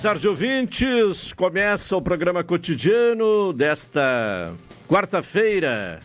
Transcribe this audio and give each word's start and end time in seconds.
Tarde, 0.00 0.26
ouvintes. 0.26 1.34
Começa 1.34 1.94
o 1.94 2.00
programa 2.00 2.42
cotidiano 2.42 3.52
desta 3.52 4.54
quarta-feira, 4.88 6.00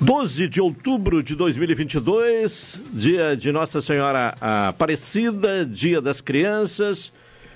12 0.00 0.48
de 0.48 0.60
outubro 0.60 1.22
de 1.22 1.36
2022, 1.36 2.80
dia 2.92 3.36
de 3.36 3.52
Nossa 3.52 3.80
Senhora 3.80 4.34
Aparecida, 4.40 5.64
dia 5.64 6.00
das 6.00 6.20
crianças, 6.20 7.12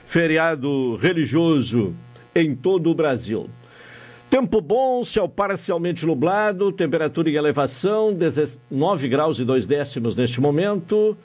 feriado 0.07 0.95
religioso 0.95 1.93
em 2.33 2.55
todo 2.55 2.89
o 2.89 2.95
Brasil. 2.95 3.51
Tempo 4.31 4.61
bom, 4.61 5.03
céu 5.03 5.29
parcialmente 5.29 6.07
nublado, 6.07 6.71
temperatura 6.71 7.29
em 7.29 7.35
elevação, 7.35 8.15
19 8.15 9.09
graus 9.09 9.41
e 9.41 9.45
2 9.45 9.67
décimos 9.67 10.15
neste 10.15 10.41
momento. 10.41 11.17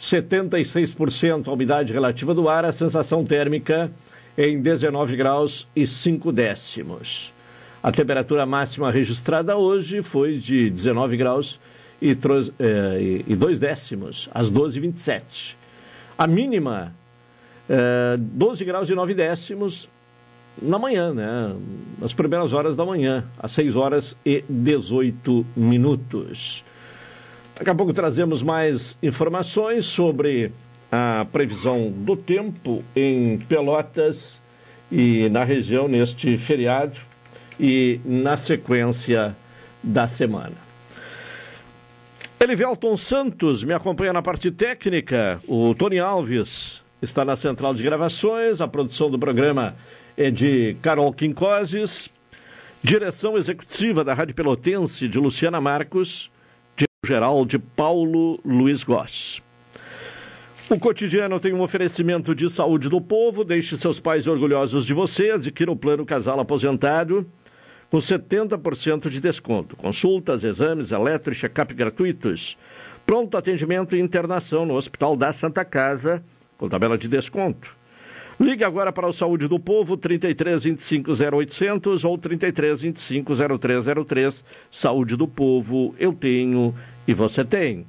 76% 0.00 1.48
a 1.48 1.52
umidade 1.52 1.92
relativa 1.92 2.34
do 2.34 2.48
ar, 2.48 2.64
a 2.64 2.72
sensação 2.72 3.24
térmica 3.24 3.90
em 4.36 4.60
19 4.60 5.16
graus 5.16 5.66
e 5.74 5.86
5 5.86 6.32
décimos. 6.32 7.32
A 7.82 7.92
temperatura 7.92 8.46
máxima 8.46 8.90
registrada 8.90 9.56
hoje 9.56 10.02
foi 10.02 10.38
de 10.38 10.70
19 10.70 11.16
graus 11.16 11.60
e, 12.00 12.16
eh, 12.58 13.22
e 13.26 13.36
2 13.36 13.58
décimos, 13.58 14.28
às 14.32 14.50
12h27. 14.50 15.54
A 16.16 16.26
mínima, 16.26 16.94
eh, 17.68 18.16
12 18.18 18.64
graus 18.64 18.88
e 18.88 18.94
9 18.94 19.14
décimos 19.14 19.88
na 20.60 20.78
manhã, 20.78 21.12
né? 21.12 21.54
nas 22.00 22.12
primeiras 22.12 22.52
horas 22.52 22.76
da 22.76 22.84
manhã, 22.84 23.24
às 23.38 23.52
6 23.52 23.76
horas 23.76 24.16
e 24.24 24.44
18 24.48 25.44
minutos. 25.56 26.64
Daqui 27.56 27.70
a 27.70 27.74
pouco 27.74 27.92
trazemos 27.92 28.42
mais 28.42 28.98
informações 29.00 29.86
sobre 29.86 30.50
a 30.90 31.24
previsão 31.24 31.88
do 31.88 32.16
tempo 32.16 32.82
em 32.96 33.38
Pelotas 33.38 34.40
e 34.90 35.28
na 35.28 35.44
região 35.44 35.86
neste 35.86 36.36
feriado 36.36 36.98
e 37.58 38.00
na 38.04 38.36
sequência 38.36 39.36
da 39.80 40.08
semana. 40.08 40.56
Elivelton 42.40 42.96
Santos 42.96 43.62
me 43.62 43.72
acompanha 43.72 44.12
na 44.12 44.20
parte 44.20 44.50
técnica, 44.50 45.40
o 45.46 45.76
Tony 45.76 46.00
Alves 46.00 46.82
está 47.00 47.24
na 47.24 47.36
central 47.36 47.72
de 47.72 47.84
gravações, 47.84 48.60
a 48.60 48.66
produção 48.66 49.08
do 49.08 49.18
programa 49.18 49.76
é 50.16 50.28
de 50.28 50.76
Carol 50.82 51.12
Quincoses, 51.12 52.10
direção 52.82 53.38
executiva 53.38 54.02
da 54.02 54.12
Rádio 54.12 54.34
Pelotense 54.34 55.06
de 55.06 55.20
Luciana 55.20 55.60
Marcos 55.60 56.33
geral 57.04 57.44
de 57.44 57.58
Paulo 57.58 58.40
Luiz 58.44 58.82
Goss. 58.82 59.42
O 60.68 60.78
cotidiano 60.78 61.38
tem 61.38 61.52
um 61.52 61.60
oferecimento 61.60 62.34
de 62.34 62.48
saúde 62.48 62.88
do 62.88 63.00
povo. 63.00 63.44
Deixe 63.44 63.76
seus 63.76 64.00
pais 64.00 64.26
orgulhosos 64.26 64.86
de 64.86 64.94
você. 64.94 65.30
Adquira 65.30 65.70
o 65.70 65.76
plano 65.76 66.06
Casal 66.06 66.40
Aposentado 66.40 67.26
com 67.90 67.98
70% 67.98 69.08
de 69.08 69.20
desconto. 69.20 69.76
Consultas, 69.76 70.42
exames, 70.42 70.90
eletro 70.90 71.32
e 71.32 71.36
check-up 71.36 71.72
gratuitos. 71.74 72.56
Pronto 73.04 73.36
atendimento 73.36 73.94
e 73.94 74.00
internação 74.00 74.64
no 74.64 74.74
Hospital 74.74 75.14
da 75.14 75.32
Santa 75.32 75.64
Casa 75.64 76.24
com 76.56 76.68
tabela 76.68 76.96
de 76.96 77.08
desconto. 77.08 77.76
Ligue 78.38 78.64
agora 78.64 78.92
para 78.92 79.06
o 79.06 79.12
Saúde 79.12 79.46
do 79.46 79.60
Povo, 79.60 79.96
33 79.96 80.64
25 80.64 81.12
0800 81.12 82.04
ou 82.04 82.18
33 82.18 82.80
25 82.80 83.32
0303. 83.58 84.44
Saúde 84.70 85.16
do 85.16 85.28
Povo, 85.28 85.94
eu 85.98 86.12
tenho 86.12 86.74
e 87.06 87.14
você 87.14 87.44
tem. 87.44 87.86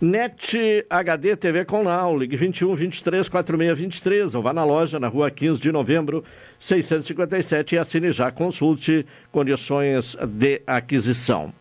NET 0.00 0.84
HD 0.90 1.36
TV 1.36 1.64
com 1.64 1.82
Now, 1.82 2.16
ligue 2.18 2.36
21 2.36 2.74
23 2.74 3.28
46 3.28 3.78
23 3.78 4.34
ou 4.34 4.42
vá 4.42 4.52
na 4.52 4.62
loja 4.62 5.00
na 5.00 5.08
rua 5.08 5.30
15 5.30 5.58
de 5.58 5.72
novembro 5.72 6.22
657 6.58 7.74
e 7.74 7.78
assine 7.78 8.12
já, 8.12 8.30
consulte 8.30 9.06
condições 9.32 10.14
de 10.22 10.60
aquisição. 10.66 11.52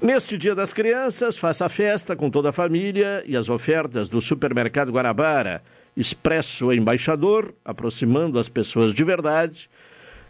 Neste 0.00 0.36
Dia 0.36 0.54
das 0.54 0.72
Crianças, 0.72 1.38
faça 1.38 1.66
a 1.66 1.68
festa 1.68 2.16
com 2.16 2.30
toda 2.30 2.48
a 2.48 2.52
família 2.52 3.22
e 3.26 3.36
as 3.36 3.48
ofertas 3.48 4.08
do 4.08 4.20
Supermercado 4.20 4.90
Guanabara, 4.90 5.62
Expresso 5.96 6.72
Embaixador, 6.72 7.54
aproximando 7.64 8.38
as 8.38 8.48
pessoas 8.48 8.94
de 8.94 9.04
verdade. 9.04 9.68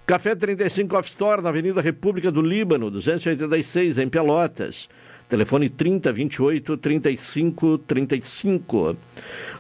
Café 0.05 0.34
35 0.34 0.97
Off 0.97 1.09
Store, 1.09 1.41
na 1.41 1.50
Avenida 1.50 1.81
República 1.81 2.31
do 2.33 2.43
Líbano, 2.43 2.91
286, 2.91 3.99
em 3.99 4.09
Pelotas. 4.09 4.89
Telefone 5.28 5.71
3028 5.71 6.77
35 6.77 7.78
35. 7.78 8.97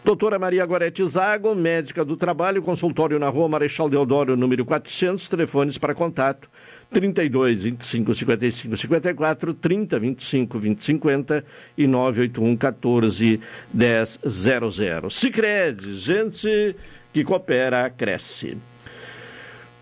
Doutora 0.04 0.38
Maria 0.38 0.66
Gorete 0.66 1.06
Zago, 1.06 1.54
médica 1.54 2.04
do 2.04 2.16
trabalho, 2.16 2.60
consultório 2.60 3.18
na 3.18 3.28
rua 3.28 3.48
Marechal 3.48 3.88
Deodoro, 3.88 4.36
número 4.36 4.66
400, 4.66 5.28
telefones 5.28 5.78
para 5.78 5.94
contato 5.94 6.50
32 6.92 7.62
25 7.62 8.14
55 8.14 8.76
54, 8.76 9.54
30 9.54 9.98
25 9.98 10.58
20 10.58 10.84
50 10.84 11.44
e 11.76 11.86
981 11.86 12.56
14 12.56 13.40
10 13.72 14.20
00. 14.28 15.10
Sicredi, 15.10 15.94
gente 15.94 16.76
que 17.12 17.24
coopera, 17.24 17.90
cresce. 17.90 18.56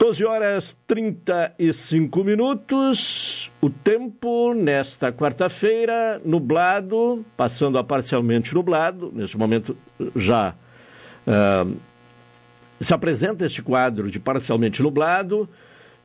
12 0.00 0.25
horas 0.25 0.76
35 0.87 2.25
minutos. 2.25 3.50
O 3.60 3.69
tempo 3.69 4.54
nesta 4.54 5.12
quarta-feira, 5.12 6.19
nublado, 6.25 7.22
passando 7.37 7.77
a 7.77 7.84
parcialmente 7.84 8.54
nublado. 8.54 9.12
Neste 9.15 9.37
momento 9.37 9.77
já 10.16 10.54
uh, 11.27 11.77
se 12.81 12.94
apresenta 12.94 13.44
este 13.44 13.60
quadro 13.60 14.10
de 14.10 14.19
parcialmente 14.19 14.82
nublado. 14.82 15.47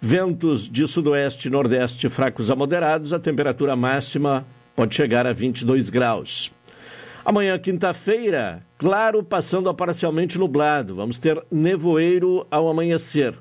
Ventos 0.08 0.70
de 0.70 0.86
sudoeste 0.86 1.48
e 1.48 1.50
nordeste 1.50 2.08
fracos 2.10 2.52
a 2.52 2.56
moderados. 2.56 3.12
A 3.12 3.18
temperatura 3.18 3.76
máxima 3.76 4.46
pode 4.76 4.94
chegar 4.94 5.26
a 5.26 5.34
22 5.34 5.90
graus. 5.90 6.52
Amanhã, 7.26 7.58
quinta-feira, 7.58 8.62
claro, 8.78 9.24
passando 9.24 9.68
a 9.68 9.74
parcialmente 9.74 10.38
nublado. 10.38 10.94
Vamos 10.98 11.18
ter 11.18 11.44
nevoeiro 11.52 12.46
ao 12.52 12.70
amanhecer 12.70 13.34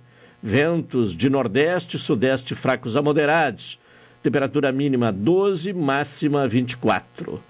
ventos 0.43 1.15
de 1.15 1.29
nordeste 1.29 1.99
e 1.99 2.01
sudeste 2.01 2.55
fracos 2.55 2.97
a 2.97 3.03
moderados, 3.03 3.79
temperatura 4.23 4.73
mínima 4.73 5.13
12, 5.13 5.71
máxima 5.75 6.49
24. 6.49 7.43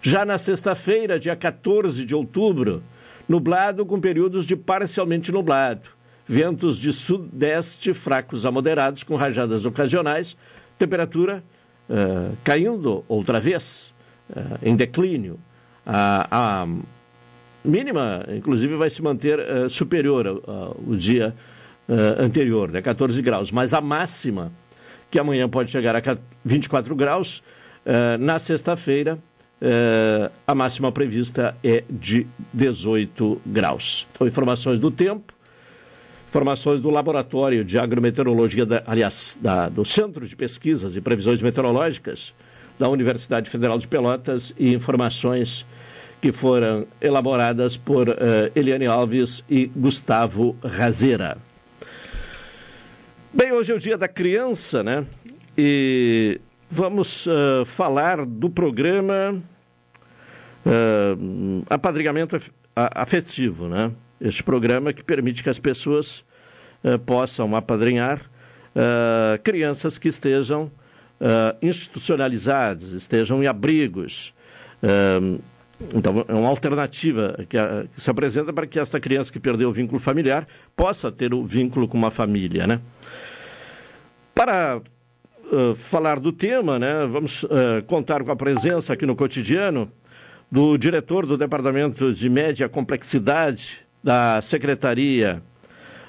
Já 0.00 0.24
na 0.24 0.38
sexta-feira, 0.38 1.18
dia 1.18 1.34
14 1.34 2.04
de 2.04 2.14
outubro, 2.14 2.84
nublado 3.28 3.84
com 3.84 4.00
períodos 4.00 4.46
de 4.46 4.54
parcialmente 4.54 5.32
nublado, 5.32 5.98
ventos 6.30 6.78
de 6.78 6.92
sudeste 6.92 7.92
fracos 7.92 8.46
a 8.46 8.52
moderados 8.52 9.02
com 9.02 9.16
rajadas 9.16 9.66
ocasionais, 9.66 10.36
temperatura 10.78 11.42
uh, 11.88 12.36
caindo 12.44 13.04
outra 13.08 13.40
vez, 13.40 13.92
uh, 14.30 14.56
em 14.62 14.76
declínio. 14.76 15.40
A, 15.84 16.68
mínima, 17.64 18.24
inclusive, 18.32 18.76
vai 18.76 18.88
se 18.88 19.02
manter 19.02 19.40
uh, 19.40 19.68
superior 19.68 20.40
ao, 20.46 20.76
dia 20.94 21.34
anterior, 22.20 22.70
né, 22.70 22.80
14 22.80 23.20
graus, 23.20 23.50
mas 23.50 23.74
a 23.74 23.80
máxima 23.80 24.52
que 25.10 25.18
amanhã 25.18 25.48
pode 25.48 25.72
chegar 25.72 25.96
a 25.96 26.18
24 26.44 26.94
graus. 26.94 27.42
Na 28.20 28.38
sexta-feira, 28.38 29.18
a 30.46 30.54
máxima 30.54 30.92
prevista 30.92 31.56
é 31.64 31.82
de 31.90 32.28
18 32.54 33.40
graus. 33.44 34.06
Então, 34.12 34.24
informações 34.24 34.78
do 34.78 34.88
tempo, 34.88 35.34
informações 36.30 36.80
do 36.80 36.90
Laboratório 36.90 37.64
de 37.64 37.76
Agrometeorologia, 37.76 38.64
da, 38.64 38.84
aliás, 38.86 39.36
da, 39.40 39.68
do 39.68 39.84
Centro 39.84 40.24
de 40.28 40.36
Pesquisas 40.36 40.94
e 40.94 41.00
Previsões 41.00 41.42
Meteorológicas 41.42 42.32
da 42.78 42.88
Universidade 42.88 43.50
Federal 43.50 43.80
de 43.80 43.88
Pelotas 43.88 44.54
e 44.56 44.72
informações 44.72 45.66
que 46.22 46.30
foram 46.30 46.86
elaboradas 47.00 47.76
por 47.76 48.08
uh, 48.08 48.14
Eliane 48.54 48.86
Alves 48.86 49.42
e 49.50 49.66
Gustavo 49.74 50.56
Razeira. 50.62 51.36
Bem, 53.34 53.50
hoje 53.50 53.72
é 53.72 53.74
o 53.74 53.80
dia 53.80 53.98
da 53.98 54.06
criança, 54.06 54.84
né? 54.84 55.04
E 55.58 56.40
vamos 56.70 57.26
uh, 57.26 57.64
falar 57.66 58.24
do 58.24 58.48
programa 58.48 59.42
uh, 60.64 61.64
Afetivo, 62.76 63.66
né? 63.66 63.90
Este 64.20 64.42
programa 64.42 64.92
que 64.92 65.02
permite 65.02 65.42
que 65.42 65.50
as 65.50 65.58
pessoas 65.58 66.24
uh, 66.84 66.98
possam 66.98 67.54
apadrinhar 67.54 68.20
crianças 69.42 69.98
que 69.98 70.06
estejam 70.06 70.70
institucionalizadas, 71.60 72.92
estejam 72.92 73.42
em 73.42 73.48
abrigos. 73.48 74.32
Então, 75.92 76.24
é 76.28 76.34
uma 76.34 76.48
alternativa 76.48 77.36
que, 77.48 77.56
a, 77.56 77.86
que, 77.92 78.00
se 78.00 78.10
apresenta 78.10 78.52
para 78.52 78.66
que 78.66 78.78
esta 78.78 79.00
criança 79.00 79.32
que 79.32 79.40
perdeu 79.40 79.70
o 79.70 79.72
vínculo 79.72 79.98
familiar 79.98 80.46
possa 80.76 81.10
ter 81.10 81.32
o 81.32 81.44
vínculo 81.44 81.88
com 81.88 81.96
uma 81.96 82.10
família, 82.10 82.66
né? 82.66 82.80
Para 84.34 84.80
uh, 85.50 85.74
falar 85.74 86.20
do 86.20 86.32
tema, 86.32 86.78
né, 86.78 87.06
vamos 87.06 87.42
uh, 87.44 87.82
contar 87.86 88.22
com 88.22 88.30
a 88.30 88.36
presença 88.36 88.92
aqui 88.92 89.06
no 89.06 89.16
cotidiano 89.16 89.90
do 90.50 90.76
diretor 90.76 91.26
do 91.26 91.36
Departamento 91.36 92.12
de 92.12 92.28
Média 92.28 92.68
Complexidade 92.68 93.86
da 94.02 94.40
Secretaria 94.40 95.42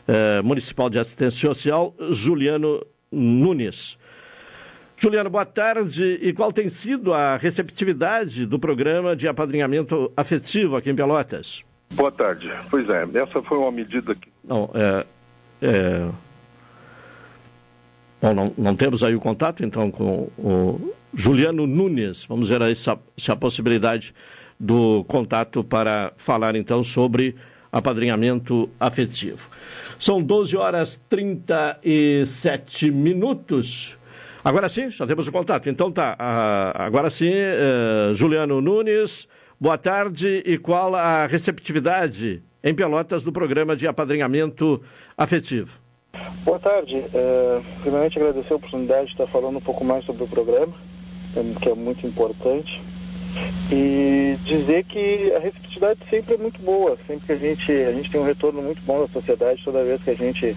uh, 0.08 0.44
Municipal 0.44 0.90
de 0.90 1.00
Assistência 1.00 1.48
Social, 1.48 1.94
Juliano 2.12 2.86
Nunes. 3.12 3.98
Juliano, 4.98 5.30
boa 5.30 5.46
tarde. 5.46 6.20
E 6.22 6.32
qual 6.32 6.52
tem 6.52 6.70
sido 6.70 7.14
a 7.14 7.36
receptividade 7.36 8.46
do 8.46 8.60
programa 8.60 9.16
de 9.16 9.28
apadrinhamento 9.28 10.12
afetivo 10.16 10.76
aqui 10.76 10.92
em 10.92 10.96
Pelotas? 10.96 11.64
Boa 11.94 12.12
tarde. 12.12 12.52
Pois 12.70 12.88
é, 12.88 13.08
essa 13.16 13.42
foi 13.42 13.58
uma 13.58 13.72
medida 13.72 14.14
que. 14.14 14.30
Não, 14.44 14.70
é, 14.74 15.06
é... 15.62 16.10
Bom, 18.22 18.34
não, 18.36 18.54
não 18.56 18.76
temos 18.76 19.04
aí 19.04 19.16
o 19.16 19.20
contato, 19.20 19.66
então, 19.66 19.90
com 19.90 20.30
o 20.38 20.94
Juliano 21.14 21.66
Nunes. 21.66 22.24
Vamos 22.26 22.50
ver 22.50 22.62
aí 22.62 22.76
se 22.76 23.32
a 23.32 23.36
possibilidade 23.36 24.14
do 24.60 25.04
contato 25.06 25.64
para 25.64 26.14
falar, 26.16 26.56
então, 26.56 26.84
sobre 26.84 27.36
apadrinhamento 27.72 28.70
afetivo. 28.80 29.50
São 29.98 30.22
12 30.22 30.58
horas 30.58 31.02
37 31.10 32.92
minutos. 32.92 33.98
Agora 34.44 34.68
sim, 34.68 34.90
já 34.90 35.06
temos 35.06 35.28
o 35.28 35.32
contato. 35.32 35.70
Então 35.70 35.92
tá, 35.92 36.16
agora 36.76 37.10
sim, 37.10 37.32
uh, 37.32 38.14
Juliano 38.14 38.60
Nunes, 38.60 39.28
boa 39.60 39.78
tarde. 39.78 40.42
E 40.46 40.58
qual 40.58 40.96
a 40.96 41.28
receptividade 41.28 42.42
em 42.64 42.74
Pelotas 42.74 43.24
do 43.24 43.32
programa 43.32 43.76
de 43.76 43.88
apadrinhamento 43.88 44.82
afetivo? 45.18 45.80
Boa 46.44 46.60
tarde. 46.60 46.96
Uh, 46.96 47.64
primeiramente 47.82 48.18
agradecer 48.18 48.54
a 48.54 48.56
oportunidade 48.58 49.06
de 49.06 49.12
estar 49.12 49.28
falando 49.28 49.58
um 49.58 49.62
pouco 49.62 49.86
mais 49.86 50.04
sobre 50.04 50.24
o 50.24 50.28
programa, 50.28 50.74
que 51.62 51.70
é 51.70 51.76
muito 51.76 52.06
importante. 52.06 52.82
E 53.72 54.38
dizer 54.44 54.84
que 54.84 55.32
a 55.36 55.40
receptividade 55.40 56.00
sempre 56.10 56.36
é 56.36 56.38
muito 56.38 56.62
boa, 56.62 56.98
sempre 57.08 57.26
que 57.26 57.32
a 57.32 57.38
gente, 57.38 57.72
a 57.72 57.92
gente 57.94 58.12
tem 58.12 58.20
um 58.20 58.26
retorno 58.26 58.62
muito 58.62 58.82
bom 58.86 59.00
da 59.00 59.08
sociedade 59.08 59.64
toda 59.64 59.84
vez 59.84 60.02
que 60.04 60.10
a 60.10 60.16
gente 60.16 60.56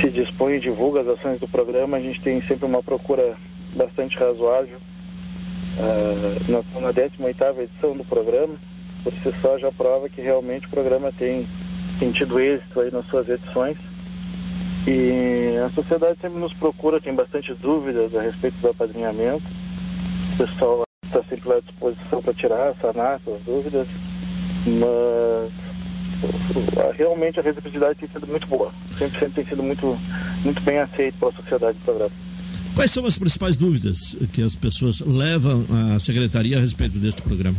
se 0.00 0.10
dispõe 0.10 0.56
e 0.56 0.60
divulga 0.60 1.00
as 1.00 1.08
ações 1.08 1.40
do 1.40 1.48
programa, 1.48 1.96
a 1.96 2.00
gente 2.00 2.20
tem 2.20 2.40
sempre 2.42 2.66
uma 2.66 2.82
procura 2.82 3.36
bastante 3.74 4.18
razoável. 4.18 4.76
Uh, 5.78 6.52
nós 6.52 6.64
na 6.80 6.92
18ª 6.92 7.58
edição 7.62 7.96
do 7.96 8.04
programa, 8.04 8.54
por 9.02 9.12
si 9.12 9.32
só 9.40 9.58
já 9.58 9.72
prova 9.72 10.08
que 10.08 10.20
realmente 10.20 10.66
o 10.66 10.70
programa 10.70 11.10
tem, 11.10 11.46
tem 11.98 12.12
tido 12.12 12.38
êxito 12.38 12.80
aí 12.80 12.90
nas 12.92 13.06
suas 13.06 13.28
edições. 13.28 13.76
E 14.86 15.56
a 15.64 15.70
sociedade 15.70 16.18
sempre 16.20 16.38
nos 16.38 16.52
procura, 16.52 17.00
tem 17.00 17.14
bastante 17.14 17.54
dúvidas 17.54 18.14
a 18.14 18.20
respeito 18.20 18.56
do 18.60 18.68
apadrinhamento. 18.68 19.42
O 20.34 20.36
pessoal 20.36 20.83
está 21.06 21.22
sempre 21.28 21.52
à 21.52 21.60
disposição 21.60 22.22
para 22.22 22.34
tirar, 22.34 22.74
sanar 22.80 23.16
essas 23.16 23.40
dúvidas, 23.44 23.86
mas 24.66 25.52
realmente 26.96 27.38
a 27.38 27.42
reciprocidade 27.42 27.98
tem 27.98 28.08
sido 28.08 28.26
muito 28.26 28.46
boa. 28.46 28.70
Sempre, 28.96 29.20
sempre 29.20 29.34
tem 29.34 29.44
sido 29.44 29.62
muito, 29.62 29.98
muito 30.44 30.60
bem 30.62 30.78
aceito 30.78 31.18
pela 31.18 31.32
sociedade 31.32 31.78
do 31.78 31.84
programa. 31.84 32.10
Quais 32.74 32.90
são 32.90 33.06
as 33.06 33.16
principais 33.16 33.56
dúvidas 33.56 34.16
que 34.32 34.42
as 34.42 34.56
pessoas 34.56 35.00
levam 35.00 35.64
à 35.94 35.98
secretaria 36.00 36.56
a 36.58 36.60
respeito 36.60 36.98
deste 36.98 37.22
programa? 37.22 37.56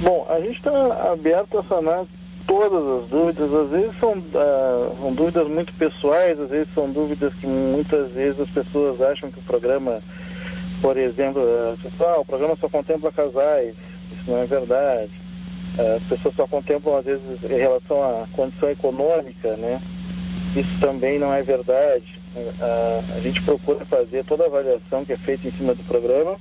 Bom, 0.00 0.26
a 0.28 0.40
gente 0.40 0.56
está 0.56 1.12
aberto 1.12 1.58
a 1.58 1.62
sanar 1.64 2.04
todas 2.46 3.04
as 3.04 3.08
dúvidas. 3.08 3.54
Às 3.54 3.70
vezes 3.70 3.98
são, 4.00 4.12
uh, 4.14 4.96
são 5.00 5.14
dúvidas 5.14 5.48
muito 5.48 5.72
pessoais, 5.74 6.40
às 6.40 6.50
vezes 6.50 6.68
são 6.74 6.90
dúvidas 6.90 7.32
que 7.34 7.46
muitas 7.46 8.10
vezes 8.12 8.40
as 8.40 8.48
pessoas 8.48 9.00
acham 9.00 9.30
que 9.30 9.38
o 9.38 9.42
programa, 9.42 10.00
por 10.80 10.96
exemplo, 10.96 11.42
uh, 11.42 11.78
ah, 12.00 12.20
o 12.20 12.24
programa 12.24 12.56
só 12.60 12.68
contempla 12.68 13.12
casais. 13.12 13.74
Isso 14.12 14.30
não 14.30 14.42
é 14.42 14.46
verdade 14.46 15.10
as 15.78 16.02
pessoas 16.02 16.34
só 16.34 16.46
contemplam, 16.46 16.96
às 16.96 17.04
vezes, 17.04 17.22
em 17.44 17.56
relação 17.56 18.02
à 18.02 18.26
condição 18.32 18.68
econômica, 18.68 19.56
né? 19.56 19.80
Isso 20.56 20.80
também 20.80 21.18
não 21.18 21.32
é 21.32 21.40
verdade. 21.42 22.18
A, 22.60 23.00
a 23.16 23.20
gente 23.20 23.40
procura 23.42 23.84
fazer 23.84 24.24
toda 24.24 24.44
a 24.44 24.46
avaliação 24.46 25.04
que 25.04 25.12
é 25.12 25.16
feita 25.16 25.46
em 25.46 25.52
cima 25.52 25.74
do 25.74 25.84
programa, 25.84 26.36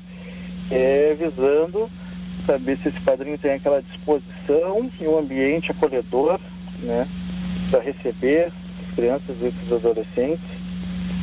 é, 0.71 1.15
visando 1.17 1.89
saber 2.45 2.77
se 2.77 2.89
esse 2.89 2.99
padrinho 3.01 3.37
tem 3.37 3.53
aquela 3.53 3.81
disposição 3.81 4.89
e 4.99 5.07
um 5.07 5.19
ambiente 5.19 5.71
acolhedor, 5.71 6.39
né? 6.81 7.07
Para 7.69 7.81
receber 7.81 8.45
as 8.47 8.95
crianças 8.95 9.35
e 9.41 9.53
os 9.65 9.73
adolescentes. 9.73 10.57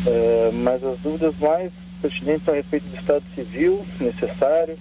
Uh, 0.07 0.53
mas 0.53 0.85
as 0.85 0.99
dúvidas 0.99 1.35
mais 1.41 1.73
pertinentes 2.05 2.47
a 2.47 2.53
respeito 2.53 2.85
do 2.91 2.97
estado 2.99 3.23
civil 3.35 3.87
necessário, 3.99 4.77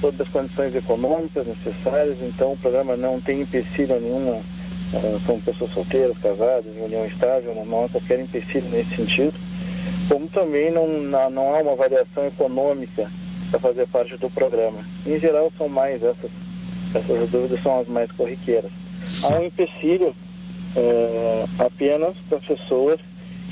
todas 0.00 0.20
as 0.20 0.28
condições 0.28 0.72
econômicas 0.76 1.44
necessárias, 1.48 2.16
então 2.22 2.52
o 2.52 2.56
programa 2.56 2.96
não 2.96 3.20
tem 3.20 3.40
empecilho 3.40 3.98
nenhuma, 3.98 4.36
uh, 4.36 5.20
são 5.26 5.40
pessoas 5.40 5.72
solteiras, 5.72 6.16
casadas, 6.18 6.66
em 6.66 6.80
união 6.80 7.04
estável, 7.06 7.52
não 7.66 7.84
há 7.84 7.88
qualquer 7.88 8.20
empecilho 8.20 8.68
nesse 8.68 8.94
sentido, 8.94 9.34
como 10.08 10.28
também 10.28 10.70
não, 10.70 10.86
não 11.28 11.54
há 11.54 11.58
uma 11.58 11.74
variação 11.74 12.24
econômica 12.24 13.10
para 13.50 13.58
fazer 13.58 13.88
parte 13.88 14.16
do 14.16 14.30
programa. 14.30 14.78
Em 15.04 15.18
geral, 15.18 15.52
são 15.58 15.68
mais 15.68 16.02
essas, 16.04 16.30
essas 16.94 17.30
dúvidas 17.30 17.60
são 17.62 17.80
as 17.80 17.88
mais 17.88 18.12
corriqueiras. 18.12 18.70
Há 19.24 19.40
um 19.40 19.44
empecilho 19.44 20.14
uh, 20.76 21.48
apenas 21.58 22.14
para 22.28 22.38
pessoas 22.38 23.00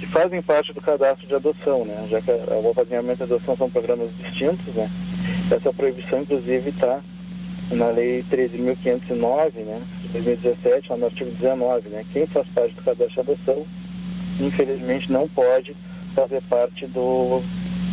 que 0.02 0.06
fazem 0.08 0.42
parte 0.42 0.72
do 0.72 0.80
cadastro 0.80 1.28
de 1.28 1.34
adoção, 1.34 1.84
né? 1.84 2.08
já 2.10 2.20
que 2.20 2.28
o 2.32 2.70
acompanhamento 2.72 3.20
e 3.20 3.22
a 3.22 3.26
adoção 3.26 3.56
são 3.56 3.70
programas 3.70 4.10
distintos, 4.18 4.74
né? 4.74 4.90
Essa 5.48 5.72
proibição, 5.72 6.22
inclusive, 6.22 6.70
está 6.70 7.00
na 7.70 7.88
Lei 7.90 8.24
13.509, 8.28 9.64
né, 9.64 9.80
de 10.02 10.08
2017, 10.08 10.88
no 10.98 11.04
artigo 11.04 11.30
19. 11.30 11.88
Né, 11.88 12.04
quem 12.12 12.26
faz 12.26 12.48
parte 12.48 12.74
do 12.74 12.82
cadastro 12.82 13.14
de 13.14 13.20
adoção, 13.20 13.64
infelizmente, 14.40 15.12
não 15.12 15.28
pode 15.28 15.76
fazer 16.16 16.42
parte 16.50 16.84
do, 16.86 17.40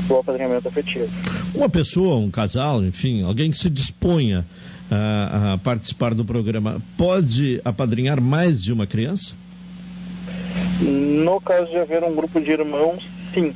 do 0.08 0.18
apadrinhamento 0.18 0.68
afetivo. 0.68 1.10
Uma 1.54 1.70
pessoa, 1.70 2.16
um 2.16 2.32
casal, 2.32 2.84
enfim, 2.84 3.24
alguém 3.24 3.52
que 3.52 3.58
se 3.58 3.70
disponha 3.70 4.44
a, 4.90 5.54
a 5.54 5.58
participar 5.60 6.16
do 6.16 6.26
programa, 6.26 6.82
pode 6.98 7.62
apadrinhar 7.64 8.20
mais 8.20 8.64
de 8.64 8.74
uma 8.74 8.88
criança? 8.88 9.34
No 10.82 11.42
caso 11.42 11.70
de 11.70 11.78
haver 11.78 12.04
um 12.04 12.16
grupo 12.16 12.40
de 12.40 12.52
irmãos, 12.52 13.04
sim. 13.34 13.54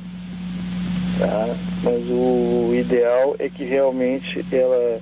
Tá? 1.18 1.54
Mas 1.82 2.02
o 2.08 2.72
ideal 2.74 3.36
é 3.38 3.48
que 3.48 3.64
realmente 3.64 4.44
ela 4.52 5.00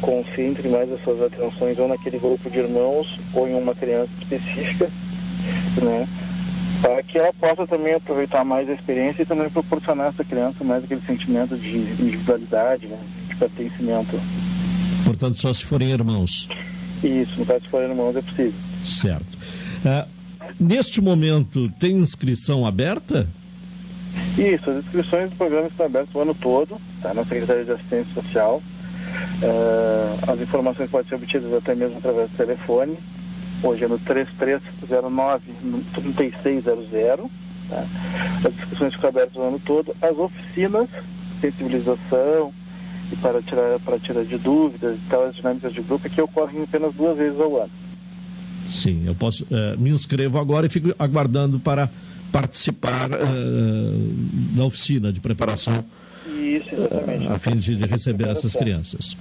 concentre 0.00 0.68
mais 0.68 0.90
as 0.90 1.02
suas 1.02 1.22
atenções 1.22 1.78
ou 1.78 1.86
naquele 1.86 2.18
grupo 2.18 2.50
de 2.50 2.58
irmãos 2.58 3.18
ou 3.34 3.46
em 3.46 3.54
uma 3.54 3.74
criança 3.74 4.10
específica, 4.18 4.88
né? 5.82 6.08
Para 6.80 7.02
que 7.02 7.18
ela 7.18 7.32
possa 7.34 7.66
também 7.66 7.94
aproveitar 7.94 8.42
mais 8.44 8.68
a 8.68 8.72
experiência 8.72 9.22
e 9.22 9.26
também 9.26 9.50
proporcionar 9.50 10.06
a 10.06 10.08
essa 10.08 10.24
criança 10.24 10.64
mais 10.64 10.82
aquele 10.82 11.02
sentimento 11.02 11.56
de 11.56 11.76
individualidade, 11.76 12.86
né? 12.86 12.98
de 13.28 13.36
pertencimento. 13.36 14.18
Portanto, 15.04 15.38
só 15.38 15.52
se 15.52 15.64
forem 15.64 15.90
irmãos. 15.90 16.48
Isso, 17.04 17.38
no 17.38 17.44
caso 17.44 17.60
se 17.64 17.68
forem 17.68 17.90
irmãos 17.90 18.16
é 18.16 18.22
possível. 18.22 18.54
Certo. 18.82 19.38
Uh, 19.84 20.19
neste 20.58 21.00
momento, 21.00 21.70
tem 21.78 21.92
inscrição 21.92 22.66
aberta? 22.66 23.26
Isso, 24.38 24.70
as 24.70 24.84
inscrições 24.84 25.30
do 25.30 25.36
programa 25.36 25.68
estão 25.68 25.86
abertas 25.86 26.14
o 26.14 26.20
ano 26.20 26.34
todo, 26.34 26.80
tá? 27.02 27.12
Na 27.14 27.24
Secretaria 27.24 27.64
de 27.64 27.72
Assistência 27.72 28.14
Social. 28.14 28.62
Uh, 29.42 30.30
as 30.30 30.40
informações 30.40 30.90
podem 30.90 31.08
ser 31.08 31.14
obtidas 31.16 31.52
até 31.52 31.74
mesmo 31.74 31.98
através 31.98 32.30
do 32.30 32.36
telefone. 32.36 32.96
Hoje 33.62 33.84
é 33.84 33.88
no 33.88 33.98
3309 33.98 35.42
3600. 36.16 37.30
Tá? 37.68 37.84
As 38.44 38.54
inscrições 38.54 38.94
ficam 38.94 39.10
abertas 39.10 39.36
o 39.36 39.42
ano 39.42 39.60
todo. 39.64 39.94
As 40.00 40.16
oficinas, 40.16 40.88
sensibilização 41.40 42.52
e 43.12 43.16
para 43.16 43.42
tirar, 43.42 43.78
para 43.80 43.98
tirar 43.98 44.24
de 44.24 44.38
dúvidas 44.38 44.96
e 44.96 45.08
tal, 45.08 45.24
as 45.24 45.34
dinâmicas 45.34 45.72
de 45.72 45.82
grupo, 45.82 46.08
que 46.08 46.20
ocorrem 46.20 46.62
apenas 46.62 46.94
duas 46.94 47.16
vezes 47.16 47.40
ao 47.40 47.56
ano. 47.56 47.70
Sim, 48.70 49.02
eu 49.04 49.14
posso 49.14 49.44
uh, 49.44 49.78
me 49.78 49.90
inscrevo 49.90 50.38
agora 50.38 50.66
e 50.66 50.70
fico 50.70 50.94
aguardando 50.98 51.58
para 51.58 51.90
participar 52.30 53.10
uh, 53.10 54.56
da 54.56 54.64
oficina 54.64 55.12
de 55.12 55.20
preparação. 55.20 55.84
Isso, 56.26 56.74
exatamente. 56.74 57.26
Uh, 57.26 57.32
a 57.32 57.38
fim 57.38 57.56
de, 57.56 57.76
de 57.76 57.84
receber 57.84 58.28
essas 58.28 58.54
crianças. 58.54 59.16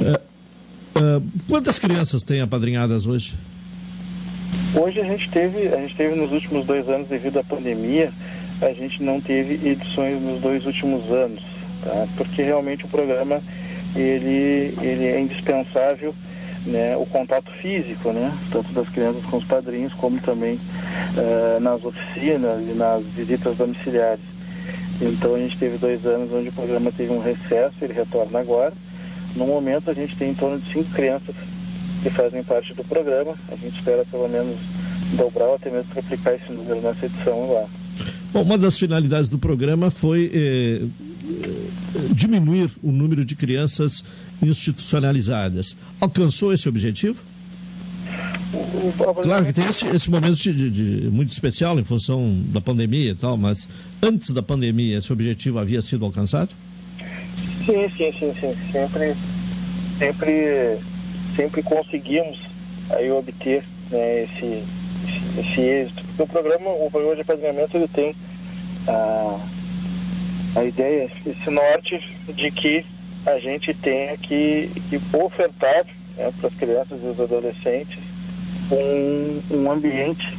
Uhum. 0.00 1.30
quantas 1.48 1.78
crianças 1.78 2.22
tem 2.22 2.40
apadrinhadas 2.40 3.06
hoje? 3.06 3.34
Hoje 4.74 5.00
a 5.00 5.04
gente 5.04 5.28
teve, 5.30 5.68
a 5.68 5.76
gente 5.80 5.94
teve 5.94 6.14
nos 6.14 6.32
últimos 6.32 6.66
dois 6.66 6.88
anos, 6.88 7.08
devido 7.08 7.38
à 7.38 7.44
pandemia, 7.44 8.10
a 8.62 8.72
gente 8.72 9.02
não 9.02 9.20
teve 9.20 9.68
edições 9.68 10.20
nos 10.22 10.40
dois 10.40 10.64
últimos 10.64 11.10
anos, 11.10 11.42
tá? 11.82 12.06
porque 12.16 12.42
realmente 12.42 12.84
o 12.84 12.88
programa 12.88 13.42
ele, 13.94 14.74
ele 14.80 15.04
é 15.06 15.20
indispensável 15.20 16.14
né, 16.66 16.96
o 16.96 17.06
contato 17.06 17.50
físico, 17.52 18.12
né, 18.12 18.32
tanto 18.50 18.72
das 18.72 18.88
crianças 18.88 19.24
com 19.24 19.38
os 19.38 19.44
padrinhos, 19.44 19.92
como 19.94 20.20
também 20.20 20.54
uh, 20.54 21.60
nas 21.60 21.84
oficinas 21.84 22.60
e 22.62 22.74
nas 22.74 23.02
visitas 23.04 23.56
domiciliares. 23.56 24.20
Então 25.00 25.34
a 25.34 25.38
gente 25.38 25.56
teve 25.56 25.78
dois 25.78 26.04
anos 26.04 26.30
onde 26.32 26.50
o 26.50 26.52
programa 26.52 26.92
teve 26.92 27.12
um 27.12 27.20
recesso, 27.20 27.74
ele 27.80 27.94
retorna 27.94 28.38
agora. 28.38 28.72
No 29.34 29.46
momento 29.46 29.90
a 29.90 29.94
gente 29.94 30.16
tem 30.16 30.30
em 30.30 30.34
torno 30.34 30.58
de 30.58 30.70
cinco 30.72 30.90
crianças 30.90 31.34
que 32.02 32.10
fazem 32.10 32.42
parte 32.42 32.74
do 32.74 32.84
programa. 32.84 33.34
A 33.50 33.56
gente 33.56 33.78
espera 33.78 34.04
pelo 34.10 34.28
menos 34.28 34.56
dobrar 35.16 35.46
ou 35.46 35.54
até 35.54 35.70
mesmo 35.70 35.90
triplicar 35.92 36.34
esse 36.34 36.52
número 36.52 36.80
nessa 36.82 37.06
edição 37.06 37.52
lá. 37.52 37.66
Bom, 38.32 38.42
uma 38.42 38.58
das 38.58 38.78
finalidades 38.78 39.28
do 39.28 39.38
programa 39.38 39.90
foi 39.90 40.30
eh, 40.32 40.82
diminuir 42.12 42.70
o 42.82 42.92
número 42.92 43.24
de 43.24 43.34
crianças 43.34 44.04
institucionalizadas. 44.42 45.76
Alcançou 46.00 46.52
esse 46.52 46.68
objetivo? 46.68 47.22
Claro 49.22 49.46
que 49.46 49.52
tem 49.52 49.64
esse, 49.66 49.86
esse 49.86 50.10
momento 50.10 50.34
de, 50.34 50.70
de, 50.70 51.08
muito 51.08 51.30
especial 51.30 51.78
em 51.78 51.84
função 51.84 52.42
da 52.46 52.60
pandemia 52.60 53.10
e 53.10 53.14
tal, 53.14 53.36
mas 53.36 53.68
antes 54.02 54.32
da 54.32 54.42
pandemia 54.42 54.98
esse 54.98 55.12
objetivo 55.12 55.58
havia 55.58 55.80
sido 55.80 56.04
alcançado? 56.04 56.50
Sim, 57.64 57.88
sim, 57.96 58.12
sim, 58.18 58.34
sim. 58.40 58.56
Sempre, 58.72 59.14
sempre, 59.98 60.78
sempre 61.36 61.62
conseguimos 61.62 62.38
aí 62.90 63.10
obter 63.12 63.62
né, 63.90 64.24
esse, 64.24 64.64
esse, 65.06 65.40
esse, 65.40 65.60
êxito. 65.60 66.02
Porque 66.04 66.22
o 66.22 66.26
programa, 66.26 66.70
o 66.70 66.90
programa 66.90 67.14
de 67.14 67.20
apadrinhamento, 67.22 67.76
ele 67.76 67.88
tem 67.88 68.14
a, 68.88 69.40
a 70.56 70.64
ideia, 70.64 71.08
esse 71.24 71.50
norte 71.50 72.00
de 72.34 72.50
que 72.50 72.84
a 73.26 73.38
gente 73.38 73.74
tenha 73.74 74.16
que, 74.16 74.70
que 74.88 75.00
ofertar 75.16 75.84
né, 76.16 76.32
para 76.38 76.48
as 76.48 76.54
crianças 76.54 77.00
e 77.02 77.06
os 77.06 77.20
adolescentes 77.20 77.98
um, 78.70 79.40
um 79.50 79.70
ambiente 79.70 80.36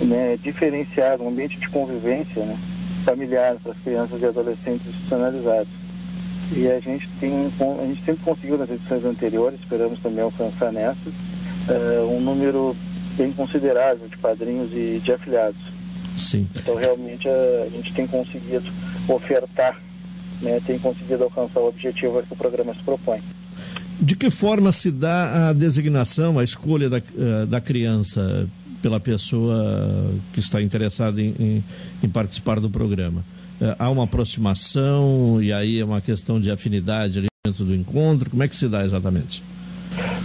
né, 0.00 0.38
diferenciado, 0.42 1.22
um 1.22 1.28
ambiente 1.28 1.58
de 1.58 1.68
convivência 1.68 2.44
né, 2.44 2.56
familiar 3.04 3.56
para 3.62 3.72
as 3.72 3.78
crianças 3.78 4.20
e 4.20 4.26
adolescentes 4.26 4.86
institucionalizados. 4.86 5.68
E 6.52 6.66
a 6.68 6.80
gente 6.80 7.08
tem 7.20 7.32
a 7.60 7.86
gente 7.86 8.04
sempre 8.04 8.24
conseguiu 8.24 8.58
nas 8.58 8.70
edições 8.70 9.04
anteriores, 9.04 9.60
esperamos 9.60 10.00
também 10.00 10.24
alcançar 10.24 10.72
nessas, 10.72 11.14
uh, 11.68 12.10
um 12.10 12.20
número 12.20 12.76
bem 13.16 13.30
considerável 13.32 14.08
de 14.08 14.16
padrinhos 14.16 14.72
e 14.72 15.00
de 15.02 15.12
afiliados. 15.12 15.60
Sim. 16.16 16.48
Então 16.56 16.74
realmente 16.74 17.28
a, 17.28 17.66
a 17.66 17.68
gente 17.70 17.92
tem 17.92 18.06
conseguido 18.06 18.68
ofertar 19.06 19.80
né, 20.40 20.60
tem 20.66 20.78
conseguido 20.78 21.24
alcançar 21.24 21.60
o 21.60 21.68
objetivo 21.68 22.22
que 22.22 22.32
o 22.32 22.36
programa 22.36 22.74
se 22.74 22.82
propõe. 22.82 23.20
De 24.00 24.16
que 24.16 24.30
forma 24.30 24.72
se 24.72 24.90
dá 24.90 25.50
a 25.50 25.52
designação, 25.52 26.38
a 26.38 26.44
escolha 26.44 26.88
da, 26.88 26.98
eh, 26.98 27.46
da 27.46 27.60
criança 27.60 28.48
pela 28.80 28.98
pessoa 28.98 30.10
que 30.32 30.40
está 30.40 30.62
interessada 30.62 31.20
em, 31.20 31.34
em, 31.38 31.64
em 32.02 32.08
participar 32.08 32.60
do 32.60 32.70
programa? 32.70 33.22
Eh, 33.60 33.76
há 33.78 33.90
uma 33.90 34.04
aproximação 34.04 35.42
e 35.42 35.52
aí 35.52 35.80
é 35.80 35.84
uma 35.84 36.00
questão 36.00 36.40
de 36.40 36.50
afinidade 36.50 37.18
ali 37.18 37.28
dentro 37.44 37.64
do 37.64 37.74
encontro? 37.74 38.30
Como 38.30 38.42
é 38.42 38.48
que 38.48 38.56
se 38.56 38.68
dá 38.68 38.82
exatamente? 38.84 39.42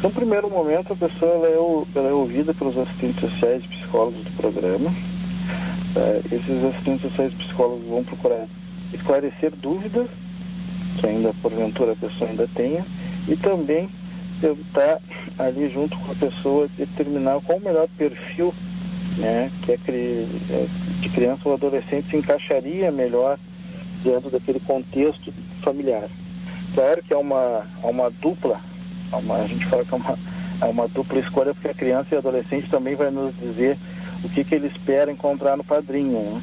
No 0.02 0.10
primeiro 0.10 0.50
momento, 0.50 0.94
a 0.94 0.96
pessoa 0.96 1.32
ela 1.32 1.48
é, 1.48 1.98
ela 2.00 2.10
é 2.10 2.14
ouvida 2.14 2.54
pelos 2.54 2.78
assistentes 2.78 3.20
sociais 3.20 3.64
e 3.66 3.68
psicólogos 3.68 4.24
do 4.24 4.32
programa. 4.38 4.94
Eh, 5.98 6.22
esses 6.32 6.64
assistentes 6.64 7.02
sociais 7.02 7.34
e 7.34 7.36
psicólogos 7.36 7.86
vão 7.88 8.04
procurar 8.06 8.48
esclarecer 8.96 9.52
dúvidas 9.52 10.08
que 10.98 11.08
ainda 11.08 11.34
porventura 11.42 11.92
a 11.92 11.96
pessoa 11.96 12.30
ainda 12.30 12.48
tenha 12.54 12.86
e 13.28 13.36
também 13.36 13.90
tentar 14.42 15.00
ali 15.38 15.70
junto 15.70 15.98
com 15.98 16.12
a 16.12 16.16
pessoa 16.16 16.68
determinar 16.78 17.40
qual 17.42 17.58
o 17.58 17.62
melhor 17.62 17.88
perfil 17.98 18.54
né, 19.18 19.50
que 19.62 19.72
é 19.72 19.78
de 21.00 21.10
criança 21.10 21.42
ou 21.46 21.54
adolescente 21.54 22.10
se 22.10 22.18
encaixaria 22.18 22.92
melhor 22.92 23.38
dentro 24.04 24.30
daquele 24.30 24.60
contexto 24.60 25.34
familiar. 25.62 26.08
Claro 26.74 27.02
que 27.04 27.14
é 27.14 27.18
uma, 27.18 27.66
é 27.84 27.88
uma 27.88 28.10
dupla, 28.10 28.60
é 29.12 29.16
uma, 29.16 29.36
a 29.38 29.48
gente 29.48 29.66
fala 29.66 29.86
que 29.86 29.94
é 29.94 29.98
uma, 29.98 30.20
é 30.62 30.66
uma 30.66 30.88
dupla 30.88 31.20
escolha 31.20 31.54
porque 31.54 31.70
a 31.70 31.74
criança 31.74 32.14
e 32.14 32.18
adolescente 32.18 32.70
também 32.70 32.96
vai 32.96 33.10
nos 33.10 33.34
dizer 33.40 33.78
o 34.24 34.30
que, 34.30 34.44
que 34.44 34.56
ele 34.56 34.68
espera 34.68 35.12
encontrar 35.12 35.56
no 35.56 35.64
padrinho. 35.64 36.20
Né? 36.20 36.42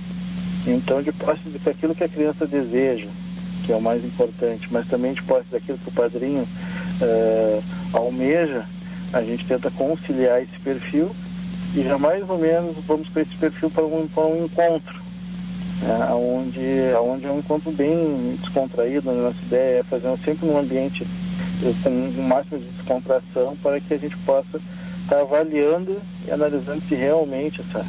Então, 0.66 1.02
de 1.02 1.12
posse 1.12 1.40
daquilo 1.64 1.94
que 1.94 2.04
a 2.04 2.08
criança 2.08 2.46
deseja, 2.46 3.08
que 3.64 3.72
é 3.72 3.76
o 3.76 3.80
mais 3.80 4.04
importante, 4.04 4.68
mas 4.70 4.86
também 4.86 5.12
de 5.12 5.22
posse 5.22 5.46
daquilo 5.50 5.78
que 5.78 5.88
o 5.88 5.92
padrinho 5.92 6.42
uh, 6.42 7.62
almeja, 7.92 8.64
a 9.12 9.22
gente 9.22 9.44
tenta 9.44 9.70
conciliar 9.70 10.42
esse 10.42 10.58
perfil 10.62 11.14
e 11.74 11.82
já 11.82 11.98
mais 11.98 12.28
ou 12.28 12.38
menos 12.38 12.76
vamos 12.86 13.08
com 13.08 13.20
esse 13.20 13.34
perfil 13.36 13.70
para 13.70 13.84
um, 13.84 14.06
para 14.08 14.26
um 14.26 14.44
encontro, 14.44 15.00
né, 15.82 16.08
onde, 16.12 16.60
onde 17.02 17.26
é 17.26 17.30
um 17.30 17.38
encontro 17.38 17.70
bem 17.72 18.36
descontraído. 18.40 19.10
A 19.10 19.14
nossa 19.14 19.42
ideia 19.42 19.80
é 19.80 19.82
fazer 19.82 20.16
sempre 20.24 20.46
num 20.46 20.58
ambiente 20.58 21.06
eh, 21.62 21.74
com 21.82 21.90
o 21.90 22.22
máximo 22.22 22.58
de 22.58 22.66
descontração 22.66 23.56
para 23.62 23.80
que 23.80 23.94
a 23.94 23.98
gente 23.98 24.16
possa 24.18 24.60
estar 25.02 25.20
avaliando 25.20 26.00
e 26.26 26.30
analisando 26.30 26.82
se 26.88 26.94
realmente 26.94 27.60
essa 27.60 27.84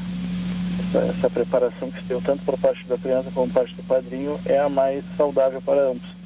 essa, 0.98 1.30
preparação 1.30 1.90
que 1.92 2.00
se 2.00 2.06
deu 2.06 2.22
tanto 2.22 2.44
por 2.44 2.58
parte 2.58 2.86
da 2.88 2.98
criança 2.98 3.30
como 3.34 3.48
por 3.48 3.62
parte 3.62 3.76
do 3.76 3.84
padrinho 3.84 4.40
é 4.46 4.60
a 4.60 4.70
mais 4.70 5.04
saudável 5.18 5.62
para 5.62 5.90
ambos. 5.90 6.24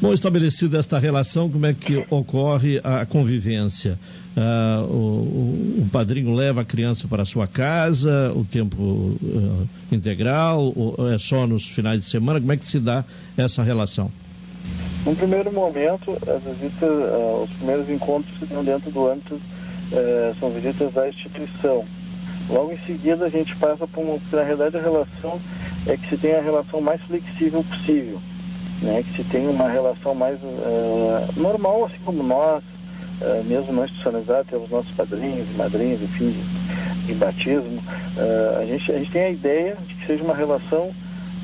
Bom, 0.00 0.12
estabelecida 0.12 0.78
esta 0.78 0.98
relação, 0.98 1.50
como 1.50 1.66
é 1.66 1.74
que 1.74 2.06
ocorre 2.08 2.80
a 2.84 3.04
convivência? 3.04 3.98
Uh, 4.36 4.84
o, 4.84 5.82
o, 5.82 5.88
padrinho 5.90 6.32
leva 6.32 6.60
a 6.60 6.64
criança 6.64 7.08
para 7.08 7.22
a 7.22 7.26
sua 7.26 7.48
casa, 7.48 8.32
o 8.36 8.44
tempo 8.44 8.80
uh, 8.80 9.68
integral, 9.90 10.72
ou 10.76 11.12
é 11.12 11.18
só 11.18 11.44
nos 11.48 11.68
finais 11.68 12.00
de 12.00 12.06
semana? 12.06 12.38
Como 12.38 12.52
é 12.52 12.56
que 12.56 12.68
se 12.68 12.78
dá 12.78 13.04
essa 13.36 13.64
relação? 13.64 14.12
No 15.04 15.16
primeiro 15.16 15.52
momento, 15.52 16.12
as 16.12 16.42
visitas, 16.44 16.88
uh, 16.88 17.42
os 17.42 17.50
primeiros 17.50 17.90
encontros 17.90 18.38
se 18.38 18.46
dão 18.46 18.62
dentro 18.62 18.92
do 18.92 19.08
âmbito, 19.10 19.40
eh, 19.90 20.34
são 20.38 20.50
visitas 20.50 20.92
da 20.92 21.08
instituição. 21.08 21.84
Logo 22.48 22.72
em 22.72 22.78
seguida 22.78 23.26
a 23.26 23.28
gente 23.28 23.54
passa 23.56 23.86
por 23.86 24.00
uma, 24.02 24.18
na 24.32 24.42
realidade 24.42 24.76
a 24.76 24.80
relação 24.80 25.40
é 25.86 25.96
que 25.96 26.08
se 26.08 26.16
tem 26.16 26.34
a 26.34 26.40
relação 26.40 26.80
mais 26.80 27.00
flexível 27.02 27.62
possível, 27.62 28.18
né? 28.82 29.02
Que 29.02 29.22
se 29.22 29.24
tem 29.24 29.46
uma 29.48 29.68
relação 29.68 30.14
mais 30.14 30.38
uh, 30.42 31.28
normal, 31.36 31.84
assim 31.84 31.98
como 32.04 32.22
nós, 32.22 32.62
uh, 33.20 33.44
mesmo 33.44 33.72
não 33.72 33.84
institucionalizado, 33.84 34.48
temos 34.48 34.70
nossos 34.70 34.92
padrinhos 34.92 35.46
madrinhas, 35.56 36.00
enfim, 36.00 36.30
de, 36.30 37.06
de 37.06 37.14
batismo, 37.14 37.82
uh, 38.16 38.58
a, 38.60 38.64
gente, 38.64 38.92
a 38.92 38.98
gente 38.98 39.10
tem 39.10 39.22
a 39.22 39.30
ideia 39.30 39.76
de 39.86 39.94
que 39.94 40.06
seja 40.06 40.24
uma 40.24 40.34
relação 40.34 40.90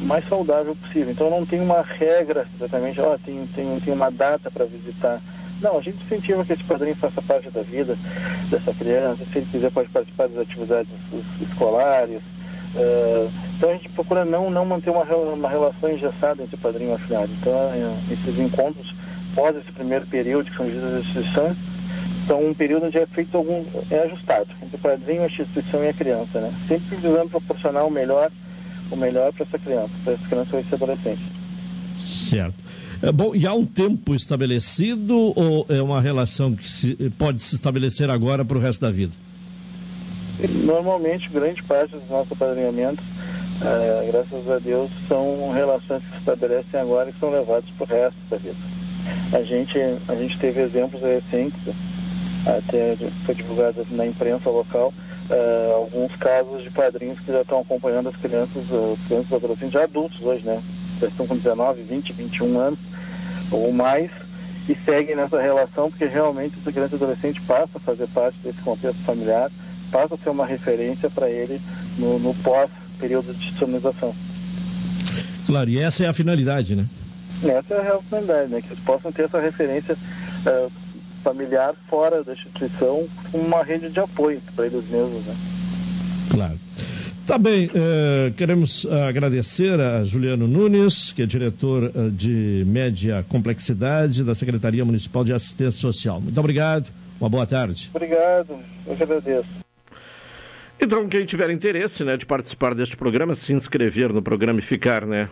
mais 0.01 0.27
saudável 0.29 0.75
possível. 0.75 1.11
Então 1.11 1.31
não 1.31 1.45
tem 1.45 1.61
uma 1.61 1.83
regra 1.83 2.47
exatamente, 2.57 3.01
oh, 3.01 3.19
tem, 3.19 3.47
tem, 3.55 3.81
tem 3.81 3.95
uma 3.95 4.11
data 4.11 4.51
para 4.51 4.65
visitar 4.65 5.21
não, 5.61 5.79
a 5.79 5.81
gente 5.81 6.03
incentiva 6.05 6.45
que 6.45 6.53
esse 6.53 6.65
padrinho 6.65 6.97
faça 6.97 7.23
parte 7.23 7.51
da 7.51 7.63
vida 7.63 7.97
dessa 8.51 8.73
criança, 8.75 9.25
se 9.25 9.39
ele 9.39 9.49
quiser 9.51 9.71
pode 9.71 9.89
participar 9.89 10.29
das 10.29 10.39
atividades 10.39 10.91
escolares. 11.41 12.21
Uh, 12.75 13.31
então 13.57 13.71
a 13.71 13.73
gente 13.75 13.89
procura 13.91 14.25
não, 14.25 14.51
não 14.51 14.65
manter 14.65 14.91
uma, 14.91 15.05
uma 15.05 15.49
relação 15.49 15.89
engessada 15.91 16.43
entre 16.43 16.57
padrinho 16.57 16.91
e 16.91 16.95
afiliado. 16.95 17.31
Então 17.41 17.53
uh, 17.53 17.99
esses 18.11 18.39
encontros, 18.39 18.95
pós 19.35 19.57
esse 19.57 19.71
primeiro 19.73 20.07
período, 20.07 20.51
que 20.51 20.57
são 20.57 20.67
visitas 20.67 20.91
da 20.91 20.99
instituição, 20.99 21.57
são 22.27 22.45
um 22.45 22.55
período 22.55 22.87
onde 22.87 22.99
é 22.99 23.07
feito 23.07 23.37
algum, 23.37 23.65
é 23.91 23.99
ajustado 24.01 24.49
entre 24.63 24.77
o 24.77 24.79
padrinho, 24.79 25.23
a 25.23 25.27
instituição 25.27 25.85
e 25.85 25.89
a 25.89 25.93
criança, 25.93 26.41
né? 26.41 26.53
Sempre 26.67 26.97
visando 26.97 27.29
proporcionar 27.29 27.87
o 27.87 27.91
melhor 27.91 28.31
o 28.91 28.97
melhor 28.97 29.33
para 29.33 29.45
essa 29.45 29.59
criança, 29.59 29.91
para 30.05 30.13
essa 30.13 30.29
criança 30.29 30.51
ou 30.53 30.61
esse 30.61 30.75
adolescente. 30.75 31.23
Certo. 32.01 32.55
É, 33.05 33.13
bom, 33.13 33.35
e 33.35 33.47
há 33.47 33.53
um 33.53 33.67
tempo 33.67 34.15
estabelecido 34.15 35.15
ou 35.37 35.67
é 35.69 35.83
uma 35.83 36.01
relação 36.01 36.55
que 36.55 36.67
se, 36.67 36.95
pode 37.19 37.43
se 37.43 37.55
estabelecer 37.55 38.09
agora 38.09 38.47
para 38.47 38.57
o 38.57 38.61
resto 38.61 38.81
da 38.81 38.91
vida? 38.91 39.13
Normalmente, 40.65 41.29
grande 41.29 41.63
parte 41.63 41.91
dos 41.91 42.09
nossos 42.09 42.33
apadrinhamentos, 42.33 43.05
é, 43.61 44.11
graças 44.11 44.51
a 44.51 44.59
Deus, 44.59 44.91
são 45.07 45.53
relações 45.53 46.03
que 46.03 46.13
se 46.13 46.17
estabelecem 46.17 46.81
agora 46.81 47.11
e 47.11 47.21
são 47.21 47.31
levadas 47.31 47.67
para 47.77 47.85
o 47.85 48.01
resto 48.01 48.17
da 48.31 48.39
vida. 48.39 48.57
A 49.35 49.43
gente, 49.43 49.79
a 50.09 50.15
gente 50.15 50.39
teve 50.39 50.63
exemplos 50.63 51.03
recentes, 51.03 51.61
até 52.47 52.97
foi 53.27 53.35
divulgado 53.35 53.87
na 53.91 54.07
imprensa 54.07 54.49
local, 54.49 54.95
uh, 55.29 55.73
alguns 55.75 56.17
casos 56.17 56.63
de 56.63 56.71
padrinhos 56.71 57.21
que 57.21 57.31
já 57.31 57.43
estão 57.43 57.61
acompanhando 57.61 58.09
as 58.09 58.17
crianças, 58.17 58.63
uh, 58.71 58.99
crianças 59.07 59.33
adolescentes, 59.35 59.73
já 59.75 59.83
adultos 59.83 60.23
hoje, 60.23 60.43
né? 60.43 60.63
Já 61.03 61.09
estão 61.09 61.27
com 61.27 61.37
19, 61.37 61.83
20, 61.83 62.13
21 62.15 62.59
anos 62.59 62.94
ou 63.57 63.73
mais 63.73 64.11
e 64.69 64.77
seguem 64.85 65.15
nessa 65.15 65.41
relação 65.41 65.91
porque 65.91 66.07
realmente 66.07 66.57
essa 66.61 66.73
criança 66.73 66.95
e 66.95 66.97
adolescente 66.97 67.41
passa 67.43 67.71
a 67.75 67.81
fazer 67.81 68.07
parte 68.09 68.37
desse 68.43 68.59
contexto 68.61 69.03
familiar, 69.05 69.51
passa 69.91 70.15
a 70.15 70.19
ser 70.19 70.31
uma 70.31 70.47
referência 70.47 71.11
para 71.11 71.31
ele 71.31 71.61
no, 71.99 72.19
no 72.19 72.35
pós-período 72.35 73.33
de 73.33 73.39
institucionalização. 73.39 74.15
Claro, 75.47 75.69
e 75.69 75.79
essa 75.79 76.05
é 76.05 76.09
a 76.09 76.15
finalidade, 76.15 76.75
né? 76.75 76.87
Essa 77.43 77.75
é 77.75 77.93
a 77.93 78.01
finalidade, 78.01 78.51
né? 78.51 78.63
Que 78.63 78.69
eles 78.73 78.85
possam 78.85 79.13
ter 79.13 79.25
essa 79.25 79.41
referência 79.41 79.95
uh, 79.95 80.73
familiar 81.23 81.75
fora 81.89 82.25
da 82.25 82.33
instituição, 82.33 83.07
uma 83.33 83.63
rede 83.63 83.91
de 83.91 84.01
apoio 84.01 84.41
para 84.57 84.67
eles 84.67 84.89
mesmos, 84.89 85.25
né? 85.27 85.37
Claro. 86.31 86.59
Tá 87.27 87.39
bem, 87.39 87.71
eh, 87.75 88.33
queremos 88.37 88.85
agradecer 88.85 89.81
a 89.81 90.05
Juliano 90.05 90.47
Nunes, 90.47 91.11
que 91.11 91.23
é 91.23 91.27
diretor 91.27 91.85
eh, 91.85 92.11
de 92.11 92.65
média 92.67 93.25
complexidade 93.27 94.23
da 94.23 94.35
Secretaria 94.35 94.85
Municipal 94.85 95.25
de 95.25 95.33
Assistência 95.33 95.81
Social. 95.81 96.21
Muito 96.21 96.39
obrigado, 96.39 96.91
uma 97.19 97.31
boa 97.31 97.47
tarde. 97.47 97.91
Obrigado, 97.95 98.59
eu 98.87 98.95
que 98.95 99.03
agradeço. 99.03 99.49
Então, 100.79 101.09
quem 101.09 101.25
tiver 101.25 101.49
interesse 101.49 102.05
né, 102.05 102.19
de 102.19 102.27
participar 102.27 102.75
deste 102.75 102.95
programa, 102.95 103.35
se 103.35 103.55
inscrever 103.55 104.13
no 104.13 104.21
programa 104.21 104.59
e 104.59 104.63
ficar 104.63 105.07
né, 105.07 105.31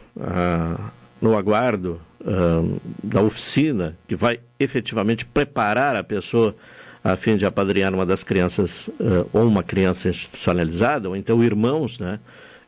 no 1.21 1.37
aguardo 1.37 2.01
uh, 2.23 2.81
da 3.05 3.21
oficina 3.21 3.99
que 4.09 4.17
vai 4.17 4.41
efetivamente 4.59 5.27
preparar 5.27 5.95
a 5.95 6.03
pessoa 6.03 6.57
a 7.03 7.17
fim 7.17 7.37
de 7.37 7.45
apadrinhar 7.45 7.93
uma 7.93 8.07
das 8.07 8.23
crianças 8.23 8.89
uh, 8.89 9.29
ou 9.33 9.47
uma 9.47 9.63
criança 9.63 10.09
institucionalizada, 10.09 11.09
ou 11.09 11.17
então 11.17 11.43
irmãos 11.43 11.99
né, 11.99 12.21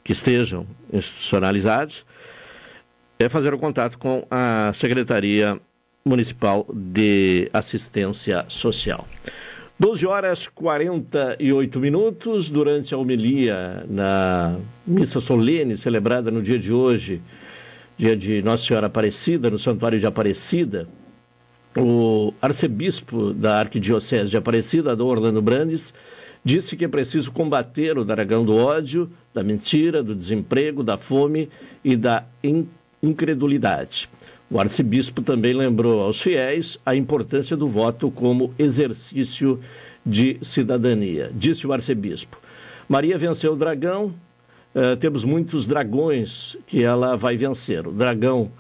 que 0.03 0.13
estejam 0.13 0.67
institucionalizados, 0.93 2.05
é 3.19 3.29
fazer 3.29 3.55
o 3.55 3.59
contato 3.59 3.99
com 3.99 4.27
a 4.31 4.73
Secretaria 4.75 5.59
Municipal 6.05 6.67
de 6.73 7.49
Assistência 7.53 8.45
Social. 8.49 9.07
12 9.79 10.07
horas 10.07 10.47
48 10.47 11.81
minutos, 11.81 12.49
durante 12.49 12.95
a 12.95 12.99
homilia 12.99 13.85
na 13.89 14.57
missa 14.87 15.21
solene 15.21 15.77
celebrada 15.77 16.31
no 16.31 16.43
dia 16.43 16.59
de 16.59 16.73
hoje 16.73 17.21
dia 17.97 18.17
de 18.17 18.43
Nossa 18.43 18.65
Senhora 18.65 18.87
Aparecida, 18.89 19.49
no 19.49 19.59
Santuário 19.59 19.99
de 19.99 20.07
Aparecida, 20.07 20.89
o 21.77 22.33
arcebispo 22.41 23.33
da 23.33 23.59
Arquidiocese 23.59 24.31
de 24.31 24.37
Aparecida, 24.37 24.95
Dom 24.95 25.07
Orlando 25.07 25.43
Brandes, 25.43 25.93
disse 26.45 26.77
que 26.77 26.85
é 26.85 26.89
preciso 26.89 27.33
combater 27.33 27.99
o 27.99 28.05
dragão 28.05 28.45
do 28.45 28.55
ódio, 28.55 29.11
da 29.33 29.43
mentira, 29.43 30.03
do 30.03 30.15
desemprego, 30.15 30.83
da 30.83 30.97
fome 30.97 31.49
e 31.85 31.97
da 31.97 32.25
incredulidade. 33.03 34.09
O 34.51 34.61
arcebispo 34.61 35.23
também 35.23 35.53
lembrou 35.53 36.03
aos 36.03 36.21
fiéis 36.21 36.79
a 36.85 36.95
importância 36.95 37.57
do 37.57 37.67
voto 37.67 38.11
como 38.11 38.55
exercício 38.59 39.59
de 40.05 40.39
cidadania. 40.43 41.31
Disse 41.35 41.67
o 41.67 41.73
arcebispo: 41.73 42.39
Maria 42.89 43.19
venceu 43.19 43.53
o 43.53 43.57
dragão, 43.57 44.15
Uh, 44.75 44.97
temos 44.97 45.25
muitos 45.25 45.67
dragões 45.67 46.57
que 46.67 46.83
ela 46.83 47.15
vai 47.15 47.37
vencer. 47.37 47.87
O 47.87 47.93
dragão 47.93 48.51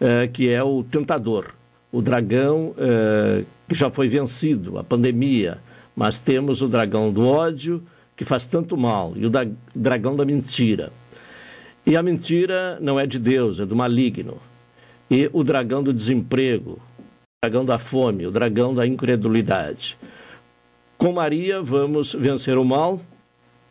uh, 0.00 0.26
que 0.32 0.48
é 0.48 0.62
o 0.62 0.82
tentador, 0.82 1.48
o 1.92 2.00
dragão 2.00 2.74
uh, 2.76 3.44
que 3.68 3.74
já 3.74 3.90
foi 3.90 4.08
vencido, 4.08 4.78
a 4.78 4.84
pandemia, 4.84 5.58
mas 5.94 6.18
temos 6.18 6.62
o 6.62 6.68
dragão 6.68 7.12
do 7.12 7.26
ódio 7.26 7.82
que 8.16 8.24
faz 8.24 8.44
tanto 8.44 8.76
mal 8.76 9.12
e 9.16 9.26
o 9.26 9.30
da 9.30 9.46
dragão 9.74 10.14
da 10.14 10.24
mentira. 10.24 10.92
E 11.84 11.96
a 11.96 12.02
mentira 12.02 12.78
não 12.80 13.00
é 13.00 13.06
de 13.06 13.18
Deus, 13.18 13.58
é 13.58 13.66
do 13.66 13.74
maligno. 13.74 14.36
E 15.10 15.28
o 15.32 15.42
dragão 15.42 15.82
do 15.82 15.92
desemprego, 15.92 16.72
o 16.72 17.44
dragão 17.44 17.64
da 17.64 17.78
fome, 17.78 18.26
o 18.26 18.30
dragão 18.30 18.74
da 18.74 18.86
incredulidade. 18.86 19.96
Com 20.96 21.12
Maria 21.12 21.62
vamos 21.62 22.12
vencer 22.12 22.58
o 22.58 22.64
mal 22.64 23.00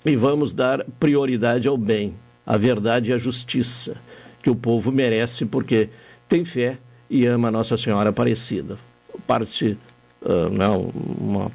e 0.04 0.16
vamos 0.16 0.52
dar 0.52 0.84
prioridade 1.00 1.68
ao 1.68 1.78
bem, 1.78 2.16
à 2.46 2.58
verdade 2.58 3.12
e 3.12 3.14
à 3.14 3.18
justiça 3.18 3.96
que 4.42 4.50
o 4.50 4.56
povo 4.56 4.92
merece 4.92 5.46
porque 5.46 5.90
tem 6.28 6.44
fé 6.44 6.78
e 7.10 7.26
ama 7.26 7.50
Nossa 7.50 7.76
Senhora 7.78 8.10
Aparecida. 8.10 8.78
Parte, 9.26 9.78
uh, 10.22 10.50
não, 10.52 10.92
uma 11.20 11.52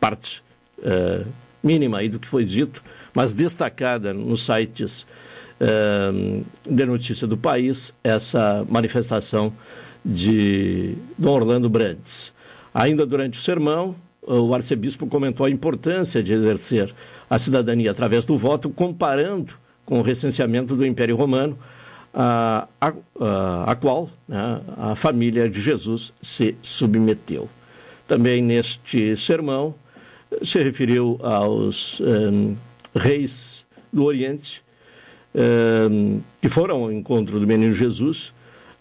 parte 0.00 0.42
uh, 0.78 1.26
mínima 1.62 1.98
aí 1.98 2.08
do 2.08 2.18
que 2.18 2.28
foi 2.28 2.44
dito, 2.44 2.82
mas 3.12 3.32
destacada 3.32 4.12
nos 4.12 4.44
sites 4.44 5.06
uh, 5.60 6.44
de 6.68 6.86
notícia 6.86 7.26
do 7.26 7.36
país, 7.36 7.92
essa 8.02 8.64
manifestação 8.68 9.52
de 10.04 10.96
Dom 11.16 11.32
Orlando 11.34 11.68
Brandes. 11.68 12.32
Ainda 12.72 13.06
durante 13.06 13.38
o 13.38 13.42
sermão, 13.42 13.94
o 14.26 14.54
arcebispo 14.54 15.06
comentou 15.06 15.46
a 15.46 15.50
importância 15.50 16.22
de 16.22 16.32
exercer 16.32 16.94
a 17.28 17.38
cidadania 17.38 17.90
através 17.90 18.24
do 18.24 18.36
voto, 18.36 18.70
comparando 18.70 19.54
com 19.84 19.98
o 19.98 20.02
recenseamento 20.02 20.74
do 20.74 20.84
Império 20.84 21.16
Romano, 21.16 21.58
a, 22.14 22.68
a, 22.80 22.92
a, 23.72 23.74
qual 23.74 24.08
né, 24.28 24.60
a 24.76 24.94
família 24.94 25.48
de 25.50 25.60
Jesus 25.60 26.12
se 26.22 26.54
submeteu. 26.62 27.48
Também 28.06 28.40
neste 28.40 29.16
sermão 29.16 29.74
se 30.42 30.62
referiu 30.62 31.18
aos 31.22 32.00
um, 32.00 32.54
reis 32.94 33.64
do 33.92 34.04
Oriente 34.04 34.62
um, 35.34 36.20
que 36.40 36.48
foram 36.48 36.84
ao 36.84 36.92
encontro 36.92 37.40
do 37.40 37.46
menino 37.46 37.72
Jesus 37.72 38.32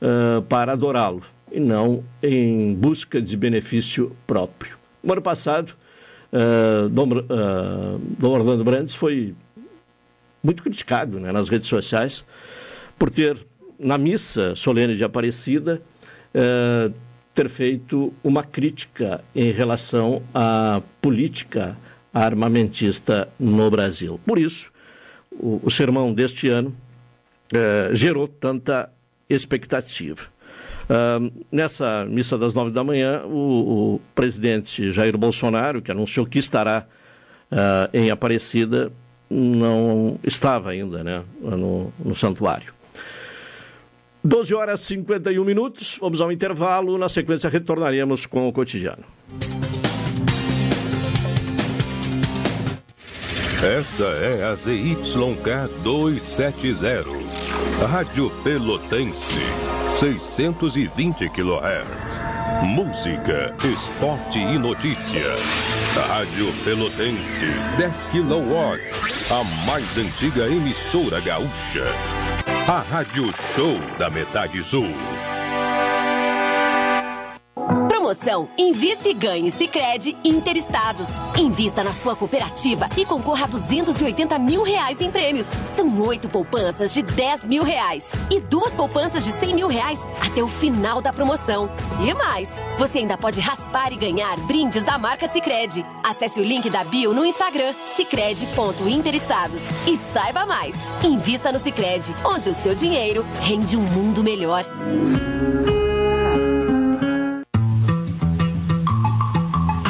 uh, 0.01 0.41
para 0.43 0.73
adorá-lo 0.73 1.23
e 1.51 1.59
não 1.59 2.03
em 2.21 2.73
busca 2.75 3.21
de 3.21 3.35
benefício 3.35 4.15
próprio. 4.27 4.77
No 5.03 5.13
ano 5.13 5.21
passado, 5.21 5.73
uh, 6.31 6.89
Dom, 6.89 7.09
uh, 7.09 7.99
Dom 8.19 8.31
Orlando 8.31 8.63
Brandes 8.63 8.93
foi 8.93 9.33
muito 10.43 10.61
criticado 10.61 11.19
né, 11.19 11.31
nas 11.31 11.49
redes 11.49 11.67
sociais 11.67 12.25
por 13.03 13.11
ter, 13.11 13.37
na 13.77 13.97
missa 13.97 14.55
solene 14.55 14.95
de 14.95 15.03
Aparecida, 15.03 15.81
uh, 16.33 16.93
ter 17.35 17.49
feito 17.49 18.13
uma 18.23 18.45
crítica 18.45 19.21
em 19.35 19.51
relação 19.51 20.23
à 20.33 20.81
política 21.01 21.77
armamentista 22.13 23.27
no 23.37 23.69
Brasil. 23.69 24.21
Por 24.25 24.39
isso, 24.39 24.71
o, 25.29 25.59
o 25.61 25.69
sermão 25.69 26.13
deste 26.13 26.47
ano 26.47 26.73
uh, 27.53 27.93
gerou 27.93 28.25
tanta 28.25 28.89
expectativa. 29.29 30.21
Uh, 30.83 31.29
nessa 31.51 32.05
missa 32.05 32.37
das 32.37 32.53
nove 32.53 32.71
da 32.71 32.85
manhã, 32.85 33.25
o, 33.25 33.95
o, 33.95 34.01
presidente 34.15 34.93
Jair 34.93 35.17
Bolsonaro, 35.17 35.81
que 35.81 35.91
anunciou 35.91 36.25
que 36.25 36.39
estará 36.39 36.87
uh, 37.51 37.89
em 37.93 38.09
Aparecida, 38.09 38.93
não 39.29 40.17
estava 40.23 40.69
ainda 40.69 41.03
né, 41.03 41.21
no, 41.41 41.91
no 41.99 42.15
santuário. 42.15 42.73
12 44.23 44.55
horas 44.55 44.81
e 44.81 44.95
51 44.95 45.43
minutos, 45.43 45.97
vamos 45.99 46.21
ao 46.21 46.31
intervalo. 46.31 46.97
Na 46.97 47.09
sequência, 47.09 47.49
retornaremos 47.49 48.25
com 48.25 48.47
o 48.47 48.53
cotidiano. 48.53 49.03
Esta 53.63 54.03
é 54.03 54.43
a 54.43 54.55
ZYK 54.55 55.69
270, 55.83 57.05
Rádio 57.87 58.29
Pelotense. 58.43 59.39
620 59.95 61.29
kHz. 61.29 62.23
Música, 62.63 63.55
esporte 63.63 64.39
e 64.39 64.57
notícia. 64.57 65.35
Rádio 66.07 66.47
Pelotense, 66.63 67.53
10 67.77 67.93
kW. 68.11 68.79
A 69.31 69.43
mais 69.65 69.97
antiga 69.97 70.47
emissora 70.47 71.19
gaúcha. 71.19 71.85
A 72.45 72.79
Rádio 72.79 73.25
Show 73.55 73.79
da 73.97 74.09
Metade 74.09 74.63
Sul 74.63 74.87
promoção 78.13 78.49
Invista 78.57 79.07
e 79.07 79.13
Ganhe 79.13 79.49
Sicredi 79.49 80.15
Interestados. 80.23 81.07
Invista 81.37 81.83
na 81.83 81.93
sua 81.93 82.15
cooperativa 82.15 82.87
e 82.97 83.05
concorra 83.05 83.45
a 83.45 83.47
280 83.47 84.37
mil 84.39 84.61
reais 84.61 85.01
em 85.01 85.09
prêmios. 85.09 85.47
São 85.75 85.99
oito 86.01 86.29
poupanças 86.29 86.93
de 86.93 87.01
10 87.01 87.45
mil 87.45 87.63
reais 87.63 88.11
e 88.29 88.39
duas 88.39 88.73
poupanças 88.73 89.23
de 89.23 89.31
100 89.31 89.55
mil 89.55 89.67
reais 89.67 89.99
até 90.21 90.43
o 90.43 90.47
final 90.47 91.01
da 91.01 91.11
promoção. 91.11 91.69
E 92.05 92.13
mais, 92.13 92.49
você 92.77 92.99
ainda 92.99 93.17
pode 93.17 93.39
raspar 93.39 93.91
e 93.91 93.95
ganhar 93.95 94.37
brindes 94.41 94.83
da 94.83 94.97
marca 94.97 95.27
Sicredi. 95.27 95.85
Acesse 96.13 96.39
o 96.39 96.43
link 96.43 96.69
da 96.69 96.83
bio 96.83 97.11
no 97.11 97.25
Instagram 97.25 97.73
sicredi.interestados 97.95 99.63
e 99.87 99.97
saiba 100.13 100.45
mais. 100.45 100.75
Invista 101.03 101.51
no 101.51 101.57
Sicredi, 101.57 102.15
onde 102.23 102.49
o 102.49 102.53
seu 102.53 102.75
dinheiro 102.75 103.25
rende 103.41 103.75
um 103.75 103.81
mundo 103.81 104.23
melhor. 104.23 104.63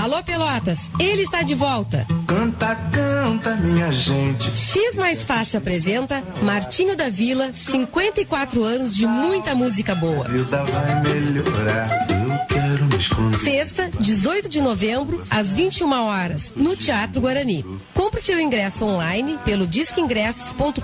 Alô 0.02 0.24
Pelotas, 0.24 0.90
ele 0.98 1.24
está 1.24 1.42
de 1.42 1.56
volta. 1.56 2.08
Canta, 2.26 2.74
canta, 2.94 3.56
minha 3.58 3.92
gente. 3.92 4.58
X 4.58 4.96
Mais 4.96 5.26
Fácil 5.26 5.60
apresenta 5.60 6.24
Martinho 6.42 6.96
da 6.96 7.10
Vila, 7.10 7.52
54 7.54 8.64
anos 8.64 8.96
de 8.96 9.06
muita 9.06 9.54
música 9.54 9.94
boa. 9.94 10.26
A 10.26 10.30
vida 10.30 10.64
vai 10.64 11.02
melhorar. 11.04 12.23
Eu 12.34 12.46
quero 12.48 12.86
me 12.86 12.96
esconder. 12.96 13.40
Sexta, 13.40 13.90
18 14.00 14.50
de 14.50 14.62
novembro, 14.62 15.24
às 15.30 15.54
21 15.54 15.92
horas, 15.92 16.52
no 16.56 16.76
Teatro 16.76 17.22
Guarani. 17.22 17.64
Compre 17.94 18.22
seu 18.22 18.40
ingresso 18.40 18.86
online 18.86 19.38
pelo 19.46 19.68
disqueingressos.com.br. 19.68 20.84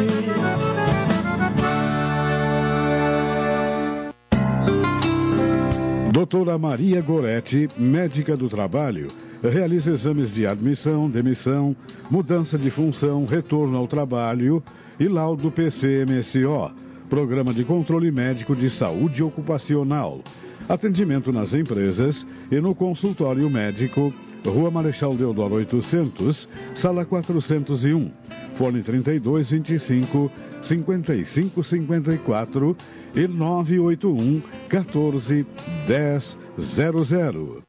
Doutora 6.11 6.57
Maria 6.57 7.01
Goretti, 7.01 7.69
médica 7.77 8.37
do 8.37 8.47
trabalho, 8.47 9.07
realiza 9.41 9.91
exames 9.91 10.33
de 10.33 10.45
admissão, 10.45 11.09
demissão, 11.09 11.75
mudança 12.09 12.57
de 12.57 12.69
função, 12.69 13.25
retorno 13.25 13.77
ao 13.77 13.87
trabalho 13.87 14.61
e 15.01 15.07
laudo 15.07 15.49
PCMSO, 15.49 16.71
Programa 17.09 17.51
de 17.51 17.63
Controle 17.63 18.11
Médico 18.11 18.55
de 18.55 18.69
Saúde 18.69 19.23
Ocupacional. 19.23 20.21
Atendimento 20.69 21.31
nas 21.31 21.55
empresas 21.55 22.23
e 22.51 22.61
no 22.61 22.75
consultório 22.75 23.49
médico, 23.49 24.13
Rua 24.45 24.69
Marechal 24.69 25.15
Deodoro 25.15 25.55
800, 25.55 26.47
Sala 26.75 27.03
401, 27.03 28.11
Fone 28.53 28.83
3225 28.83 30.31
5554 30.61 32.77
e 33.15 33.27
981 33.27 34.43
14 34.69 35.47
1000. 35.87 37.63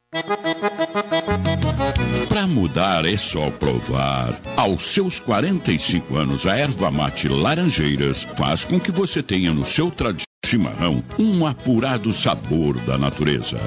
Para 2.33 2.47
mudar 2.47 3.05
é 3.05 3.15
só 3.15 3.51
provar. 3.51 4.41
Aos 4.57 4.85
seus 4.85 5.21
45 5.21 6.17
anos, 6.17 6.47
a 6.47 6.57
erva 6.57 6.91
mate 6.91 7.29
Laranjeiras 7.29 8.27
faz 8.39 8.65
com 8.65 8.81
que 8.81 8.91
você 8.91 9.23
tenha 9.23 9.53
no 9.53 9.67
seu 9.67 9.91
tradicional 9.91 10.25
chimarrão 10.47 11.05
um 11.19 11.47
apurado 11.47 12.11
sabor 12.15 12.79
da 12.87 12.97
natureza. 12.97 13.59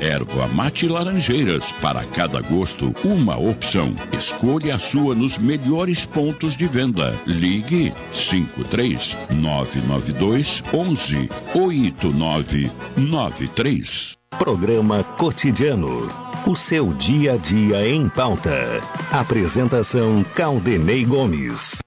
Erva 0.00 0.46
mate 0.46 0.86
Laranjeiras, 0.86 1.72
para 1.82 2.04
cada 2.04 2.40
gosto, 2.40 2.94
uma 3.02 3.36
opção. 3.36 3.96
Escolha 4.16 4.76
a 4.76 4.78
sua 4.78 5.12
nos 5.12 5.38
melhores 5.38 6.04
pontos 6.04 6.56
de 6.56 6.68
venda. 6.68 7.12
Ligue 7.26 7.92
53 8.12 9.16
992 9.34 10.62
11 10.72 11.28
8993. 11.52 14.17
Programa 14.36 15.02
Cotidiano. 15.02 16.08
O 16.46 16.54
seu 16.54 16.92
dia 16.92 17.32
a 17.32 17.36
dia 17.36 17.88
em 17.88 18.08
pauta. 18.08 18.80
Apresentação 19.10 20.22
Caldenei 20.34 21.04
Gomes. 21.04 21.78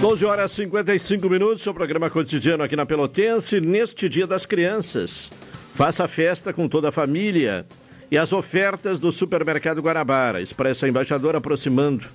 12 0.00 0.24
horas 0.24 0.52
e 0.52 0.54
55 0.56 1.28
minutos, 1.28 1.62
seu 1.62 1.72
programa 1.72 2.10
cotidiano 2.10 2.62
aqui 2.62 2.74
na 2.74 2.84
Pelotense, 2.86 3.60
neste 3.60 4.08
Dia 4.08 4.26
das 4.26 4.46
Crianças. 4.46 5.30
Faça 5.74 6.04
a 6.04 6.08
festa 6.08 6.52
com 6.52 6.68
toda 6.68 6.88
a 6.88 6.92
família 6.92 7.66
e 8.10 8.18
as 8.18 8.32
ofertas 8.32 8.98
do 8.98 9.12
Supermercado 9.12 9.80
Guarabara, 9.80 10.40
Expressa 10.40 10.88
Embaixador 10.88 11.36
aproximando 11.36 12.06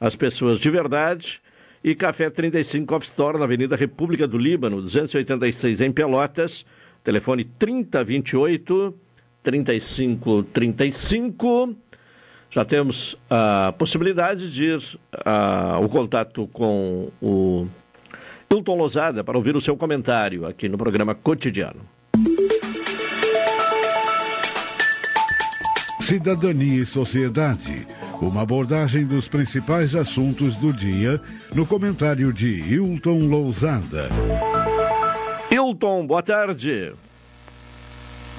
as 0.00 0.14
pessoas 0.14 0.58
de 0.58 0.70
verdade 0.70 1.40
e 1.82 1.94
Café 1.94 2.30
35 2.30 2.94
Off 2.94 3.06
Store 3.06 3.38
na 3.38 3.44
Avenida 3.44 3.76
República 3.76 4.26
do 4.26 4.38
Líbano, 4.38 4.82
286 4.82 5.80
em 5.80 5.92
Pelotas, 5.92 6.66
telefone 7.04 7.44
3028 7.44 8.94
3535. 9.42 11.76
Já 12.50 12.64
temos 12.64 13.16
a 13.30 13.72
possibilidade 13.78 14.50
de 14.50 14.64
ir 14.64 14.82
ao 15.24 15.88
contato 15.88 16.48
com 16.48 17.12
o 17.22 17.68
Hilton 18.50 18.76
Lozada 18.76 19.22
para 19.22 19.36
ouvir 19.36 19.54
o 19.54 19.60
seu 19.60 19.76
comentário 19.76 20.44
aqui 20.46 20.68
no 20.68 20.76
programa 20.76 21.14
cotidiano. 21.14 21.82
Cidadania 26.00 26.82
e 26.82 26.86
Sociedade. 26.86 27.86
Uma 28.20 28.42
abordagem 28.42 29.04
dos 29.04 29.28
principais 29.28 29.94
assuntos 29.94 30.56
do 30.56 30.72
dia 30.72 31.20
no 31.54 31.66
comentário 31.66 32.32
de 32.32 32.48
Hilton 32.48 33.26
Lousada. 33.26 34.08
Hilton, 35.50 36.06
boa 36.06 36.22
tarde. 36.22 36.94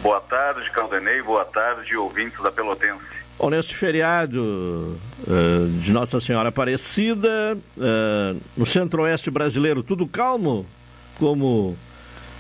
Boa 0.02 0.20
tarde, 0.22 0.70
Caldenei. 0.72 1.22
Boa 1.22 1.46
tarde, 1.46 1.96
ouvintes 1.96 2.42
da 2.42 2.52
Pelotense. 2.52 3.06
Bom, 3.38 3.52
neste 3.52 3.76
feriado 3.76 5.00
uh, 5.28 5.68
de 5.80 5.92
Nossa 5.94 6.20
Senhora 6.20 6.50
Aparecida, 6.50 7.56
uh, 7.78 8.42
no 8.56 8.66
centro-oeste 8.66 9.30
brasileiro, 9.30 9.84
tudo 9.84 10.08
calmo, 10.08 10.66
como 11.20 11.78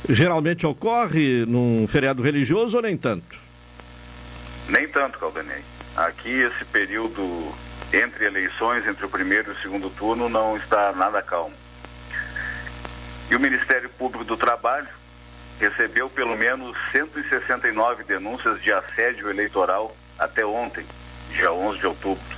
geralmente 0.10 0.66
ocorre 0.66 1.46
num 1.46 1.86
feriado 1.88 2.24
religioso 2.24 2.78
ou 2.78 2.84
nem 2.84 2.98
tanto? 2.98 3.38
Nem 4.70 4.88
tanto, 4.88 5.20
Caldenei. 5.20 5.77
Aqui, 5.98 6.30
esse 6.30 6.64
período 6.66 7.52
entre 7.92 8.26
eleições, 8.26 8.86
entre 8.86 9.04
o 9.04 9.10
primeiro 9.10 9.52
e 9.52 9.56
o 9.56 9.62
segundo 9.62 9.90
turno, 9.90 10.30
não 10.30 10.56
está 10.56 10.94
nada 10.94 11.24
calmo. 11.24 11.56
E 13.32 13.36
o 13.36 13.40
Ministério 13.40 13.90
Público 13.90 14.24
do 14.24 14.38
Trabalho 14.38 14.88
recebeu 15.60 16.08
pelo 16.08 16.38
menos 16.38 16.78
169 16.92 18.04
denúncias 18.04 18.62
de 18.62 18.72
assédio 18.72 19.28
eleitoral 19.28 19.98
até 20.20 20.46
ontem, 20.46 20.86
dia 21.32 21.52
11 21.52 21.80
de 21.80 21.88
outubro. 21.88 22.38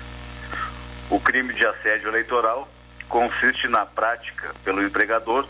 O 1.10 1.20
crime 1.20 1.54
de 1.54 1.68
assédio 1.68 2.08
eleitoral 2.08 2.66
consiste 3.10 3.68
na 3.68 3.86
prática 3.86 4.56
pelo 4.64 4.82
empregador 4.82 5.46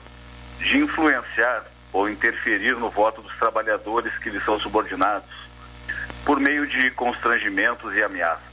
de 0.57 0.79
influenciar 0.79 1.63
ou 1.93 2.09
interferir 2.09 2.75
no 2.75 2.89
voto 2.89 3.21
dos 3.21 3.37
trabalhadores 3.37 4.17
que 4.17 4.31
lhe 4.31 4.39
são 4.41 4.59
subordinados, 4.59 5.29
por 6.29 6.39
meio 6.39 6.67
de 6.67 6.91
constrangimentos 6.91 7.91
e 7.95 8.03
ameaças. 8.03 8.43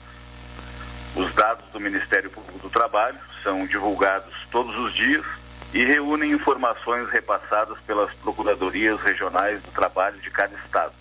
Os 1.15 1.31
dados 1.35 1.67
do 1.75 1.79
Ministério 1.79 2.31
Público 2.31 2.59
do 2.61 2.71
Trabalho 2.71 3.19
são 3.43 3.67
divulgados 3.67 4.33
todos 4.51 4.75
os 4.79 4.95
dias 4.95 5.23
e 5.75 5.85
reúnem 5.85 6.33
informações 6.33 7.07
repassadas 7.11 7.79
pelas 7.81 8.11
procuradorias 8.15 8.99
regionais 9.03 9.61
do 9.61 9.71
trabalho 9.73 10.19
de 10.23 10.31
cada 10.31 10.57
estado. 10.65 10.95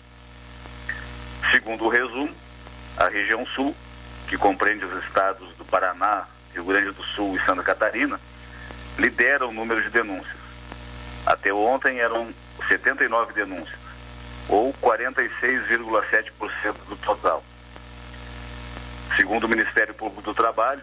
Segundo 1.50 1.86
o 1.86 1.88
resumo, 1.88 2.36
a 2.98 3.08
região 3.08 3.46
sul, 3.46 3.74
que 4.28 4.36
compreende 4.36 4.84
os 4.84 5.02
estados 5.06 5.48
do 5.56 5.64
Paraná, 5.64 6.26
Rio 6.52 6.64
Grande 6.64 6.90
do 6.90 7.02
Sul 7.04 7.36
e 7.36 7.46
Santa 7.46 7.62
Catarina, 7.62 8.20
lidera 8.98 9.46
o 9.46 9.52
número 9.52 9.82
de 9.82 9.88
denúncias. 9.88 10.36
Até 11.24 11.54
ontem 11.54 12.00
eram 12.00 12.34
79 12.68 13.32
denúncias, 13.32 13.85
ou 14.48 14.72
46,7% 14.74 16.74
do 16.88 16.96
total. 16.96 17.44
Segundo 19.16 19.44
o 19.44 19.48
Ministério 19.48 19.94
Público 19.94 20.22
do 20.22 20.34
Trabalho, 20.34 20.82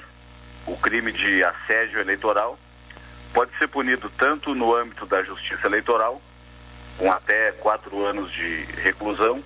o 0.65 0.77
crime 0.77 1.11
de 1.11 1.43
assédio 1.43 1.99
eleitoral 1.99 2.57
pode 3.33 3.51
ser 3.57 3.67
punido 3.67 4.09
tanto 4.17 4.53
no 4.53 4.75
âmbito 4.75 5.05
da 5.05 5.23
justiça 5.23 5.67
eleitoral, 5.67 6.21
com 6.97 7.11
até 7.11 7.51
quatro 7.53 8.05
anos 8.05 8.31
de 8.31 8.63
reclusão 8.81 9.43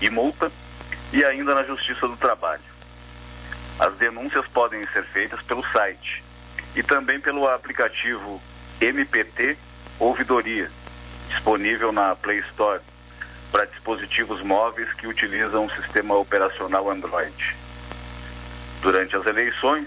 e 0.00 0.10
multa, 0.10 0.50
e 1.12 1.24
ainda 1.24 1.54
na 1.54 1.62
justiça 1.64 2.08
do 2.08 2.16
trabalho. 2.16 2.62
As 3.78 3.94
denúncias 3.96 4.46
podem 4.48 4.82
ser 4.92 5.04
feitas 5.06 5.40
pelo 5.42 5.64
site 5.68 6.24
e 6.74 6.82
também 6.82 7.20
pelo 7.20 7.46
aplicativo 7.46 8.42
MPT 8.80 9.56
Ouvidoria, 9.98 10.70
disponível 11.28 11.92
na 11.92 12.16
Play 12.16 12.38
Store 12.50 12.80
para 13.52 13.66
dispositivos 13.66 14.42
móveis 14.42 14.92
que 14.94 15.06
utilizam 15.06 15.66
o 15.66 15.70
sistema 15.72 16.16
operacional 16.16 16.90
Android. 16.90 17.56
Durante 18.80 19.14
as 19.14 19.26
eleições, 19.26 19.86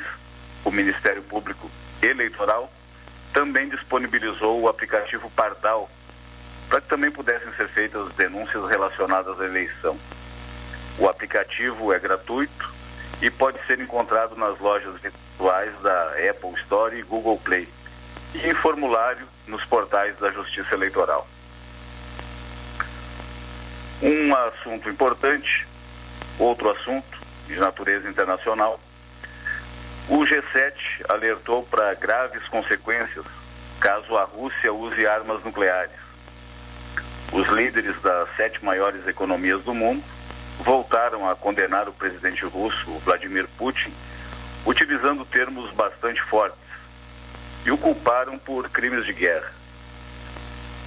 o 0.64 0.72
Ministério 0.72 1.24
Público 1.24 1.70
Eleitoral 2.02 2.72
também 3.34 3.68
disponibilizou 3.68 4.62
o 4.62 4.70
aplicativo 4.70 5.30
Pardal 5.32 5.90
para 6.70 6.80
que 6.82 6.88
também 6.88 7.12
pudessem 7.12 7.52
ser 7.58 7.68
feitas 7.70 8.08
denúncias 8.14 8.68
relacionadas 8.70 9.40
à 9.40 9.46
eleição. 9.46 9.98
O 10.98 11.08
aplicativo 11.08 11.92
é 11.94 12.00
gratuito 12.00 12.74
e 13.22 13.30
pode 13.30 13.60
ser 13.66 13.80
encontrado 13.80 14.36
nas 14.36 14.60
lojas 14.60 15.00
virtuais 15.02 15.74
da 15.82 16.12
Apple 16.30 16.54
Store 16.62 16.98
e 16.98 17.04
Google 17.04 17.38
Play 17.40 17.68
e 18.34 18.48
em 18.48 18.54
formulário 18.56 19.28
nos 19.48 19.64
portais 19.66 20.18
da 20.18 20.32
Justiça 20.32 20.74
Eleitoral. 20.74 21.28
Um 24.02 24.36
assunto 24.36 24.90
importante, 24.90 25.66
outro 26.38 26.70
assunto 26.72 27.18
de 27.48 27.56
natureza 27.56 28.10
internacional, 28.10 28.80
o 30.10 30.20
G7 30.20 30.74
alertou 31.10 31.64
para 31.64 31.94
graves 31.94 32.46
consequências 32.50 33.26
caso 33.80 34.18
a 34.18 34.24
Rússia 34.24 34.74
use 34.74 35.08
armas 35.08 35.44
nucleares. 35.44 35.96
Os 37.32 37.48
líderes 37.48 38.00
das 38.02 38.30
sete 38.36 38.64
maiores 38.64 39.08
economias 39.08 39.64
do 39.64 39.74
mundo 39.74 40.04
voltaram 40.60 41.30
a 41.30 41.36
condenar 41.36 41.88
o 41.88 41.94
presidente 41.94 42.46
russo, 42.46 43.00
Vladimir 43.00 43.48
Putin, 43.58 43.94
utilizando 44.66 45.26
termos 45.26 45.72
bastante 45.72 46.22
fortes, 46.24 46.60
e 47.66 47.72
o 47.72 47.78
culparam 47.78 48.38
por 48.38 48.70
crimes 48.70 49.06
de 49.06 49.14
guerra. 49.14 49.52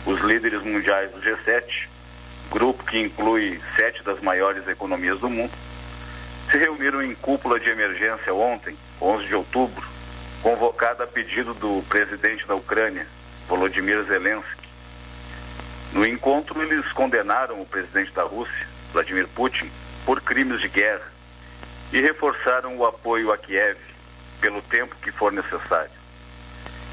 Os 0.06 0.20
líderes 0.20 0.62
mundiais 0.62 1.10
do 1.10 1.20
G7, 1.20 1.88
grupo 2.50 2.84
que 2.84 2.98
inclui 2.98 3.60
sete 3.76 4.02
das 4.02 4.20
maiores 4.20 4.66
economias 4.68 5.18
do 5.18 5.28
mundo, 5.28 5.52
se 6.50 6.56
reuniram 6.56 7.02
em 7.02 7.14
cúpula 7.14 7.60
de 7.60 7.70
emergência 7.70 8.32
ontem, 8.32 8.76
11 9.00 9.26
de 9.26 9.34
outubro, 9.34 9.86
convocada 10.42 11.04
a 11.04 11.06
pedido 11.06 11.52
do 11.54 11.82
presidente 11.88 12.46
da 12.46 12.54
Ucrânia, 12.54 13.06
Volodymyr 13.46 14.04
Zelensky. 14.04 14.68
No 15.92 16.06
encontro, 16.06 16.62
eles 16.62 16.90
condenaram 16.92 17.60
o 17.60 17.66
presidente 17.66 18.12
da 18.12 18.22
Rússia, 18.22 18.66
Vladimir 18.92 19.28
Putin, 19.28 19.70
por 20.04 20.20
crimes 20.20 20.60
de 20.60 20.68
guerra 20.68 21.06
e 21.92 22.00
reforçaram 22.00 22.76
o 22.76 22.84
apoio 22.84 23.32
a 23.32 23.38
Kiev 23.38 23.78
pelo 24.40 24.62
tempo 24.62 24.94
que 25.02 25.10
for 25.12 25.32
necessário. 25.32 25.97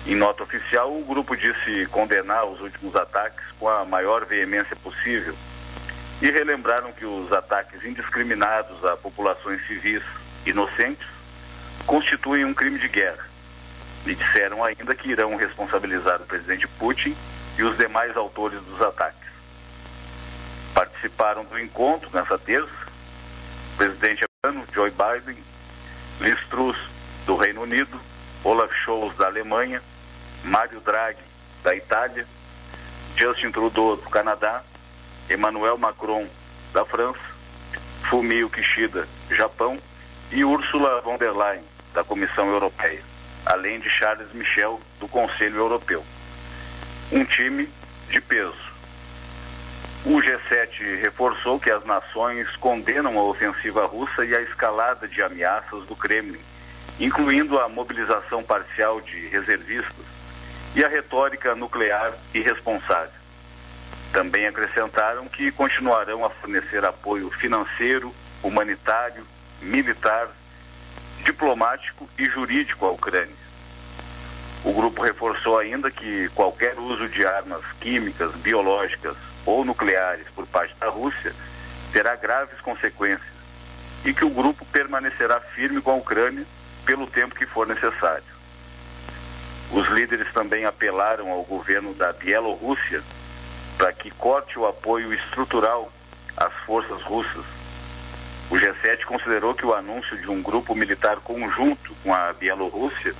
Em 0.05 0.13
nota 0.13 0.43
oficial, 0.43 0.95
o 0.95 1.03
grupo 1.03 1.35
disse 1.35 1.87
condenar 1.87 2.45
os 2.45 2.61
últimos 2.61 2.95
ataques 2.95 3.43
com 3.59 3.67
a 3.67 3.83
maior 3.83 4.23
veemência 4.25 4.75
possível 4.75 5.35
e 6.21 6.29
relembraram 6.29 6.91
que 6.91 7.03
os 7.03 7.31
ataques 7.31 7.83
indiscriminados 7.83 8.85
a 8.85 8.95
populações 8.97 9.65
civis 9.65 10.03
inocentes 10.45 11.07
constituem 11.87 12.45
um 12.45 12.53
crime 12.53 12.77
de 12.77 12.87
guerra. 12.87 13.25
E 14.05 14.13
disseram 14.13 14.63
ainda 14.63 14.95
que 14.95 15.09
irão 15.09 15.35
responsabilizar 15.35 16.21
o 16.21 16.25
presidente 16.25 16.67
Putin 16.67 17.15
e 17.57 17.63
os 17.63 17.75
demais 17.75 18.15
autores 18.15 18.61
dos 18.61 18.79
ataques. 18.83 19.27
Participaram 20.75 21.43
do 21.45 21.59
encontro 21.59 22.11
nessa 22.13 22.37
terça 22.37 22.85
o 23.73 23.77
presidente 23.77 24.23
americano 24.43 24.67
Joe 24.71 24.91
Biden, 24.91 25.43
Liz 26.21 26.39
Truss 26.47 26.77
do 27.25 27.35
Reino 27.35 27.63
Unido, 27.63 27.99
Olaf 28.43 28.71
Scholz 28.83 29.17
da 29.17 29.25
Alemanha, 29.25 29.81
Mário 30.45 30.79
Draghi 30.81 31.23
da 31.63 31.75
Itália, 31.75 32.25
Justin 33.17 33.51
Trudeau 33.51 33.95
do 33.95 34.09
Canadá, 34.09 34.61
Emmanuel 35.29 35.75
Macron 35.75 36.27
da 36.71 36.85
França, 36.85 37.19
Fumio 38.09 38.47
Kishida, 38.49 39.07
Japão 39.31 39.79
e 40.31 40.45
Ursula 40.45 41.01
von 41.01 41.17
der 41.17 41.35
Leyen 41.35 41.63
da 41.95 42.03
Comissão 42.03 42.47
Europeia, 42.51 43.01
além 43.43 43.79
de 43.79 43.89
Charles 43.89 44.31
Michel 44.33 44.79
do 44.99 45.07
Conselho 45.07 45.57
Europeu. 45.57 46.05
Um 47.11 47.25
time 47.25 47.67
de 48.09 48.21
peso. 48.21 48.75
O 50.05 50.21
G7 50.21 51.01
reforçou 51.03 51.59
que 51.59 51.71
as 51.71 51.83
nações 51.85 52.55
condenam 52.57 53.17
a 53.17 53.23
ofensiva 53.23 53.87
russa 53.87 54.23
e 54.23 54.35
a 54.35 54.41
escalada 54.41 55.07
de 55.07 55.23
ameaças 55.23 55.83
do 55.87 55.95
Kremlin, 55.95 56.39
incluindo 56.99 57.59
a 57.59 57.67
mobilização 57.67 58.43
parcial 58.43 59.01
de 59.01 59.27
reservistas 59.29 60.14
e 60.75 60.83
a 60.83 60.89
retórica 60.89 61.55
nuclear 61.55 62.13
irresponsável. 62.33 63.13
Também 64.11 64.45
acrescentaram 64.45 65.27
que 65.27 65.51
continuarão 65.51 66.25
a 66.25 66.29
fornecer 66.29 66.83
apoio 66.83 67.29
financeiro, 67.31 68.13
humanitário, 68.43 69.25
militar, 69.61 70.29
diplomático 71.23 72.09
e 72.19 72.25
jurídico 72.25 72.85
à 72.85 72.91
Ucrânia. 72.91 73.45
O 74.63 74.73
grupo 74.73 75.01
reforçou 75.03 75.57
ainda 75.57 75.89
que 75.89 76.29
qualquer 76.29 76.77
uso 76.77 77.07
de 77.07 77.25
armas 77.25 77.63
químicas, 77.79 78.33
biológicas 78.35 79.15
ou 79.45 79.63
nucleares 79.63 80.27
por 80.35 80.45
parte 80.47 80.75
da 80.79 80.89
Rússia 80.89 81.33
terá 81.93 82.15
graves 82.15 82.59
consequências 82.61 83.35
e 84.03 84.13
que 84.13 84.25
o 84.25 84.29
grupo 84.29 84.65
permanecerá 84.65 85.39
firme 85.39 85.81
com 85.81 85.91
a 85.91 85.95
Ucrânia 85.95 86.45
pelo 86.85 87.07
tempo 87.07 87.35
que 87.35 87.45
for 87.45 87.65
necessário. 87.67 88.34
Os 89.71 89.87
líderes 89.89 90.31
também 90.33 90.65
apelaram 90.65 91.31
ao 91.31 91.43
governo 91.43 91.93
da 91.93 92.13
Bielorrússia 92.13 93.03
para 93.77 93.91
que 93.91 94.11
corte 94.11 94.57
o 94.57 94.65
apoio 94.65 95.13
estrutural 95.13 95.91
às 96.37 96.53
forças 96.65 97.01
russas. 97.03 97.45
O 98.49 98.55
G7 98.55 99.05
considerou 99.05 99.53
que 99.53 99.65
o 99.65 99.73
anúncio 99.73 100.17
de 100.17 100.29
um 100.29 100.41
grupo 100.41 100.75
militar 100.75 101.17
conjunto 101.17 101.95
com 102.03 102.13
a 102.13 102.31
Bielorrússia 102.33 103.13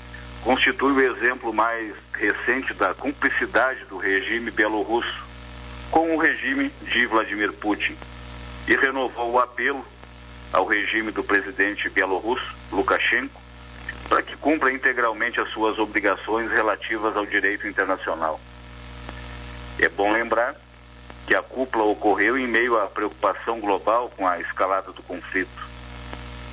constitui 0.43 0.91
o 0.91 1.15
exemplo 1.15 1.51
mais 1.51 1.95
recente 2.13 2.73
da 2.75 2.93
cumplicidade 2.93 3.83
do 3.85 3.97
regime 3.97 4.51
bielorrusso 4.51 5.25
com 5.89 6.15
o 6.15 6.19
regime 6.19 6.71
de 6.83 7.07
Vladimir 7.07 7.51
Putin 7.53 7.97
e 8.67 8.75
renovou 8.75 9.31
o 9.31 9.39
apelo 9.39 9.83
ao 10.53 10.65
regime 10.65 11.11
do 11.11 11.23
presidente 11.23 11.89
bielorrusso, 11.89 12.55
Lukashenko, 12.71 13.41
para 14.07 14.21
que 14.21 14.35
cumpra 14.37 14.71
integralmente 14.71 15.41
as 15.41 15.49
suas 15.49 15.77
obrigações 15.79 16.49
relativas 16.51 17.15
ao 17.15 17.25
direito 17.25 17.67
internacional. 17.67 18.39
É 19.79 19.89
bom 19.89 20.11
lembrar 20.11 20.55
que 21.27 21.35
a 21.35 21.41
cúpula 21.41 21.85
ocorreu 21.85 22.37
em 22.37 22.47
meio 22.47 22.79
à 22.79 22.87
preocupação 22.87 23.59
global 23.59 24.11
com 24.15 24.27
a 24.27 24.39
escalada 24.39 24.91
do 24.91 25.01
conflito. 25.03 25.69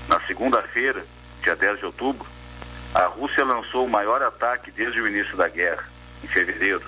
Na 0.09 0.21
segunda-feira, 0.23 1.05
dia 1.43 1.55
10 1.55 1.79
de 1.79 1.87
outubro, 1.87 2.27
a 2.95 3.05
Rússia 3.07 3.45
lançou 3.45 3.87
o 3.87 3.91
maior 3.91 4.23
ataque 4.23 4.71
desde 4.71 5.01
o 5.01 5.09
início 5.09 5.37
da 5.37 5.49
guerra, 5.49 5.85
em 6.23 6.27
fevereiro, 6.27 6.85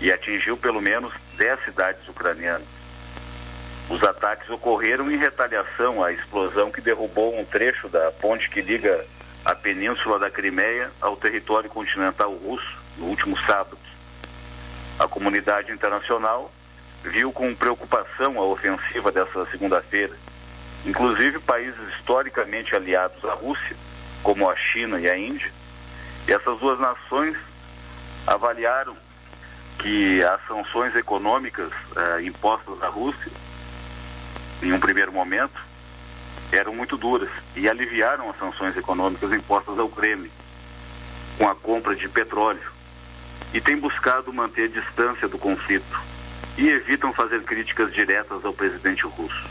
e 0.00 0.12
atingiu 0.12 0.56
pelo 0.56 0.80
menos 0.80 1.12
10 1.36 1.64
cidades 1.64 2.06
ucranianas. 2.08 2.66
Os 3.88 4.02
ataques 4.02 4.48
ocorreram 4.50 5.10
em 5.10 5.16
retaliação 5.16 6.02
à 6.02 6.12
explosão 6.12 6.70
que 6.70 6.80
derrubou 6.80 7.38
um 7.38 7.44
trecho 7.44 7.88
da 7.88 8.10
ponte 8.12 8.48
que 8.50 8.60
liga 8.60 9.04
a 9.44 9.54
península 9.54 10.18
da 10.18 10.30
Crimeia 10.30 10.90
ao 11.00 11.16
território 11.16 11.68
continental 11.68 12.32
russo 12.32 12.78
no 12.96 13.06
último 13.06 13.36
sábado. 13.46 13.78
A 14.98 15.08
comunidade 15.08 15.72
internacional 15.72 16.52
viu 17.02 17.32
com 17.32 17.54
preocupação 17.54 18.38
a 18.38 18.44
ofensiva 18.44 19.10
dessa 19.10 19.46
segunda-feira 19.46 20.16
inclusive 20.84 21.38
países 21.40 21.80
historicamente 21.98 22.74
aliados 22.74 23.24
à 23.24 23.34
Rússia, 23.34 23.76
como 24.22 24.48
a 24.48 24.56
China 24.56 25.00
e 25.00 25.08
a 25.08 25.16
Índia. 25.16 25.50
E 26.26 26.32
essas 26.32 26.58
duas 26.58 26.78
nações 26.78 27.36
avaliaram 28.26 28.96
que 29.78 30.22
as 30.22 30.40
sanções 30.46 30.94
econômicas 30.94 31.72
eh, 31.96 32.22
impostas 32.22 32.80
à 32.82 32.88
Rússia, 32.88 33.32
em 34.62 34.72
um 34.72 34.78
primeiro 34.78 35.12
momento, 35.12 35.60
eram 36.56 36.74
muito 36.74 36.96
duras 36.96 37.30
e 37.56 37.68
aliviaram 37.68 38.30
as 38.30 38.38
sanções 38.38 38.76
econômicas 38.76 39.32
impostas 39.32 39.78
ao 39.78 39.88
Kremlin 39.88 40.30
com 41.38 41.48
a 41.48 41.54
compra 41.54 41.96
de 41.96 42.08
petróleo 42.08 42.70
e 43.54 43.60
têm 43.60 43.76
buscado 43.76 44.32
manter 44.32 44.68
distância 44.68 45.28
do 45.28 45.38
conflito 45.38 46.00
e 46.56 46.68
evitam 46.68 47.12
fazer 47.12 47.42
críticas 47.42 47.92
diretas 47.92 48.44
ao 48.44 48.52
presidente 48.52 49.04
russo. 49.06 49.48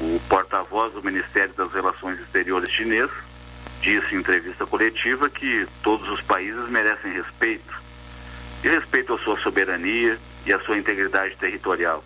O 0.00 0.20
porta-voz 0.28 0.92
do 0.92 1.02
Ministério 1.02 1.52
das 1.54 1.72
Relações 1.72 2.18
Exteriores 2.20 2.70
chinês 2.72 3.10
disse 3.80 4.14
em 4.14 4.18
entrevista 4.18 4.66
coletiva 4.66 5.28
que 5.28 5.66
todos 5.82 6.08
os 6.08 6.20
países 6.22 6.68
merecem 6.68 7.12
respeito 7.12 7.80
e 8.62 8.68
respeito 8.68 9.14
à 9.14 9.18
sua 9.18 9.38
soberania 9.40 10.18
e 10.44 10.52
à 10.52 10.60
sua 10.60 10.76
integridade 10.76 11.36
territorial. 11.36 12.04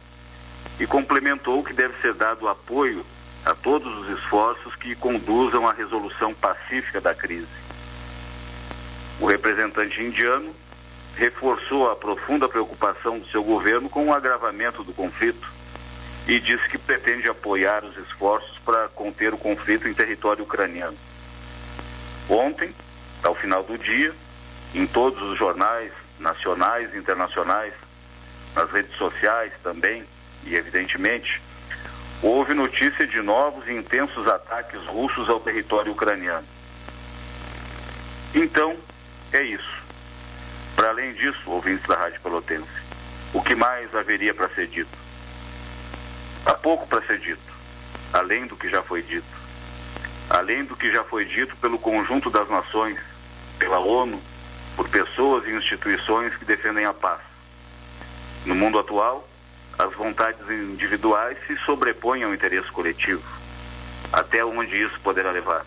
E 0.78 0.86
complementou 0.86 1.62
que 1.62 1.72
deve 1.72 1.94
ser 2.00 2.14
dado 2.14 2.48
apoio 2.48 3.04
a 3.44 3.54
todos 3.54 3.92
os 3.98 4.18
esforços 4.18 4.74
que 4.76 4.94
conduzam 4.94 5.66
à 5.68 5.72
resolução 5.72 6.32
pacífica 6.34 7.00
da 7.00 7.14
crise. 7.14 7.46
O 9.20 9.26
representante 9.26 10.00
indiano 10.00 10.54
reforçou 11.16 11.90
a 11.90 11.96
profunda 11.96 12.48
preocupação 12.48 13.18
do 13.18 13.26
seu 13.28 13.42
governo 13.42 13.88
com 13.88 14.08
o 14.08 14.14
agravamento 14.14 14.82
do 14.82 14.92
conflito 14.92 15.46
e 16.26 16.40
disse 16.40 16.68
que 16.68 16.78
pretende 16.78 17.28
apoiar 17.28 17.84
os 17.84 17.96
esforços 17.98 18.58
para 18.64 18.88
conter 18.88 19.34
o 19.34 19.38
conflito 19.38 19.86
em 19.86 19.94
território 19.94 20.44
ucraniano. 20.44 20.96
Ontem, 22.28 22.74
ao 23.22 23.34
final 23.34 23.62
do 23.62 23.76
dia, 23.76 24.14
em 24.74 24.86
todos 24.86 25.22
os 25.22 25.38
jornais 25.38 25.92
nacionais 26.18 26.92
e 26.94 26.98
internacionais, 26.98 27.74
nas 28.54 28.70
redes 28.70 28.96
sociais 28.96 29.52
também, 29.62 30.04
e 30.44 30.54
evidentemente, 30.54 31.40
houve 32.24 32.54
notícia 32.54 33.06
de 33.06 33.20
novos 33.20 33.68
e 33.68 33.72
intensos 33.72 34.26
ataques 34.26 34.80
russos 34.86 35.28
ao 35.28 35.40
território 35.40 35.92
ucraniano. 35.92 36.46
Então, 38.34 38.74
é 39.30 39.42
isso. 39.42 39.84
Para 40.74 40.88
além 40.88 41.12
disso, 41.12 41.38
ouvintes 41.50 41.86
da 41.86 41.96
Rádio 41.96 42.20
Pelotense, 42.22 42.70
o 43.34 43.42
que 43.42 43.54
mais 43.54 43.94
haveria 43.94 44.32
para 44.32 44.48
ser 44.54 44.68
dito? 44.68 44.96
Há 46.46 46.54
pouco 46.54 46.86
para 46.86 47.06
ser 47.06 47.18
dito, 47.18 47.52
além 48.12 48.46
do 48.46 48.56
que 48.56 48.70
já 48.70 48.82
foi 48.82 49.02
dito. 49.02 49.44
Além 50.30 50.64
do 50.64 50.74
que 50.74 50.90
já 50.90 51.04
foi 51.04 51.26
dito 51.26 51.54
pelo 51.56 51.78
conjunto 51.78 52.30
das 52.30 52.48
nações, 52.48 52.98
pela 53.58 53.78
ONU, 53.78 54.18
por 54.74 54.88
pessoas 54.88 55.46
e 55.46 55.50
instituições 55.50 56.34
que 56.36 56.46
defendem 56.46 56.86
a 56.86 56.94
paz. 56.94 57.20
No 58.46 58.54
mundo 58.54 58.78
atual, 58.78 59.28
as 59.78 59.92
vontades 59.94 60.48
individuais 60.48 61.36
se 61.46 61.56
sobrepõem 61.58 62.22
ao 62.22 62.34
interesse 62.34 62.70
coletivo. 62.70 63.22
Até 64.12 64.44
onde 64.44 64.80
isso 64.80 64.98
poderá 65.00 65.30
levar? 65.30 65.66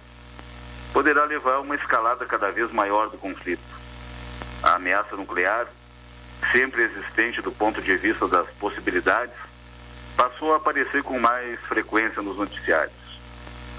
Poderá 0.94 1.26
levar 1.26 1.56
a 1.56 1.60
uma 1.60 1.76
escalada 1.76 2.26
cada 2.26 2.52
vez 2.52 2.72
maior 2.72 3.10
do 3.10 3.18
conflito. 3.18 3.62
A 4.64 4.76
ameaça 4.76 5.16
nuclear, 5.16 5.68
sempre 6.52 6.84
existente 6.84 7.42
do 7.42 7.52
ponto 7.52 7.82
de 7.82 7.96
vista 7.98 8.28
das 8.28 8.48
possibilidades, 8.52 9.36
passou 10.16 10.54
a 10.54 10.58
aparecer 10.58 11.04
com 11.04 11.20
mais 11.20 11.60
frequência 11.62 12.22
nos 12.22 12.38
noticiários. 12.38 12.96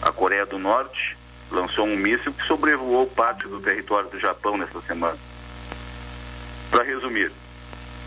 A 0.02 0.12
Coreia 0.12 0.46
do 0.46 0.58
Norte 0.58 1.16
lançou 1.50 1.86
um 1.86 1.96
míssil 1.96 2.32
que 2.32 2.46
sobrevoou 2.46 3.06
parte 3.06 3.48
do 3.48 3.60
território 3.60 4.08
do 4.10 4.20
Japão 4.20 4.56
nesta 4.56 4.80
semana. 4.82 5.18
Para 6.70 6.84
resumir, 6.84 7.32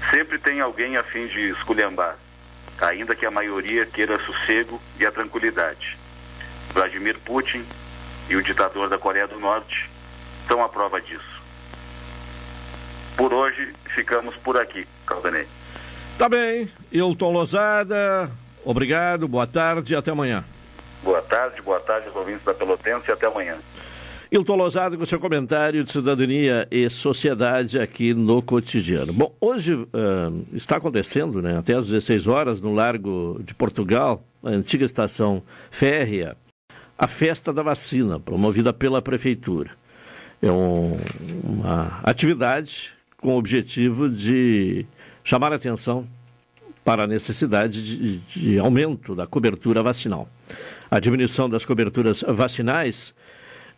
sempre 0.10 0.40
tem 0.40 0.60
alguém 0.60 0.98
a 0.98 1.04
fim 1.04 1.28
de 1.28 1.50
esculhambar, 1.50 2.18
ainda 2.80 3.16
que 3.16 3.26
a 3.26 3.32
maioria 3.32 3.86
queira 3.86 4.20
sossego 4.26 4.82
e 5.00 5.06
a 5.06 5.12
tranquilidade. 5.12 5.98
Vladimir 6.74 7.20
Putin 7.20 7.66
e 8.30 8.36
o 8.36 8.42
ditador 8.44 8.90
da 8.90 8.98
Coreia 8.98 9.28
do 9.28 9.40
Norte 9.40 9.90
são 10.48 10.64
a 10.64 10.70
prova 10.70 11.02
disso. 11.02 11.42
Por 13.16 13.34
hoje, 13.34 13.74
ficamos 13.94 14.36
por 14.38 14.58
aqui, 14.58 14.88
Caldanei. 15.06 15.48
Tá 16.18 16.30
bem, 16.30 16.70
Hilton 16.92 17.32
Lozada, 17.32 18.32
obrigado, 18.64 19.28
boa 19.28 19.46
tarde 19.46 19.94
e 19.94 19.96
até 19.96 20.12
amanhã. 20.12 20.44
Boa 21.04 21.22
tarde, 21.22 21.62
boa 21.62 21.80
tarde 21.80 22.08
aos 22.08 22.16
ouvintes 22.16 22.44
da 22.44 22.54
Pelotense 22.54 23.10
e 23.10 23.12
até 23.12 23.28
amanhã. 23.28 23.58
Hilton 24.34 24.56
Lozado 24.56 24.98
com 24.98 25.06
seu 25.06 25.20
comentário 25.20 25.84
de 25.84 25.92
cidadania 25.92 26.66
e 26.72 26.90
sociedade 26.90 27.78
aqui 27.78 28.14
no 28.14 28.42
cotidiano. 28.42 29.12
Bom, 29.12 29.36
hoje 29.42 29.74
uh, 29.74 29.88
está 30.54 30.78
acontecendo, 30.78 31.42
né, 31.42 31.58
até 31.58 31.76
às 31.76 31.88
16 31.88 32.28
horas, 32.28 32.62
no 32.62 32.74
Largo 32.74 33.42
de 33.44 33.54
Portugal, 33.54 34.24
a 34.42 34.52
antiga 34.52 34.86
estação 34.86 35.44
férrea, 35.70 36.38
a 36.98 37.08
festa 37.08 37.52
da 37.52 37.62
vacina, 37.62 38.22
promovida 38.22 38.72
pela 38.72 39.02
Prefeitura. 39.02 39.72
É 40.42 40.50
um, 40.50 40.98
uma 41.44 42.00
atividade 42.02 42.90
com 43.18 43.36
o 43.36 43.38
objetivo 43.38 44.08
de 44.08 44.86
chamar 45.26 45.52
a 45.52 45.58
atenção 45.58 46.08
para 46.86 47.04
a 47.04 47.08
necessidade 47.08 47.84
de, 47.84 48.18
de 48.20 48.60
aumento 48.60 49.14
da 49.14 49.28
cobertura 49.28 49.84
vacinal. 49.84 50.30
A 50.90 51.02
diminuição 51.02 51.50
das 51.50 51.66
coberturas 51.66 52.24
vacinais, 52.26 53.14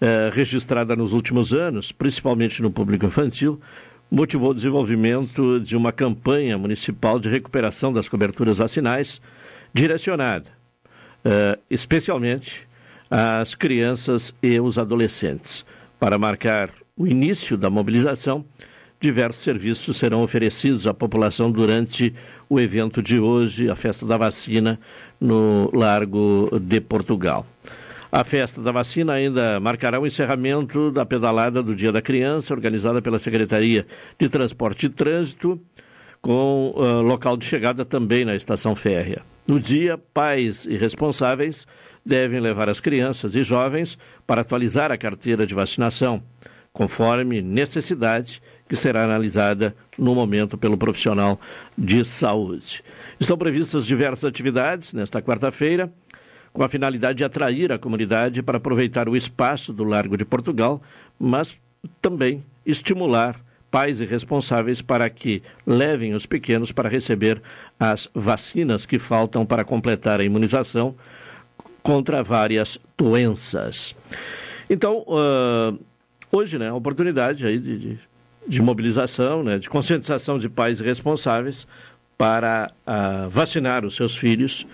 eh, 0.02 0.30
registrada 0.34 0.96
nos 0.96 1.14
últimos 1.14 1.54
anos, 1.54 1.92
principalmente 1.92 2.62
no 2.62 2.72
público 2.72 3.06
infantil, 3.06 3.60
motivou 4.10 4.52
o 4.52 4.54
desenvolvimento 4.54 5.60
de 5.60 5.76
uma 5.76 5.92
campanha 5.92 6.58
municipal 6.58 7.20
de 7.20 7.30
recuperação 7.30 7.92
das 7.92 8.08
coberturas 8.08 8.58
vacinais, 8.58 9.22
direcionada 9.74 10.64
eh, 11.26 11.58
especialmente 11.70 12.68
às 13.10 13.56
crianças 13.56 14.36
e 14.44 14.60
os 14.60 14.78
adolescentes. 14.78 15.66
Para 15.98 16.18
marcar 16.18 16.70
o 16.98 17.08
início 17.08 17.58
da 17.58 17.70
mobilização, 17.70 18.44
diversos 19.00 19.42
serviços 19.42 19.96
serão 19.96 20.22
oferecidos 20.22 20.86
à 20.86 20.94
população 20.94 21.50
durante 21.50 22.14
o 22.50 22.60
evento 22.60 23.02
de 23.02 23.20
hoje, 23.20 23.70
a 23.70 23.76
festa 23.76 24.06
da 24.06 24.18
vacina, 24.18 24.78
no 25.20 25.70
Largo 25.74 26.50
de 26.60 26.82
Portugal. 26.82 27.46
A 28.16 28.24
festa 28.24 28.62
da 28.62 28.72
vacina 28.72 29.14
ainda 29.14 29.60
marcará 29.60 30.00
o 30.00 30.06
encerramento 30.06 30.92
da 30.92 31.04
pedalada 31.04 31.64
do 31.64 31.76
Dia 31.76 31.92
da 31.92 32.00
Criança, 32.00 32.54
organizada 32.54 33.02
pela 33.02 33.18
Secretaria 33.18 33.88
de 34.20 34.30
Transporte 34.30 34.86
e 34.86 34.90
Trânsito, 34.90 35.60
com 36.22 36.76
uh, 36.76 37.02
local 37.02 37.36
de 37.36 37.44
chegada 37.44 37.84
também 37.84 38.24
na 38.24 38.36
estação 38.36 38.76
férrea. 38.76 39.24
No 39.48 39.60
dia, 39.60 39.98
pais 40.14 40.68
e 40.68 40.78
responsáveis 40.78 41.66
devem 42.06 42.40
levar 42.40 42.70
as 42.70 42.80
crianças 42.80 43.34
e 43.34 43.42
jovens 43.42 43.98
para 44.28 44.42
atualizar 44.42 44.92
a 44.92 44.98
carteira 44.98 45.48
de 45.48 45.56
vacinação, 45.56 46.22
conforme 46.72 47.42
necessidade 47.42 48.44
que 48.70 48.76
será 48.76 49.04
analisada 49.04 49.76
no 49.98 50.14
momento 50.14 50.56
pelo 50.56 50.78
profissional 50.78 51.42
de 51.76 52.06
saúde. 52.06 52.84
Estão 53.20 53.40
previstas 53.40 53.88
diversas 53.88 54.26
atividades 54.26 54.94
nesta 54.94 55.20
quarta-feira, 55.20 55.92
com 56.54 56.64
a 56.64 56.70
finalidade 56.70 57.18
de 57.18 57.24
atrair 57.24 57.72
a 57.72 57.80
comunidade 57.80 58.42
para 58.42 58.58
aproveitar 58.58 59.10
o 59.10 59.18
espaço 59.18 59.74
do 59.74 59.84
Largo 59.84 60.16
de 60.16 60.24
Portugal, 60.24 60.82
mas 61.20 61.60
também 62.02 62.44
estimular 62.66 63.40
pais 63.72 64.00
e 64.00 64.06
responsáveis 64.06 64.82
para 64.82 65.10
que 65.10 65.42
levem 65.66 66.14
os 66.14 66.28
pequenos 66.28 66.72
para 66.72 66.88
receber 66.88 67.42
as 67.80 68.08
vacinas 68.14 68.86
que 68.86 69.00
faltam 69.00 69.46
para 69.46 69.64
completar 69.64 70.20
a 70.20 70.24
imunização 70.24 70.96
contra 71.82 72.22
várias 72.22 72.80
doenças. 72.96 73.96
Então, 74.70 75.00
uh, 75.08 75.78
hoje, 76.32 76.60
né, 76.60 76.70
a 76.70 76.76
oportunidade 76.76 77.46
aí 77.46 77.58
de, 77.58 77.78
de 77.80 78.00
de 78.48 78.62
mobilização, 78.62 79.44
né, 79.44 79.58
de 79.58 79.70
conscientização 79.70 80.38
de 80.38 80.50
pais 80.50 80.80
responsáveis 80.80 81.68
para 82.18 82.72
uh, 82.86 83.30
vacinar 83.30 83.86
os 83.86 83.96
seus 83.96 84.16
filhos, 84.16 84.66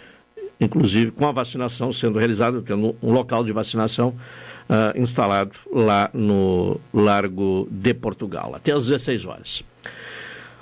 inclusive 0.59 1.11
com 1.11 1.27
a 1.27 1.31
vacinação 1.31 1.91
sendo 1.91 2.19
realizada, 2.19 2.61
tendo 2.61 2.95
um 3.01 3.11
local 3.11 3.43
de 3.43 3.53
vacinação 3.53 4.09
uh, 4.69 4.99
instalado 4.99 5.51
lá 5.71 6.09
no 6.13 6.79
Largo 6.93 7.67
de 7.71 7.93
Portugal, 7.93 8.53
até 8.55 8.71
às 8.71 8.87
16 8.87 9.25
horas. 9.25 9.63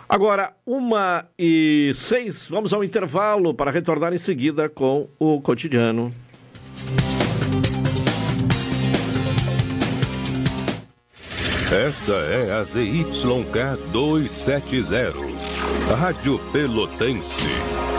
Agora, 0.09 0.53
uma 0.65 1.25
e 1.37 1.91
seis, 1.95 2.47
vamos 2.47 2.71
ao 2.73 2.81
intervalo 2.81 3.53
para 3.53 3.71
retornar 3.71 4.13
em 4.13 4.17
seguida 4.17 4.69
com 4.69 5.09
o 5.19 5.41
cotidiano. 5.41 6.13
Esta 11.69 12.13
é 12.13 12.53
a 12.53 12.63
ZYK 12.63 13.91
270, 13.91 15.13
Rádio 15.97 16.39
Pelotense, 16.53 17.43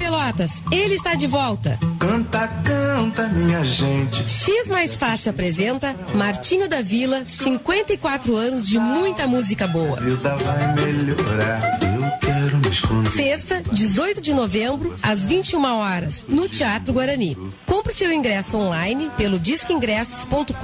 Pelotas, 0.00 0.62
ele 0.72 0.94
está 0.94 1.14
de 1.14 1.26
volta. 1.26 1.78
Canta, 1.98 2.48
canta, 2.64 3.28
minha 3.28 3.62
gente. 3.62 4.26
X 4.26 4.66
Mais 4.66 4.96
Fácil 4.96 5.28
apresenta 5.30 5.94
Martinho 6.14 6.66
da 6.70 6.80
Vila, 6.80 7.22
54 7.26 8.34
anos 8.34 8.66
de 8.66 8.78
muita 8.78 9.26
música 9.26 9.66
boa. 9.66 9.98
A 9.98 10.00
vida 10.00 10.36
vai 10.36 10.74
melhorar. 10.74 11.78
Eu 11.82 12.18
quero 12.18 12.56
me 12.56 12.68
esconder. 12.68 13.12
Sexta, 13.12 13.62
18 13.70 14.22
de 14.22 14.32
novembro, 14.32 14.96
às 15.02 15.26
21 15.26 15.62
horas, 15.64 16.24
no 16.26 16.48
Teatro 16.48 16.94
Guarani. 16.94 17.36
Compre 17.66 17.92
seu 17.92 18.10
ingresso 18.10 18.56
online 18.56 19.10
pelo 19.18 19.38
disqueingressos.com.br. 19.38 20.54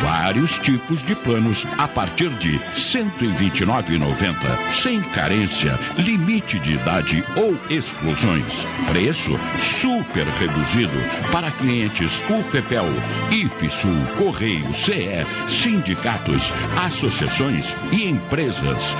vários 0.00 0.58
tipos 0.58 1.02
de 1.02 1.14
planos 1.14 1.66
a 1.78 1.86
partir 1.88 2.30
de 2.30 2.56
R$ 2.56 2.60
129,90, 2.74 4.70
sem 4.70 5.00
carência, 5.00 5.78
limite 5.98 6.58
de 6.58 6.72
idade 6.74 7.24
ou 7.36 7.58
exclusões. 7.70 8.66
Preço 8.88 9.38
super 9.60 10.26
reduzido 10.26 10.98
para 11.30 11.50
clientes 11.52 12.22
UFPEL, 12.28 12.86
IFSUL, 13.30 14.06
Correio, 14.16 14.72
CE, 14.74 15.26
sindicatos, 15.48 16.52
associações 16.84 17.74
e 17.92 18.08
empresas. 18.08 18.94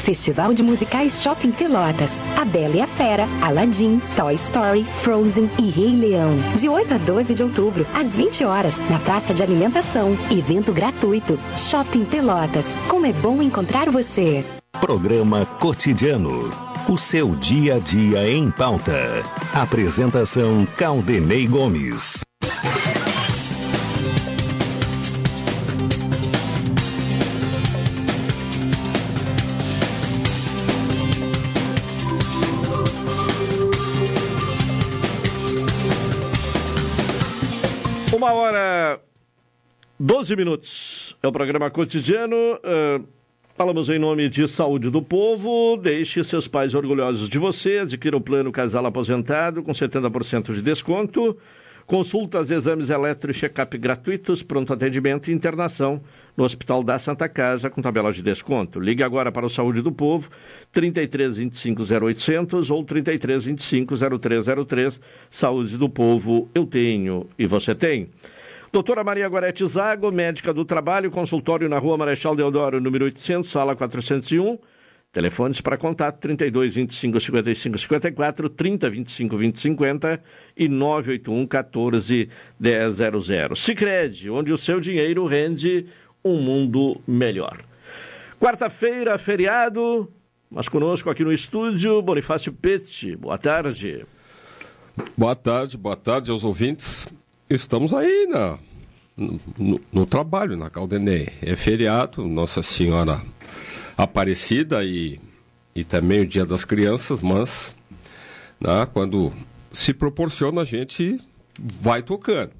Festival 0.00 0.52
de 0.54 0.62
Musicais 0.62 1.22
Shopping 1.22 1.52
Pelotas. 1.52 2.10
A 2.36 2.44
Bela 2.44 2.76
e 2.76 2.80
a 2.80 2.86
Fera, 2.86 3.28
Aladdin, 3.42 4.00
Toy 4.16 4.34
Story, 4.34 4.84
Frozen 5.02 5.48
e 5.58 5.70
Rei 5.70 5.94
Leão. 5.94 6.36
De 6.56 6.68
8 6.68 6.94
a 6.94 6.98
12 6.98 7.34
de 7.34 7.42
outubro, 7.42 7.86
às 7.94 8.16
20 8.16 8.44
horas, 8.44 8.78
na 8.90 8.98
Praça 8.98 9.32
de 9.32 9.42
Alimentação. 9.42 10.16
Evento 10.30 10.72
gratuito. 10.72 11.38
Shopping 11.56 12.04
Pelotas. 12.04 12.74
Como 12.88 13.06
é 13.06 13.12
bom 13.12 13.42
encontrar 13.42 13.90
você. 13.90 14.44
Programa 14.80 15.44
Cotidiano. 15.44 16.50
O 16.88 16.96
seu 16.96 17.36
dia 17.36 17.76
a 17.76 17.78
dia 17.78 18.28
em 18.28 18.50
pauta. 18.50 19.22
Apresentação 19.54 20.66
Caldenei 20.76 21.46
Gomes. 21.46 22.22
Uma 38.20 38.34
hora 38.34 39.00
12 39.98 40.36
minutos. 40.36 41.16
É 41.22 41.26
o 41.26 41.32
programa 41.32 41.70
cotidiano. 41.70 42.36
Uh, 42.36 43.02
falamos 43.56 43.88
em 43.88 43.98
nome 43.98 44.28
de 44.28 44.46
Saúde 44.46 44.90
do 44.90 45.00
Povo. 45.00 45.78
Deixe 45.78 46.22
seus 46.22 46.46
pais 46.46 46.74
orgulhosos 46.74 47.30
de 47.30 47.38
você. 47.38 47.78
Adquira 47.78 48.14
o 48.14 48.20
plano 48.20 48.52
Casal 48.52 48.84
Aposentado 48.84 49.62
com 49.62 49.72
70% 49.72 50.52
de 50.52 50.60
desconto. 50.60 51.34
Consultas, 51.86 52.50
exames 52.50 52.90
eletro 52.90 53.30
e 53.30 53.34
check-up 53.34 53.78
gratuitos, 53.78 54.42
pronto 54.42 54.74
atendimento 54.74 55.30
e 55.30 55.32
internação 55.32 56.02
no 56.36 56.44
Hospital 56.44 56.82
da 56.82 56.98
Santa 56.98 57.28
Casa 57.28 57.70
com 57.70 57.82
tabela 57.82 58.12
de 58.12 58.22
desconto. 58.22 58.80
Ligue 58.80 59.02
agora 59.02 59.30
para 59.30 59.46
o 59.46 59.50
Saúde 59.50 59.82
do 59.82 59.92
Povo, 59.92 60.30
33 60.72 61.36
25 61.36 61.82
0800 61.82 62.70
ou 62.70 62.84
33 62.84 63.44
25 63.44 63.94
0303. 64.18 65.00
Saúde 65.30 65.76
do 65.76 65.88
Povo, 65.88 66.48
eu 66.54 66.66
tenho 66.66 67.26
e 67.38 67.46
você 67.46 67.74
tem. 67.74 68.08
Doutora 68.72 69.02
Maria 69.02 69.28
Gorete 69.28 69.66
Zago, 69.66 70.12
médica 70.12 70.54
do 70.54 70.64
trabalho, 70.64 71.10
consultório 71.10 71.68
na 71.68 71.78
rua 71.78 71.98
Marechal 71.98 72.36
Deodoro, 72.36 72.80
número 72.80 73.04
800, 73.04 73.50
sala 73.50 73.74
401. 73.74 74.58
Telefones 75.12 75.60
para 75.60 75.76
contato 75.76 76.20
32 76.20 76.72
25 76.72 77.18
55 77.18 77.78
54, 77.78 78.48
30 78.48 78.90
25 78.90 79.36
20 79.36 79.60
50 79.60 80.22
e 80.56 80.68
981 80.68 81.46
14 81.48 82.28
100. 82.60 83.56
Sicredi, 83.56 84.30
onde 84.30 84.52
o 84.52 84.56
seu 84.56 84.78
dinheiro 84.78 85.26
rende 85.26 85.86
um 86.24 86.40
mundo 86.40 87.00
melhor. 87.06 87.62
Quarta-feira, 88.38 89.18
feriado, 89.18 90.10
mas 90.50 90.68
conosco 90.68 91.10
aqui 91.10 91.24
no 91.24 91.32
estúdio, 91.32 92.00
Bonifácio 92.02 92.52
Pete. 92.52 93.16
Boa 93.16 93.38
tarde. 93.38 94.04
Boa 95.16 95.36
tarde, 95.36 95.76
boa 95.76 95.96
tarde 95.96 96.30
aos 96.30 96.44
ouvintes. 96.44 97.06
Estamos 97.48 97.92
aí 97.92 98.26
na, 98.28 98.58
no, 99.16 99.80
no 99.92 100.06
trabalho, 100.06 100.56
na 100.56 100.70
Caldenei. 100.70 101.28
É 101.42 101.54
feriado, 101.56 102.26
Nossa 102.26 102.62
Senhora 102.62 103.22
Aparecida 103.96 104.84
e, 104.84 105.20
e 105.74 105.84
também 105.84 106.20
o 106.20 106.26
Dia 106.26 106.46
das 106.46 106.64
Crianças, 106.64 107.20
mas 107.20 107.76
né, 108.60 108.86
quando 108.92 109.32
se 109.70 109.92
proporciona, 109.92 110.62
a 110.62 110.64
gente 110.64 111.20
vai 111.58 112.02
tocando. 112.02 112.52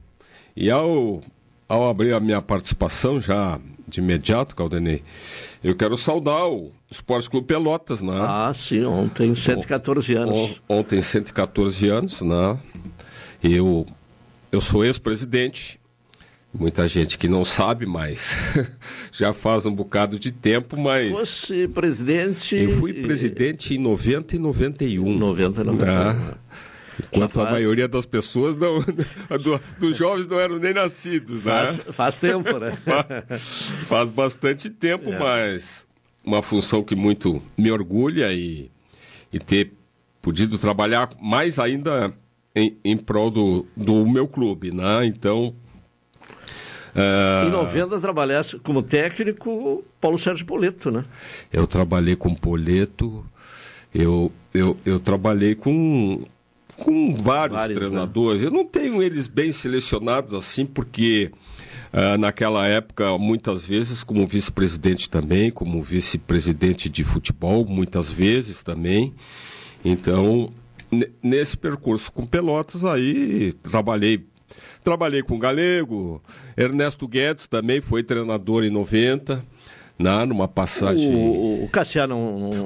E 0.54 0.70
ao, 0.70 1.22
ao 1.70 1.88
abrir 1.88 2.12
a 2.12 2.18
minha 2.18 2.42
participação 2.42 3.20
já 3.20 3.60
de 3.86 4.00
imediato, 4.00 4.56
Caldenei, 4.56 5.04
eu 5.62 5.74
quero 5.76 5.96
saudar 5.96 6.48
o 6.48 6.72
Esporte 6.90 7.30
Clube 7.30 7.46
Pelotas, 7.46 8.02
né? 8.02 8.20
Ah, 8.20 8.52
sim, 8.52 8.84
ontem 8.84 9.32
114 9.34 10.14
anos. 10.14 10.60
Ontem 10.68 11.00
114 11.00 11.88
anos, 11.88 12.22
né? 12.22 12.58
Eu, 13.42 13.86
eu 14.50 14.60
sou 14.60 14.84
ex-presidente 14.84 15.78
Muita 16.52 16.88
gente 16.88 17.16
que 17.16 17.28
não 17.28 17.44
sabe, 17.44 17.86
mas 17.86 18.36
já 19.12 19.32
faz 19.32 19.66
um 19.66 19.72
bocado 19.72 20.18
de 20.18 20.32
tempo, 20.32 20.76
mas... 20.76 21.08
Você, 21.12 21.68
presidente... 21.68 22.56
Eu 22.56 22.72
fui 22.72 22.92
presidente 22.92 23.76
em 23.76 23.78
90 23.78 24.34
e 24.34 24.38
91. 24.40 25.16
90 25.16 25.60
e 25.60 25.64
91. 25.64 25.92
Ah, 25.92 26.34
enquanto 27.12 27.32
faz... 27.32 27.48
a 27.48 27.50
maioria 27.52 27.88
das 27.88 28.06
pessoas, 28.06 28.56
não, 28.56 28.80
do, 29.38 29.60
dos 29.78 29.96
jovens 29.96 30.26
não 30.26 30.38
eram 30.38 30.58
nem 30.58 30.74
nascidos, 30.74 31.44
né? 31.44 31.66
Faz, 31.66 31.78
faz 31.92 32.16
tempo, 32.16 32.58
né? 32.58 32.78
faz, 32.84 33.70
faz 33.86 34.10
bastante 34.10 34.70
tempo, 34.70 35.10
é. 35.10 35.18
mas 35.18 35.86
uma 36.24 36.42
função 36.42 36.82
que 36.82 36.94
muito 36.94 37.42
me 37.56 37.70
orgulha 37.70 38.32
e, 38.32 38.70
e 39.32 39.38
ter 39.38 39.72
podido 40.20 40.58
trabalhar 40.58 41.10
mais 41.20 41.58
ainda 41.58 42.12
em, 42.54 42.76
em 42.84 42.96
prol 42.96 43.30
do, 43.30 43.66
do 43.76 44.06
meu 44.06 44.28
clube, 44.28 44.70
né? 44.70 45.04
Então 45.04 45.54
Uh... 46.94 47.46
Em 47.46 47.50
90 47.50 48.00
trabalhasse 48.00 48.58
como 48.58 48.82
técnico 48.82 49.84
Paulo 50.00 50.18
Sérgio 50.18 50.44
Poleto, 50.44 50.90
né? 50.90 51.04
Eu 51.52 51.66
trabalhei 51.66 52.16
com 52.16 52.34
Poleto, 52.34 53.24
eu, 53.94 54.32
eu, 54.52 54.76
eu 54.84 54.98
trabalhei 54.98 55.54
com, 55.54 56.24
com 56.80 57.14
vários, 57.14 57.58
vários 57.58 57.78
né? 57.78 57.86
treinadores. 57.86 58.42
Né? 58.42 58.48
Eu 58.48 58.52
não 58.52 58.64
tenho 58.64 59.02
eles 59.02 59.28
bem 59.28 59.52
selecionados 59.52 60.34
assim, 60.34 60.66
porque 60.66 61.30
uh, 61.92 62.18
naquela 62.18 62.66
época, 62.66 63.16
muitas 63.18 63.64
vezes, 63.64 64.02
como 64.02 64.26
vice-presidente 64.26 65.08
também, 65.08 65.50
como 65.50 65.82
vice-presidente 65.82 66.88
de 66.88 67.04
futebol, 67.04 67.64
muitas 67.64 68.10
vezes 68.10 68.62
também. 68.62 69.14
Então, 69.84 70.52
nesse 71.22 71.56
percurso 71.56 72.10
com 72.10 72.26
Pelotas 72.26 72.84
aí, 72.84 73.52
trabalhei 73.62 74.24
Trabalhei 74.82 75.22
com 75.22 75.38
Galego, 75.38 76.22
Ernesto 76.56 77.06
Guedes 77.06 77.46
também 77.46 77.80
foi 77.80 78.02
treinador 78.02 78.64
em 78.64 78.70
90. 78.70 79.44
Na, 79.98 80.24
numa 80.24 80.48
passagem. 80.48 81.14
O, 81.14 81.64
o 81.64 81.68
Cassiano. 81.68 82.16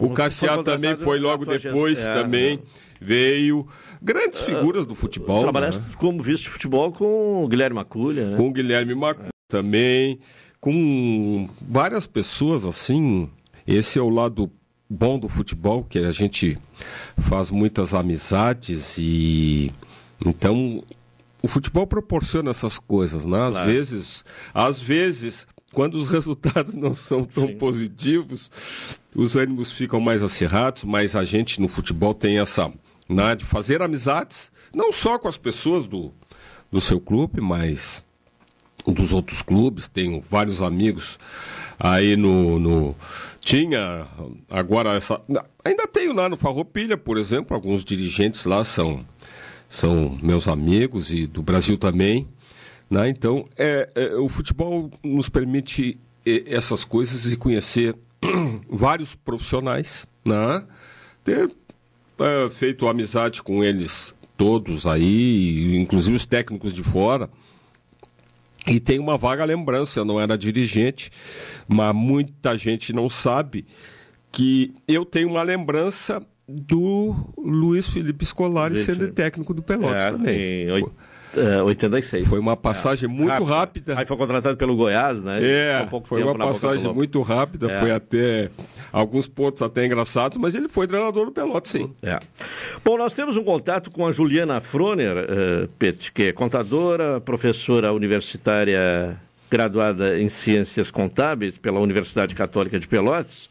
o 0.01 0.11
Cassiano 0.11 0.62
também 0.62 0.97
foi 0.97 1.19
logo 1.19 1.45
depois, 1.45 1.99
é, 1.99 2.15
também. 2.15 2.62
Veio. 3.01 3.67
Grandes 4.05 4.41
ah, 4.43 4.45
figuras 4.45 4.85
do 4.85 4.95
futebol. 4.95 5.43
Trabalhaste 5.43 5.81
né? 5.81 5.97
como 5.99 6.23
vice 6.23 6.43
de 6.43 6.51
futebol 6.51 6.93
com 6.93 7.43
o 7.43 7.49
Guilherme 7.49 7.77
Maculha, 7.77 8.31
né? 8.33 8.37
Com 8.37 8.49
o 8.49 8.53
Guilherme 8.53 8.95
Maculha 8.95 9.31
também. 9.49 10.21
Com 10.61 11.49
várias 11.67 12.07
pessoas 12.07 12.67
assim. 12.67 13.31
Esse 13.67 13.99
é 13.99 14.03
o 14.03 14.11
lado 14.11 14.51
bom 14.91 15.19
do 15.19 15.27
futebol, 15.27 15.85
que 15.85 15.99
a 15.99 16.13
gente 16.13 16.59
faz 17.17 17.51
muitas 17.51 17.95
amizades 17.95 18.99
e. 18.99 19.73
Então, 20.25 20.85
o 21.43 21.49
futebol 21.49 21.87
proporciona 21.87 22.51
essas 22.51 22.79
coisas, 22.79 23.25
né? 23.25 23.49
Às 23.49 23.55
claro. 23.55 23.71
vezes, 23.71 24.25
às 24.53 24.79
vezes, 24.79 25.47
quando 25.73 25.95
os 25.95 26.09
resultados 26.11 26.75
não 26.75 26.95
são 26.95 27.25
tão 27.25 27.47
Sim. 27.49 27.57
positivos, 27.57 28.51
os 29.15 29.35
ânimos 29.35 29.73
ficam 29.73 30.01
mais 30.01 30.23
acirrados, 30.23 30.85
mas 30.85 31.17
a 31.17 31.25
gente 31.25 31.61
no 31.61 31.69
futebol 31.69 32.13
tem 32.13 32.39
essa, 32.39 32.71
né, 33.09 33.35
de 33.35 33.45
fazer 33.45 33.83
amizades, 33.83 34.51
não 34.75 34.93
só 34.93 35.19
com 35.19 35.29
as 35.29 35.37
pessoas 35.37 35.87
do, 35.87 36.13
do 36.71 36.81
seu 36.81 37.01
clube, 37.01 37.41
mas 37.41 38.03
dos 38.87 39.13
outros 39.13 39.41
clubes, 39.41 39.89
tenho 39.89 40.21
vários 40.21 40.61
amigos 40.61 41.19
aí 41.79 42.17
no, 42.17 42.59
no, 42.59 42.97
tinha 43.41 44.07
agora 44.51 44.95
essa 44.95 45.21
ainda 45.65 45.87
tenho 45.87 46.13
lá 46.13 46.29
no 46.29 46.37
Farroupilha, 46.37 46.97
por 46.97 47.17
exemplo, 47.17 47.55
alguns 47.55 47.85
dirigentes 47.85 48.45
lá 48.45 48.63
são 48.63 49.05
são 49.69 50.19
meus 50.23 50.47
amigos 50.47 51.13
e 51.13 51.27
do 51.27 51.43
Brasil 51.43 51.77
também. 51.77 52.29
Né? 52.89 53.09
Então, 53.09 53.49
é, 53.57 53.91
é, 53.95 54.15
o 54.15 54.29
futebol 54.29 54.91
nos 55.03 55.29
permite 55.29 55.99
essas 56.25 56.85
coisas 56.85 57.31
e 57.33 57.37
conhecer 57.37 57.97
vários 58.69 59.15
profissionais, 59.15 60.07
né? 60.25 60.65
ter 61.25 61.51
é, 62.19 62.51
feito 62.51 62.87
amizade 62.87 63.43
com 63.43 63.62
eles 63.62 64.15
todos 64.37 64.87
aí, 64.87 65.77
inclusive 65.77 66.17
os 66.17 66.27
técnicos 66.27 66.73
de 66.73 66.83
fora. 66.83 67.29
E 68.67 68.81
tem 68.81 68.99
uma 68.99 69.19
vaga 69.19 69.45
lembrança, 69.45 70.01
eu 70.01 70.05
não 70.05 70.19
era 70.19 70.39
dirigente, 70.39 71.11
mas 71.69 71.95
muita 71.95 72.57
gente 72.57 72.93
não 72.93 73.09
sabe 73.09 73.67
que 74.33 74.73
eu 74.89 75.05
tenho 75.05 75.29
uma 75.29 75.43
lembrança 75.43 76.25
do 76.49 77.15
Luiz 77.37 77.87
Felipe 77.89 78.25
Scolari 78.25 78.75
Deixa... 78.75 78.93
sendo 78.93 79.12
técnico 79.12 79.53
do 79.53 79.62
Pelotas 79.62 80.03
é, 80.03 80.11
também. 80.11 80.69
Em 80.69 80.87
86. 81.41 82.28
Foi 82.28 82.39
uma 82.39 82.57
passagem 82.57 83.09
é, 83.09 83.12
muito 83.12 83.28
rápida. 83.30 83.55
rápida. 83.55 83.99
Aí 83.99 84.07
foi 84.07 84.16
contratado 84.16 84.57
pelo 84.57 84.76
Goiás, 84.76 85.20
né? 85.20 85.39
É, 85.43 85.89
foi 86.05 86.22
uma 86.22 86.37
passagem 86.37 86.93
muito 86.93 87.20
rápida, 87.22 87.70
é. 87.70 87.78
foi 87.78 87.91
até 87.91 88.51
alguns 88.93 89.26
pontos 89.26 89.62
até 89.62 89.85
engraçados, 89.85 90.39
mas 90.39 90.55
ele 90.55 90.68
foi 90.68 90.87
treinador 90.87 91.26
do 91.26 91.32
Pelotas, 91.32 91.70
sim. 91.70 91.93
É. 92.03 92.18
Bom, 92.85 92.97
nós 92.97 93.12
temos 93.12 93.37
um 93.37 93.45
contato 93.45 93.91
com 93.91 94.07
a 94.07 94.12
Juliana 94.12 94.61
Froner, 94.61 95.16
uh, 95.16 95.68
Pet, 95.78 96.12
que 96.12 96.24
é 96.24 96.32
contadora, 96.32 97.20
professora 97.20 97.93
universitária 97.93 99.20
graduada 99.51 100.18
em 100.18 100.28
Ciências 100.28 100.91
Contábeis 100.91 101.57
pela 101.59 101.78
Universidade 101.80 102.35
Católica 102.35 102.78
de 102.78 102.89
Pelotas. 102.89 103.49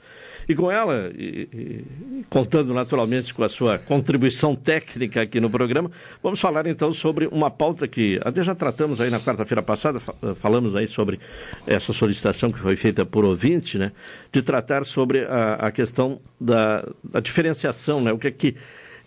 E 0.48 0.56
com 0.56 0.72
ela, 0.72 1.12
e, 1.18 1.48
e, 1.54 1.86
contando 2.30 2.74
naturalmente 2.74 3.34
com 3.34 3.44
a 3.44 3.50
sua 3.50 3.78
contribuição 3.78 4.56
técnica 4.56 5.22
aqui 5.22 5.40
no 5.40 5.50
programa, 5.50 5.90
vamos 6.22 6.40
falar 6.40 6.68
então 6.68 6.92
sobre 6.92 7.28
uma 7.28 7.50
pauta 7.50 7.88
que 7.88 8.20
até 8.24 8.44
já 8.44 8.54
tratamos 8.54 9.00
aí 9.00 9.10
na 9.10 9.20
quarta-feira 9.20 9.62
passada, 9.62 10.00
falamos 10.36 10.76
aí 10.76 10.88
sobre 10.88 11.20
essa 11.66 11.94
solicitação 11.94 12.52
que 12.52 12.60
foi 12.60 12.76
feita 12.76 13.06
por 13.06 13.26
ouvinte, 13.26 13.78
né, 13.78 13.92
de 14.32 14.42
tratar 14.42 14.86
sobre 14.86 15.26
a, 15.26 15.56
a 15.56 15.72
questão 15.72 16.20
da, 16.40 16.88
da, 17.04 17.20
diferenciação, 17.20 18.02
né, 18.02 18.12
o 18.12 18.18
que 18.18 18.28
é 18.28 18.32
que 18.32 18.56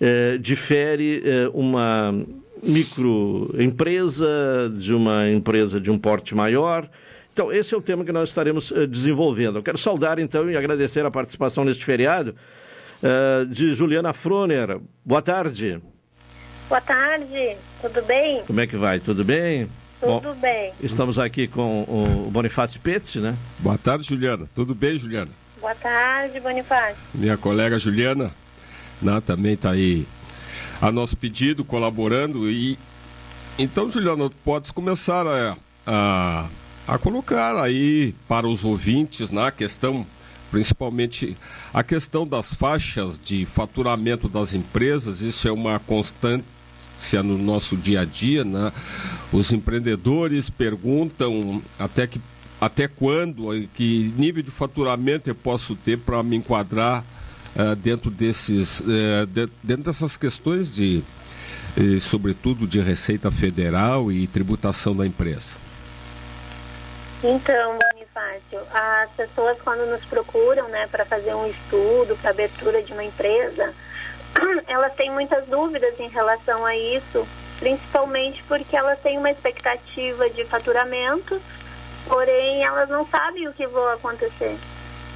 é, 0.01 0.39
difere 0.39 1.22
é, 1.24 1.49
uma 1.53 2.14
microempresa 2.62 4.72
de 4.76 4.95
uma 4.95 5.30
empresa 5.30 5.80
de 5.80 5.91
um 5.91 5.99
porte 5.99 6.34
maior, 6.34 6.89
então, 7.37 7.53
esse 7.53 7.74
é 7.74 7.76
o 7.76 7.82
tema 7.82 8.03
que 8.03 8.12
nós 8.12 8.30
estaremos 8.30 8.70
uh, 8.70 8.87
desenvolvendo. 8.87 9.59
Eu 9.59 9.62
quero 9.62 9.76
saudar, 9.76 10.18
então, 10.18 10.51
e 10.51 10.57
agradecer 10.57 11.05
a 11.05 11.11
participação 11.11 11.66
neste 11.66 11.84
feriado 11.84 12.34
uh, 13.03 13.45
de 13.45 13.74
Juliana 13.74 14.14
Froner. 14.14 14.80
Boa 15.05 15.20
tarde. 15.20 15.78
Boa 16.66 16.80
tarde, 16.80 17.59
tudo 17.82 18.01
bem? 18.07 18.43
Como 18.47 18.59
é 18.59 18.66
que 18.66 18.78
vai? 18.78 19.01
Tudo 19.01 19.22
bem? 19.22 19.68
Tudo 20.01 20.22
Bom, 20.22 20.34
bem. 20.37 20.72
Estamos 20.80 21.18
aqui 21.18 21.47
com 21.47 21.82
o 21.82 22.30
Bonifácio 22.30 22.80
Petz, 22.80 23.16
né? 23.16 23.37
Boa 23.59 23.76
tarde, 23.76 24.07
Juliana. 24.07 24.49
Tudo 24.55 24.74
bem, 24.74 24.97
Juliana? 24.97 25.30
Boa 25.61 25.74
tarde, 25.74 26.41
Bonifácio. 26.41 26.97
Minha 27.12 27.37
colega 27.37 27.78
Juliana 27.78 28.34
né, 29.03 29.20
também 29.26 29.53
está 29.53 29.72
aí 29.72 30.07
a 30.80 30.91
nosso 30.91 31.14
pedido, 31.18 31.66
colaborando. 31.66 32.51
E 32.51 32.78
então, 33.59 33.91
Juliana, 33.91 34.30
podes 34.43 34.70
começar 34.70 35.26
a, 35.26 35.55
a, 35.87 36.49
a 36.87 36.99
colocar 36.99 37.57
aí 37.57 38.14
para 38.28 38.47
os 38.47 38.64
ouvintes 38.64 39.30
na 39.30 39.47
né, 39.47 39.51
questão 39.51 40.07
principalmente 40.51 41.37
a 41.74 41.82
questão 41.82 42.26
das 42.26 42.55
faixas 42.55 43.18
de 43.18 43.45
faturamento 43.45 44.28
das 44.28 44.55
empresas, 44.55 45.20
isso 45.20 45.49
é 45.49 45.53
uma 45.53 45.78
constante 45.78 46.45
no 47.22 47.37
nosso 47.37 47.76
dia 47.76 48.01
a 48.01 48.05
dia, 48.05 48.43
né? 48.45 48.72
Os 49.30 49.53
empreendedores 49.53 50.49
perguntam 50.49 51.62
até 51.78 52.07
que 52.07 52.20
até 52.59 52.89
quando, 52.89 53.49
que 53.74 54.14
nível 54.16 54.43
de 54.43 54.51
faturamento 54.51 55.28
eu 55.28 55.34
posso 55.34 55.76
ter 55.76 55.99
para 55.99 56.22
me 56.22 56.37
enquadrar 56.37 57.05
uh, 57.55 57.76
dentro 57.76 58.11
desses, 58.11 58.80
uh, 58.80 59.26
de, 59.26 59.47
dentro 59.62 59.84
dessas 59.84 60.16
questões 60.16 60.70
de, 60.70 61.03
uh, 61.76 62.01
sobretudo 62.01 62.66
de 62.66 62.80
receita 62.80 63.30
federal 63.30 64.11
e 64.11 64.26
tributação 64.26 64.97
da 64.97 65.07
empresa. 65.07 65.65
Então, 67.28 67.76
Bonifácio, 67.76 68.60
as 68.72 69.10
pessoas 69.16 69.58
quando 69.62 69.84
nos 69.84 70.04
procuram, 70.04 70.68
né, 70.68 70.86
para 70.86 71.04
fazer 71.04 71.34
um 71.34 71.48
estudo, 71.48 72.16
para 72.22 72.30
abertura 72.30 72.80
de 72.84 72.92
uma 72.92 73.02
empresa, 73.02 73.74
elas 74.68 74.94
têm 74.94 75.10
muitas 75.10 75.44
dúvidas 75.46 75.98
em 75.98 76.08
relação 76.08 76.64
a 76.64 76.76
isso, 76.76 77.26
principalmente 77.58 78.44
porque 78.44 78.76
elas 78.76 79.00
têm 79.00 79.18
uma 79.18 79.28
expectativa 79.28 80.30
de 80.30 80.44
faturamento, 80.44 81.42
porém 82.06 82.62
elas 82.62 82.88
não 82.88 83.04
sabem 83.08 83.48
o 83.48 83.52
que 83.52 83.66
vai 83.66 83.94
acontecer. 83.94 84.56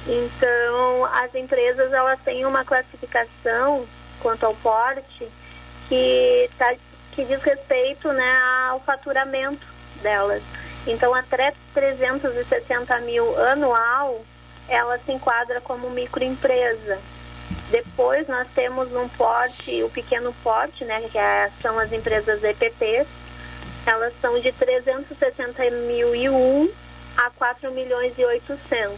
Então, 0.05 1.05
as 1.05 1.33
empresas 1.33 1.93
elas 1.93 2.19
têm 2.25 2.45
uma 2.45 2.65
classificação 2.65 3.87
quanto 4.19 4.45
ao 4.45 4.55
porte 4.55 5.29
que, 5.87 6.49
tá, 6.57 6.75
que 7.13 7.23
diz 7.23 7.41
respeito 7.41 8.11
né, 8.11 8.37
ao 8.69 8.81
faturamento 8.81 9.65
delas. 10.01 10.43
Então, 10.87 11.13
até 11.13 11.53
360 11.73 12.99
mil 13.01 13.37
anual, 13.45 14.21
ela 14.67 14.97
se 14.99 15.11
enquadra 15.11 15.61
como 15.61 15.89
microempresa. 15.89 16.99
Depois 17.69 18.27
nós 18.27 18.47
temos 18.55 18.93
um 18.93 19.07
porte, 19.09 19.83
o 19.83 19.89
pequeno 19.89 20.33
porte, 20.43 20.83
né, 20.85 21.07
que 21.11 21.17
é, 21.17 21.51
são 21.61 21.77
as 21.77 21.91
empresas 21.91 22.43
EPPs. 22.43 23.07
Elas 23.85 24.13
são 24.21 24.39
de 24.39 24.51
360 24.51 25.69
mil 25.87 26.15
e 26.15 26.29
um 26.29 26.71
a 27.17 27.29
4 27.31 27.71
milhões 27.71 28.13
e 28.17 28.25
800. 28.25 28.97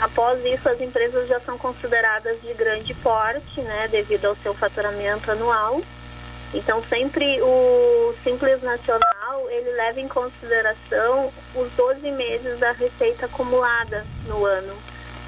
Após 0.00 0.44
isso, 0.44 0.68
as 0.68 0.80
empresas 0.80 1.28
já 1.28 1.40
são 1.40 1.56
consideradas 1.56 2.40
de 2.42 2.52
grande 2.54 2.92
porte, 2.94 3.60
né, 3.60 3.86
devido 3.88 4.26
ao 4.26 4.36
seu 4.36 4.52
faturamento 4.54 5.30
anual. 5.30 5.80
Então, 6.54 6.82
sempre 6.88 7.42
o 7.42 8.14
Simples 8.22 8.62
Nacional, 8.62 9.50
ele 9.50 9.70
leva 9.72 10.00
em 10.00 10.06
consideração 10.06 11.32
os 11.54 11.68
12 11.72 12.10
meses 12.12 12.60
da 12.60 12.70
receita 12.72 13.26
acumulada 13.26 14.06
no 14.28 14.44
ano. 14.44 14.74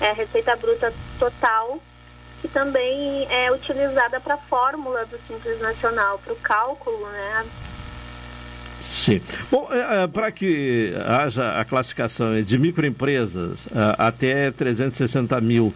É 0.01 0.11
a 0.11 0.13
receita 0.13 0.55
bruta 0.55 0.93
total 1.19 1.81
que 2.41 2.49
também 2.49 3.27
é 3.29 3.51
utilizada 3.51 4.21
para 4.21 4.35
a 4.35 4.39
fórmula 4.39 5.05
do 5.07 5.19
Simples 5.27 5.61
Nacional, 5.61 6.19
para 6.19 6.33
o 6.33 6.37
cálculo, 6.37 7.09
né? 7.09 7.45
Sim. 8.83 9.21
Bom, 9.51 9.69
é, 9.71 10.05
é, 10.05 10.07
para 10.07 10.31
que 10.31 10.95
haja 11.07 11.59
a 11.59 11.65
classificação 11.65 12.41
de 12.41 12.59
microempresas 12.59 13.67
é, 13.67 13.95
até 13.99 14.51
360 14.53 15.41
mil, 15.41 15.75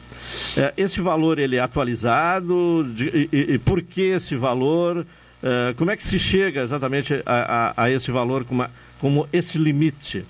é, 0.56 0.72
esse 0.76 1.00
valor 1.00 1.38
ele 1.38 1.56
é 1.56 1.60
atualizado? 1.60 2.84
De, 2.94 3.28
e, 3.32 3.54
e, 3.54 3.58
por 3.58 3.82
que 3.82 4.02
esse 4.02 4.36
valor? 4.36 5.04
É, 5.42 5.74
como 5.74 5.90
é 5.90 5.96
que 5.96 6.04
se 6.04 6.18
chega 6.18 6.60
exatamente 6.62 7.22
a, 7.24 7.72
a, 7.76 7.84
a 7.84 7.90
esse 7.90 8.10
valor 8.10 8.44
como, 8.44 8.66
como 9.00 9.28
esse 9.32 9.58
limite? 9.58 10.26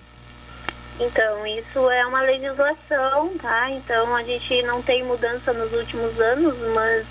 Então, 1.00 1.46
isso 1.46 1.90
é 1.90 2.06
uma 2.06 2.20
legislação, 2.20 3.32
tá? 3.40 3.70
Então, 3.70 4.14
a 4.14 4.22
gente 4.22 4.62
não 4.62 4.82
tem 4.82 5.02
mudança 5.02 5.52
nos 5.52 5.72
últimos 5.72 6.20
anos, 6.20 6.54
mas 6.74 7.06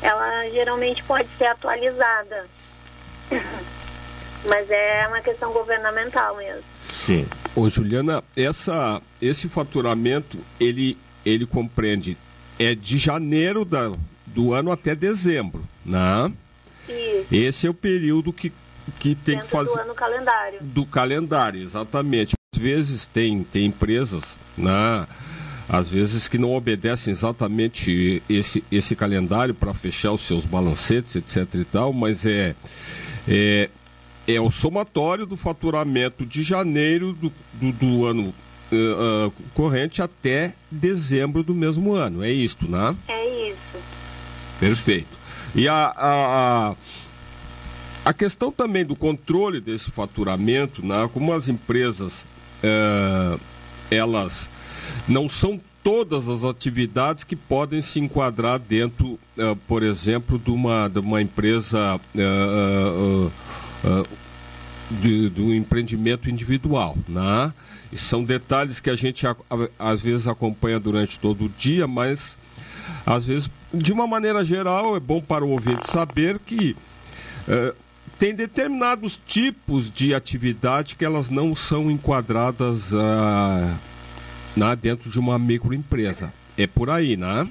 ela 0.00 0.48
geralmente 0.50 1.02
pode 1.04 1.28
ser 1.36 1.46
atualizada. 1.46 2.46
mas 4.48 4.70
é 4.70 5.06
uma 5.08 5.20
questão 5.20 5.52
governamental 5.52 6.36
mesmo. 6.36 6.62
Sim. 6.88 7.26
Ô, 7.54 7.68
Juliana, 7.68 8.22
essa, 8.36 9.02
esse 9.20 9.48
faturamento, 9.48 10.38
ele, 10.58 10.96
ele 11.24 11.46
compreende, 11.46 12.16
é 12.58 12.74
de 12.74 12.96
janeiro 12.96 13.64
da, 13.64 13.92
do 14.26 14.54
ano 14.54 14.70
até 14.70 14.94
dezembro, 14.94 15.62
né? 15.84 16.32
Isso. 16.90 17.26
Esse 17.30 17.66
é 17.66 17.70
o 17.70 17.74
período 17.74 18.32
que, 18.32 18.52
que 18.98 19.14
tem 19.14 19.36
Dentro 19.36 19.48
que 19.48 19.52
fazer... 19.52 19.74
do 19.74 19.80
ano 19.80 19.94
calendário. 19.94 20.58
Do 20.60 20.86
calendário, 20.86 21.62
exatamente 21.62 22.34
vezes 22.60 23.06
tem, 23.06 23.42
tem 23.42 23.66
empresas, 23.66 24.38
né, 24.56 25.06
às 25.68 25.88
vezes 25.88 26.28
que 26.28 26.36
não 26.36 26.54
obedecem 26.54 27.10
exatamente 27.10 28.22
esse, 28.28 28.62
esse 28.70 28.94
calendário 28.94 29.54
para 29.54 29.72
fechar 29.72 30.12
os 30.12 30.20
seus 30.20 30.44
balancetes, 30.44 31.16
etc 31.16 31.54
e 31.54 31.64
tal, 31.64 31.92
mas 31.92 32.26
é, 32.26 32.54
é, 33.26 33.70
é 34.26 34.40
o 34.40 34.50
somatório 34.50 35.26
do 35.26 35.36
faturamento 35.36 36.26
de 36.26 36.42
janeiro 36.42 37.12
do, 37.12 37.32
do, 37.54 37.72
do 37.72 38.04
ano 38.04 38.34
uh, 38.72 39.26
uh, 39.28 39.32
corrente 39.54 40.02
até 40.02 40.54
dezembro 40.70 41.42
do 41.42 41.54
mesmo 41.54 41.94
ano. 41.94 42.22
É 42.22 42.30
isto, 42.30 42.68
né? 42.68 42.96
É 43.08 43.48
isso. 43.50 43.78
Perfeito. 44.58 45.19
E 45.54 45.68
a, 45.68 45.74
a, 45.74 46.70
a 46.70 46.76
a 48.02 48.12
questão 48.14 48.50
também 48.50 48.84
do 48.84 48.96
controle 48.96 49.60
desse 49.60 49.90
faturamento, 49.90 50.84
né, 50.84 51.08
como 51.12 51.32
as 51.32 51.48
empresas 51.48 52.26
é, 52.62 53.38
elas 53.90 54.50
não 55.06 55.28
são 55.28 55.60
todas 55.82 56.28
as 56.28 56.44
atividades 56.44 57.24
que 57.24 57.36
podem 57.36 57.82
se 57.82 58.00
enquadrar 58.00 58.58
dentro, 58.58 59.18
é, 59.36 59.54
por 59.66 59.82
exemplo, 59.82 60.38
de 60.38 60.50
uma, 60.50 60.88
de 60.88 60.98
uma 60.98 61.20
empresa 61.20 62.00
é, 62.16 63.30
de, 64.90 65.28
do 65.30 65.54
empreendimento 65.54 66.28
individual. 66.28 66.96
Né? 67.08 67.52
E 67.92 67.96
são 67.96 68.24
detalhes 68.24 68.80
que 68.80 68.90
a 68.90 68.96
gente 68.96 69.26
às 69.78 70.00
vezes 70.00 70.26
acompanha 70.26 70.80
durante 70.80 71.18
todo 71.18 71.46
o 71.46 71.48
dia, 71.48 71.86
mas 71.86 72.38
às 73.06 73.24
vezes, 73.24 73.50
de 73.72 73.92
uma 73.92 74.06
maneira 74.06 74.44
geral, 74.44 74.96
é 74.96 75.00
bom 75.00 75.20
para 75.20 75.44
o 75.44 75.50
ouvinte 75.50 75.90
saber 75.90 76.38
que 76.38 76.76
tem 78.18 78.34
determinados 78.34 79.18
tipos 79.26 79.90
de 79.90 80.14
atividade 80.14 80.94
que 80.94 81.04
elas 81.04 81.30
não 81.30 81.54
são 81.54 81.90
enquadradas 81.90 82.92
ah, 82.92 83.74
dentro 84.78 85.10
de 85.10 85.18
uma 85.18 85.38
microempresa. 85.38 86.32
É 86.58 86.66
por 86.66 86.90
aí, 86.90 87.16
né? 87.16 87.48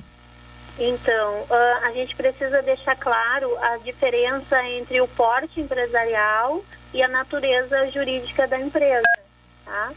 Então, 0.77 1.41
uh, 1.41 1.85
a 1.87 1.91
gente 1.91 2.15
precisa 2.15 2.61
deixar 2.61 2.95
claro 2.95 3.49
a 3.57 3.77
diferença 3.77 4.63
entre 4.69 5.01
o 5.01 5.07
porte 5.07 5.59
empresarial 5.59 6.63
e 6.93 7.01
a 7.01 7.07
natureza 7.07 7.89
jurídica 7.89 8.47
da 8.47 8.59
empresa. 8.59 9.09
Tá? 9.65 9.91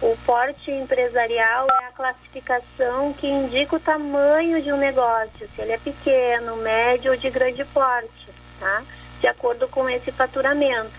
O 0.00 0.16
porte 0.26 0.70
empresarial 0.70 1.66
é 1.82 1.86
a 1.86 1.92
classificação 1.92 3.12
que 3.14 3.26
indica 3.26 3.76
o 3.76 3.80
tamanho 3.80 4.62
de 4.62 4.72
um 4.72 4.76
negócio, 4.76 5.48
se 5.54 5.62
ele 5.62 5.72
é 5.72 5.78
pequeno, 5.78 6.56
médio 6.56 7.12
ou 7.12 7.16
de 7.16 7.30
grande 7.30 7.64
porte. 7.66 8.26
Tá? 8.60 8.82
de 9.20 9.26
acordo 9.26 9.66
com 9.68 9.88
esse 9.88 10.12
faturamento, 10.12 10.92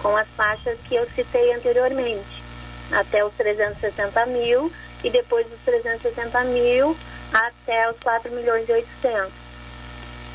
com 0.00 0.16
as 0.16 0.28
faixas 0.36 0.78
que 0.88 0.94
eu 0.94 1.06
citei 1.10 1.52
anteriormente, 1.52 2.42
até 2.92 3.24
os 3.24 3.34
360 3.34 4.26
mil 4.26 4.72
e 5.02 5.10
depois 5.10 5.46
dos 5.46 5.58
360 5.64 6.44
mil 6.44 6.96
até 7.32 7.90
os 7.90 7.96
4 8.02 8.30
milhões 8.32 8.68
e 8.68 8.72
800. 8.72 9.32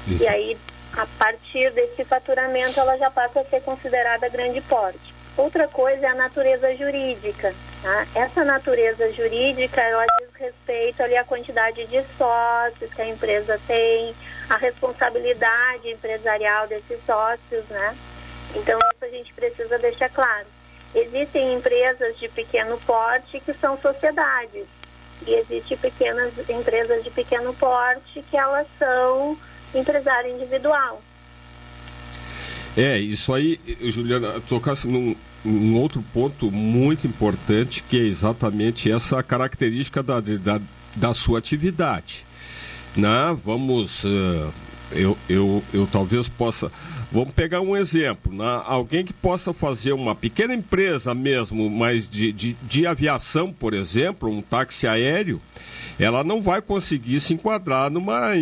Isso. 0.07 0.23
E 0.23 0.27
aí, 0.27 0.57
a 0.93 1.05
partir 1.17 1.71
desse 1.71 2.03
faturamento, 2.03 2.79
ela 2.79 2.97
já 2.97 3.09
passa 3.09 3.41
a 3.41 3.45
ser 3.45 3.61
considerada 3.61 4.27
grande 4.29 4.61
porte. 4.61 5.13
Outra 5.37 5.67
coisa 5.67 6.05
é 6.05 6.09
a 6.09 6.15
natureza 6.15 6.75
jurídica. 6.75 7.53
Tá? 7.81 8.05
Essa 8.13 8.43
natureza 8.43 9.11
jurídica, 9.13 9.81
ela 9.81 10.05
diz 10.19 10.29
respeito 10.35 11.01
ali 11.01 11.15
à 11.15 11.23
quantidade 11.23 11.85
de 11.87 12.03
sócios 12.17 12.93
que 12.93 13.01
a 13.01 13.07
empresa 13.07 13.59
tem, 13.65 14.13
a 14.49 14.57
responsabilidade 14.57 15.89
empresarial 15.89 16.67
desses 16.67 16.99
sócios, 17.05 17.65
né? 17.69 17.95
Então, 18.55 18.77
isso 18.93 19.05
a 19.05 19.07
gente 19.07 19.33
precisa 19.33 19.77
deixar 19.79 20.09
claro. 20.09 20.47
Existem 20.93 21.53
empresas 21.53 22.17
de 22.19 22.27
pequeno 22.29 22.77
porte 22.79 23.39
que 23.39 23.53
são 23.53 23.77
sociedades. 23.79 24.65
E 25.25 25.33
existem 25.33 25.77
pequenas 25.77 26.33
empresas 26.49 27.03
de 27.03 27.11
pequeno 27.11 27.53
porte 27.53 28.23
que 28.29 28.37
elas 28.37 28.67
são 28.77 29.37
empresário 29.73 30.31
individual. 30.31 31.01
É, 32.75 32.97
isso 32.97 33.33
aí, 33.33 33.59
Juliana, 33.81 34.39
tocasse 34.41 34.87
num, 34.87 35.15
num 35.43 35.77
outro 35.77 36.03
ponto 36.13 36.51
muito 36.51 37.07
importante, 37.07 37.83
que 37.87 37.97
é 37.97 38.03
exatamente 38.03 38.91
essa 38.91 39.21
característica 39.23 40.03
da, 40.03 40.19
da, 40.19 40.61
da 40.95 41.13
sua 41.13 41.39
atividade. 41.39 42.25
Né? 42.95 43.37
Vamos. 43.43 44.03
Uh, 44.03 44.51
eu, 44.91 45.17
eu, 45.29 45.63
eu 45.73 45.87
talvez 45.87 46.27
possa. 46.27 46.71
Vamos 47.11 47.33
pegar 47.33 47.61
um 47.61 47.77
exemplo. 47.77 48.33
Né? 48.33 48.61
Alguém 48.65 49.05
que 49.05 49.13
possa 49.13 49.53
fazer 49.53 49.93
uma 49.93 50.15
pequena 50.15 50.53
empresa 50.53 51.13
mesmo, 51.13 51.69
mas 51.69 52.09
de, 52.09 52.31
de, 52.31 52.53
de 52.63 52.87
aviação, 52.87 53.53
por 53.53 53.73
exemplo, 53.73 54.29
um 54.29 54.41
táxi 54.41 54.87
aéreo, 54.87 55.41
ela 55.99 56.23
não 56.23 56.41
vai 56.41 56.61
conseguir 56.61 57.19
se 57.19 57.33
enquadrar 57.33 57.89
numa 57.89 58.35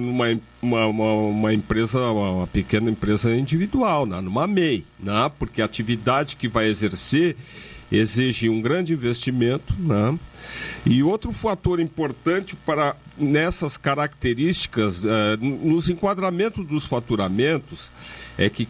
numa 0.00 0.26
uma, 0.60 0.86
uma, 0.86 1.12
uma, 1.12 1.54
empresa, 1.54 2.00
uma 2.10 2.46
pequena 2.46 2.90
empresa 2.90 3.34
individual, 3.34 4.06
né? 4.06 4.20
numa 4.20 4.46
MEI, 4.46 4.84
né? 4.98 5.30
porque 5.38 5.62
a 5.62 5.64
atividade 5.64 6.36
que 6.36 6.48
vai 6.48 6.68
exercer 6.68 7.36
exige 7.90 8.48
um 8.48 8.60
grande 8.60 8.92
investimento. 8.92 9.74
Né? 9.78 10.18
E 10.84 11.02
outro 11.02 11.32
fator 11.32 11.80
importante 11.80 12.56
para 12.56 12.96
nessas 13.16 13.76
características, 13.76 15.04
uh, 15.04 15.08
nos 15.40 15.88
enquadramentos 15.88 16.66
dos 16.66 16.84
faturamentos, 16.84 17.92
é 18.36 18.48
que 18.50 18.68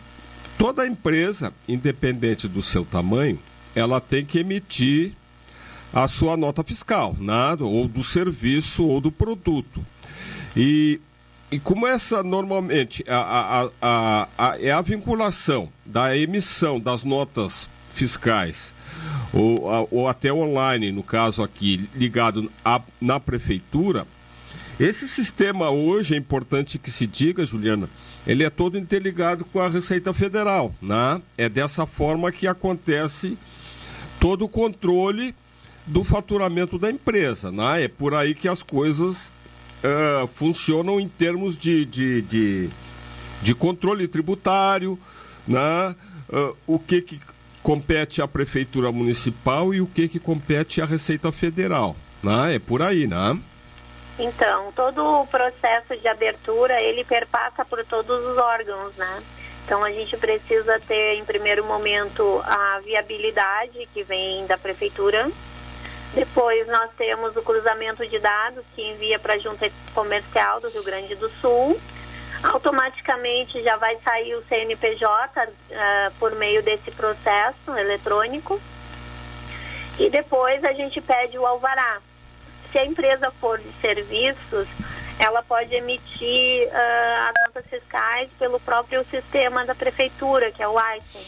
toda 0.56 0.86
empresa, 0.86 1.52
independente 1.66 2.46
do 2.46 2.62
seu 2.62 2.84
tamanho, 2.84 3.38
ela 3.74 4.00
tem 4.00 4.24
que 4.24 4.38
emitir 4.38 5.12
a 5.92 6.06
sua 6.06 6.36
nota 6.36 6.62
fiscal, 6.62 7.16
né? 7.18 7.56
ou 7.60 7.88
do 7.88 8.02
serviço 8.02 8.84
ou 8.84 9.00
do 9.00 9.10
produto. 9.10 9.84
E, 10.56 11.00
e 11.50 11.58
como 11.58 11.86
essa 11.86 12.22
normalmente 12.22 13.04
a, 13.08 13.70
a, 13.80 14.28
a, 14.36 14.60
é 14.60 14.70
a 14.70 14.82
vinculação 14.82 15.70
da 15.84 16.16
emissão 16.16 16.78
das 16.78 17.04
notas 17.04 17.68
fiscais 17.90 18.74
ou, 19.32 19.88
ou 19.90 20.08
até 20.08 20.32
online, 20.32 20.92
no 20.92 21.02
caso 21.02 21.42
aqui, 21.42 21.88
ligado 21.94 22.50
na 23.00 23.18
prefeitura, 23.18 24.06
esse 24.78 25.08
sistema 25.08 25.70
hoje, 25.70 26.14
é 26.14 26.16
importante 26.16 26.78
que 26.78 26.90
se 26.90 27.06
diga, 27.06 27.44
Juliana, 27.44 27.90
ele 28.24 28.44
é 28.44 28.50
todo 28.50 28.78
interligado 28.78 29.44
com 29.44 29.60
a 29.60 29.68
Receita 29.68 30.14
Federal. 30.14 30.72
Né? 30.80 31.20
É 31.36 31.48
dessa 31.48 31.84
forma 31.84 32.30
que 32.30 32.46
acontece 32.46 33.36
todo 34.20 34.44
o 34.44 34.48
controle 34.48 35.34
do 35.84 36.04
faturamento 36.04 36.78
da 36.78 36.90
empresa. 36.90 37.50
Né? 37.50 37.84
É 37.84 37.88
por 37.88 38.14
aí 38.14 38.36
que 38.36 38.46
as 38.46 38.62
coisas 38.62 39.32
uh, 39.82 40.26
funcionam 40.26 41.00
em 41.00 41.08
termos 41.08 41.56
de, 41.56 41.84
de, 41.84 42.22
de, 42.22 42.70
de 43.42 43.54
controle 43.54 44.08
tributário, 44.08 44.98
né? 45.46 45.94
Uh, 46.28 46.56
o 46.66 46.78
que, 46.78 47.00
que 47.00 47.20
compete 47.62 48.22
à 48.22 48.28
Prefeitura 48.28 48.92
Municipal 48.92 49.74
e 49.74 49.80
o 49.80 49.86
que, 49.86 50.08
que 50.08 50.18
compete 50.18 50.80
à 50.80 50.84
Receita 50.84 51.30
Federal. 51.32 51.96
Né? 52.22 52.54
É 52.54 52.58
por 52.58 52.82
aí, 52.82 53.06
né? 53.06 53.38
Então, 54.18 54.72
todo 54.72 55.04
o 55.04 55.26
processo 55.26 55.96
de 55.96 56.08
abertura, 56.08 56.82
ele 56.82 57.04
perpassa 57.04 57.64
por 57.64 57.84
todos 57.84 58.24
os 58.24 58.36
órgãos, 58.36 58.94
né? 58.96 59.22
Então, 59.64 59.84
a 59.84 59.90
gente 59.92 60.16
precisa 60.16 60.80
ter, 60.80 61.16
em 61.16 61.24
primeiro 61.24 61.64
momento, 61.64 62.40
a 62.44 62.80
viabilidade 62.84 63.86
que 63.92 64.02
vem 64.02 64.46
da 64.46 64.56
prefeitura, 64.56 65.30
depois 66.14 66.66
nós 66.68 66.90
temos 66.96 67.36
o 67.36 67.42
cruzamento 67.42 68.06
de 68.06 68.18
dados 68.18 68.64
que 68.74 68.82
envia 68.82 69.18
para 69.18 69.34
a 69.34 69.38
Junta 69.38 69.70
Comercial 69.94 70.60
do 70.60 70.68
Rio 70.70 70.82
Grande 70.82 71.14
do 71.14 71.30
Sul. 71.40 71.78
Automaticamente 72.42 73.62
já 73.62 73.76
vai 73.76 73.96
sair 74.04 74.34
o 74.34 74.44
CNPJ 74.44 75.06
uh, 75.06 75.52
ah, 75.72 76.12
por 76.18 76.34
meio 76.36 76.62
desse 76.62 76.90
processo 76.92 77.76
eletrônico. 77.76 78.60
E 79.98 80.08
depois 80.08 80.64
a 80.64 80.72
gente 80.72 81.00
pede 81.00 81.36
o 81.36 81.44
alvará. 81.44 81.98
Se 82.70 82.78
a 82.78 82.86
empresa 82.86 83.32
for 83.40 83.58
de 83.58 83.72
serviços, 83.80 84.68
ela 85.18 85.42
pode 85.42 85.74
emitir 85.74 86.68
uh, 86.68 87.28
as 87.28 87.34
notas 87.46 87.66
fiscais 87.68 88.30
pelo 88.38 88.60
próprio 88.60 89.04
sistema 89.10 89.64
da 89.64 89.74
prefeitura, 89.74 90.52
que 90.52 90.62
é 90.62 90.68
o 90.68 90.78
AISEN. 90.78 91.26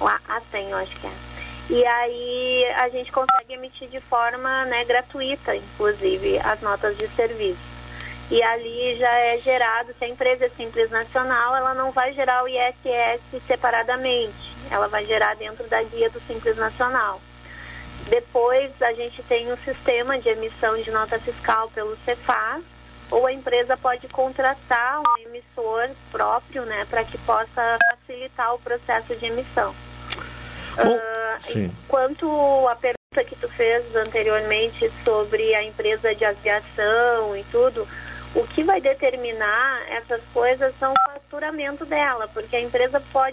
O 0.00 0.06
ASEN, 0.06 0.70
eu 0.70 0.78
acho 0.78 0.92
que 0.92 1.06
é. 1.06 1.31
E 1.70 1.86
aí 1.86 2.66
a 2.76 2.88
gente 2.88 3.10
consegue 3.12 3.54
emitir 3.54 3.88
de 3.88 4.00
forma 4.00 4.64
né, 4.66 4.84
gratuita, 4.84 5.54
inclusive, 5.54 6.38
as 6.40 6.60
notas 6.60 6.96
de 6.98 7.08
serviço. 7.08 7.72
E 8.30 8.42
ali 8.42 8.96
já 8.98 9.12
é 9.12 9.38
gerado, 9.38 9.94
se 9.98 10.04
a 10.04 10.08
empresa 10.08 10.46
é 10.46 10.50
simples 10.50 10.90
nacional, 10.90 11.54
ela 11.54 11.74
não 11.74 11.92
vai 11.92 12.12
gerar 12.14 12.42
o 12.42 12.48
ISS 12.48 13.20
separadamente, 13.46 14.56
ela 14.70 14.88
vai 14.88 15.04
gerar 15.04 15.36
dentro 15.36 15.68
da 15.68 15.82
guia 15.82 16.08
do 16.08 16.20
Simples 16.22 16.56
Nacional. 16.56 17.20
Depois 18.08 18.70
a 18.80 18.92
gente 18.94 19.22
tem 19.24 19.52
um 19.52 19.56
sistema 19.58 20.18
de 20.18 20.30
emissão 20.30 20.80
de 20.80 20.90
nota 20.90 21.18
fiscal 21.18 21.70
pelo 21.70 21.96
Cefaz, 22.04 22.64
ou 23.10 23.26
a 23.26 23.32
empresa 23.32 23.76
pode 23.76 24.08
contratar 24.08 25.00
um 25.00 25.18
emissor 25.26 25.90
próprio, 26.10 26.64
né, 26.64 26.86
para 26.88 27.04
que 27.04 27.18
possa 27.18 27.76
facilitar 27.90 28.54
o 28.54 28.58
processo 28.58 29.14
de 29.14 29.26
emissão. 29.26 29.74
Uh, 30.78 31.70
quanto 31.88 32.68
a 32.68 32.76
pergunta 32.76 33.24
que 33.26 33.36
tu 33.36 33.48
fez 33.48 33.94
anteriormente 33.94 34.90
sobre 35.04 35.54
a 35.54 35.62
empresa 35.62 36.14
de 36.14 36.24
aviação 36.24 37.36
e 37.36 37.44
tudo, 37.50 37.86
o 38.34 38.46
que 38.46 38.62
vai 38.62 38.80
determinar 38.80 39.82
essas 39.90 40.22
coisas 40.32 40.72
são 40.78 40.92
o 40.92 41.12
faturamento 41.12 41.84
dela, 41.84 42.28
porque 42.28 42.56
a 42.56 42.60
empresa 42.60 43.02
pode 43.12 43.32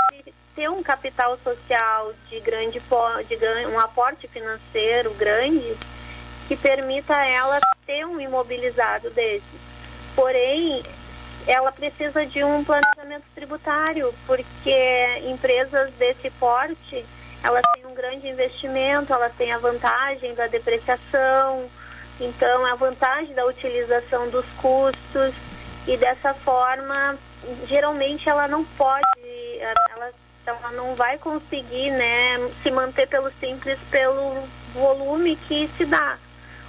ter 0.55 0.69
um 0.69 0.83
capital 0.83 1.37
social 1.43 2.13
de 2.29 2.39
grande 2.41 2.81
de 2.81 3.67
um 3.67 3.79
aporte 3.79 4.27
financeiro 4.27 5.13
grande 5.13 5.77
que 6.47 6.57
permita 6.57 7.15
ela 7.25 7.59
ter 7.85 8.05
um 8.05 8.19
imobilizado 8.19 9.09
desse. 9.11 9.45
Porém, 10.15 10.83
ela 11.47 11.71
precisa 11.71 12.25
de 12.25 12.43
um 12.43 12.63
planejamento 12.63 13.23
tributário, 13.33 14.13
porque 14.27 15.21
empresas 15.23 15.91
desse 15.93 16.29
porte 16.31 17.05
elas 17.43 17.63
têm 17.73 17.85
um 17.85 17.93
grande 17.93 18.27
investimento, 18.27 19.13
elas 19.13 19.33
têm 19.35 19.51
a 19.51 19.57
vantagem 19.57 20.33
da 20.35 20.47
depreciação, 20.47 21.69
então 22.19 22.65
a 22.65 22.75
vantagem 22.75 23.33
da 23.33 23.45
utilização 23.45 24.29
dos 24.29 24.45
custos 24.57 25.33
e 25.87 25.95
dessa 25.97 26.33
forma 26.33 27.17
geralmente 27.67 28.27
ela 28.27 28.47
não 28.47 28.65
pode, 28.65 29.03
ela, 29.59 30.11
ela 30.45 30.71
não 30.71 30.95
vai 30.95 31.17
conseguir 31.17 31.91
né, 31.91 32.51
se 32.61 32.69
manter 32.69 33.07
pelo 33.07 33.31
simples 33.39 33.79
pelo 33.89 34.47
volume 34.73 35.35
que 35.35 35.69
se 35.77 35.85
dá. 35.85 36.17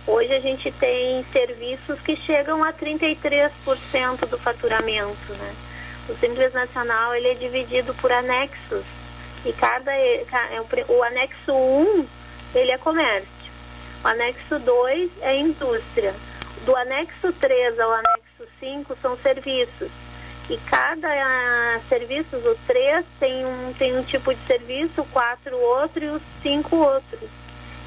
Hoje 0.07 0.33
a 0.33 0.41
gente 0.41 0.73
tem 0.73 1.25
serviços 1.33 2.01
que 2.01 2.16
chegam 2.16 2.64
a 2.64 2.73
33% 2.73 4.27
do 4.27 4.39
faturamento. 4.39 5.33
Né? 5.35 5.55
O 6.09 6.14
Simples 6.16 6.53
Nacional 6.55 7.14
ele 7.14 7.29
é 7.29 7.35
dividido 7.35 7.95
por 7.95 8.11
anexos 8.11 8.85
e 9.45 9.53
cada, 9.53 9.93
é, 9.93 10.24
o 10.88 11.03
anexo 11.03 11.53
1 11.53 12.07
ele 12.55 12.72
é 12.72 12.78
comércio. 12.78 13.28
O 14.03 14.09
anexo 14.09 14.59
2 14.59 15.11
é 15.22 15.36
indústria. 15.38 16.14
Do 16.64 16.76
anexo 16.76 17.32
3 17.32 17.78
ao 17.78 17.93
anexo 17.93 18.47
5 18.59 18.97
são 19.01 19.16
serviços. 19.18 19.91
E 20.49 20.57
cada 20.68 21.09
uh, 21.09 21.88
serviço, 21.88 22.36
o 22.36 22.59
3 22.66 23.07
tem 23.20 23.47
um, 23.47 23.72
tem 23.78 23.97
um 23.97 24.03
tipo 24.03 24.34
de 24.34 24.47
serviço, 24.47 25.03
o 25.03 25.07
4 25.07 25.57
outro 25.57 26.05
e 26.05 26.09
os 26.09 26.22
5 26.43 26.76
outros. 26.76 27.30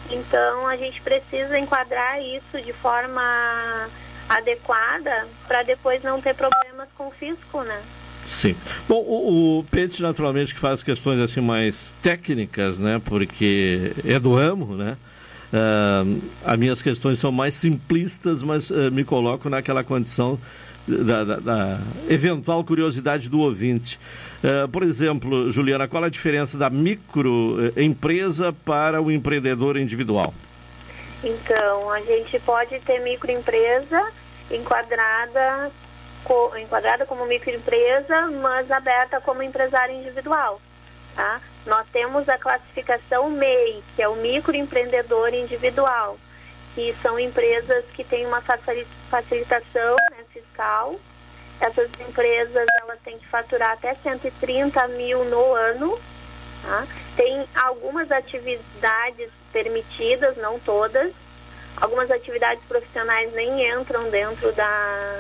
Então 0.10 0.68
a 0.68 0.78
gente 0.78 1.02
precisa 1.02 1.58
enquadrar 1.60 2.22
isso 2.22 2.62
de 2.62 2.72
forma 2.74 3.90
adequada 4.30 5.28
para 5.48 5.64
depois 5.64 6.02
não 6.04 6.22
ter 6.22 6.36
problemas 6.36 6.88
com 6.98 7.08
o 7.08 7.12
fisco, 7.12 7.64
né? 7.64 7.82
Sim. 8.26 8.56
Bom, 8.88 9.00
o, 9.00 9.60
o 9.60 9.66
naturalmente, 10.02 10.54
que 10.54 10.60
faz 10.60 10.82
questões 10.82 11.20
assim 11.20 11.42
mais 11.42 11.94
técnicas, 12.02 12.78
né? 12.78 13.02
Porque 13.04 13.94
é 14.06 14.20
do 14.20 14.34
ramo, 14.36 14.76
né? 14.76 14.98
Uh, 15.54 16.22
as 16.44 16.58
minhas 16.58 16.82
questões 16.82 17.20
são 17.20 17.32
mais 17.32 17.54
simplistas, 17.54 18.42
mas 18.42 18.72
uh, 18.72 18.92
me 18.92 19.04
coloco 19.04 19.50
naquela 19.50 19.84
condição 19.84 20.40
da, 20.88 21.24
da, 21.24 21.40
da 21.40 21.80
eventual 22.10 22.64
curiosidade 22.64 23.30
do 23.30 23.40
ouvinte. 23.40 24.00
Uh, 24.44 24.68
por 24.68 24.82
exemplo, 24.82 25.52
Juliana, 25.52 25.88
qual 25.88 26.04
a 26.04 26.10
diferença 26.10 26.58
da 26.58 26.70
microempresa 26.72 28.52
para 28.52 29.00
o 29.00 29.12
empreendedor 29.12 29.78
individual? 29.78 30.34
Então, 31.24 31.90
a 31.92 32.02
gente 32.02 32.38
pode 32.40 32.80
ter 32.80 33.00
microempresa 33.00 34.12
enquadrada 34.52 35.72
enquadrada 36.58 37.06
como 37.06 37.26
microempresa, 37.26 38.32
mas 38.42 38.70
aberta 38.72 39.20
como 39.22 39.44
empresário 39.44 39.96
individual. 39.96 40.62
Tá? 41.16 41.42
Nós 41.66 41.86
temos 41.92 42.28
a 42.28 42.38
classificação 42.38 43.30
MEI, 43.30 43.84
que 43.96 44.02
é 44.02 44.08
o 44.08 44.16
microempreendedor 44.16 45.34
individual, 45.34 46.18
que 46.74 46.96
são 47.02 47.20
empresas 47.20 47.86
que 47.94 48.04
têm 48.04 48.26
uma 48.26 48.42
facilitação 48.42 49.96
né, 50.12 50.26
fiscal 50.34 51.00
Essas 51.60 51.90
empresas 52.08 52.66
elas 52.82 53.00
têm 53.04 53.18
que 53.20 53.28
faturar 53.28 53.72
até 53.72 53.94
130 53.96 54.88
mil 54.90 55.24
no 55.26 55.54
ano. 55.54 56.00
Tá? 56.64 56.88
Tem 57.16 57.46
algumas 57.56 58.12
atividades 58.12 59.30
permitidas, 59.52 60.36
não 60.38 60.60
todas. 60.60 61.14
Algumas 61.78 62.10
atividades 62.10 62.64
profissionais 62.66 63.34
nem 63.34 63.70
entram 63.70 64.10
dentro 64.10 64.52
da, 64.54 65.20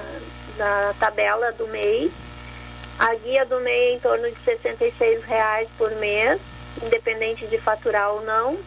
da 0.57 0.93
tabela 0.99 1.51
do 1.53 1.67
MEI. 1.67 2.11
A 2.99 3.15
guia 3.15 3.45
do 3.45 3.59
MEI 3.59 3.89
é 3.89 3.93
em 3.93 3.99
torno 3.99 4.29
de 4.29 4.39
66 4.43 5.23
reais 5.25 5.67
por 5.77 5.91
mês, 5.95 6.39
independente 6.81 7.47
de 7.47 7.57
faturar 7.57 8.11
ou 8.11 8.21
não. 8.21 8.57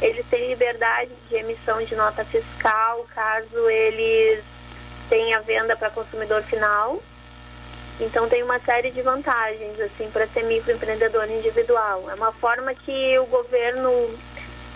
Eles 0.00 0.24
têm 0.26 0.48
liberdade 0.48 1.10
de 1.28 1.36
emissão 1.36 1.82
de 1.82 1.94
nota 1.94 2.24
fiscal, 2.24 3.06
caso 3.14 3.70
eles 3.70 4.44
tenham 5.08 5.42
venda 5.42 5.76
para 5.76 5.90
consumidor 5.90 6.42
final. 6.42 7.02
Então 8.00 8.28
tem 8.28 8.42
uma 8.42 8.58
série 8.60 8.90
de 8.90 9.02
vantagens 9.02 9.80
assim 9.80 10.10
para 10.10 10.26
ser 10.28 10.42
microempreendedor 10.44 11.30
individual. 11.30 12.10
É 12.10 12.14
uma 12.14 12.32
forma 12.32 12.74
que 12.74 13.18
o 13.18 13.26
governo 13.26 14.18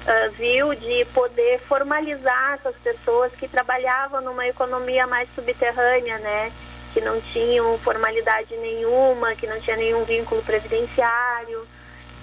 uh, 0.09 0.31
viu 0.33 0.75
de 0.75 1.05
poder 1.13 1.61
formalizar 1.69 2.55
essas 2.55 2.75
pessoas 2.77 3.31
que 3.33 3.47
trabalhavam 3.47 4.23
numa 4.23 4.47
economia 4.49 5.07
mais 5.07 5.29
subterrânea, 5.35 6.19
né? 6.19 6.51
Que 6.95 7.01
não 7.01 7.21
tinham 7.21 7.79
formalidade 7.79 8.57
nenhuma, 8.57 9.35
que 9.35 9.47
não 9.47 9.61
tinha 9.61 9.77
nenhum 9.77 10.05
vínculo 10.05 10.43
previdenciário 10.43 11.67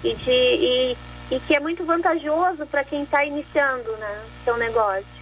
e, 0.02 0.14
de, 0.14 0.30
e, 0.30 0.98
e 1.30 1.40
que 1.40 1.56
é 1.56 1.60
muito 1.60 1.84
vantajoso 1.84 2.66
para 2.66 2.84
quem 2.84 3.04
está 3.04 3.24
iniciando 3.24 3.96
né, 3.96 4.24
seu 4.44 4.56
negócio 4.56 5.16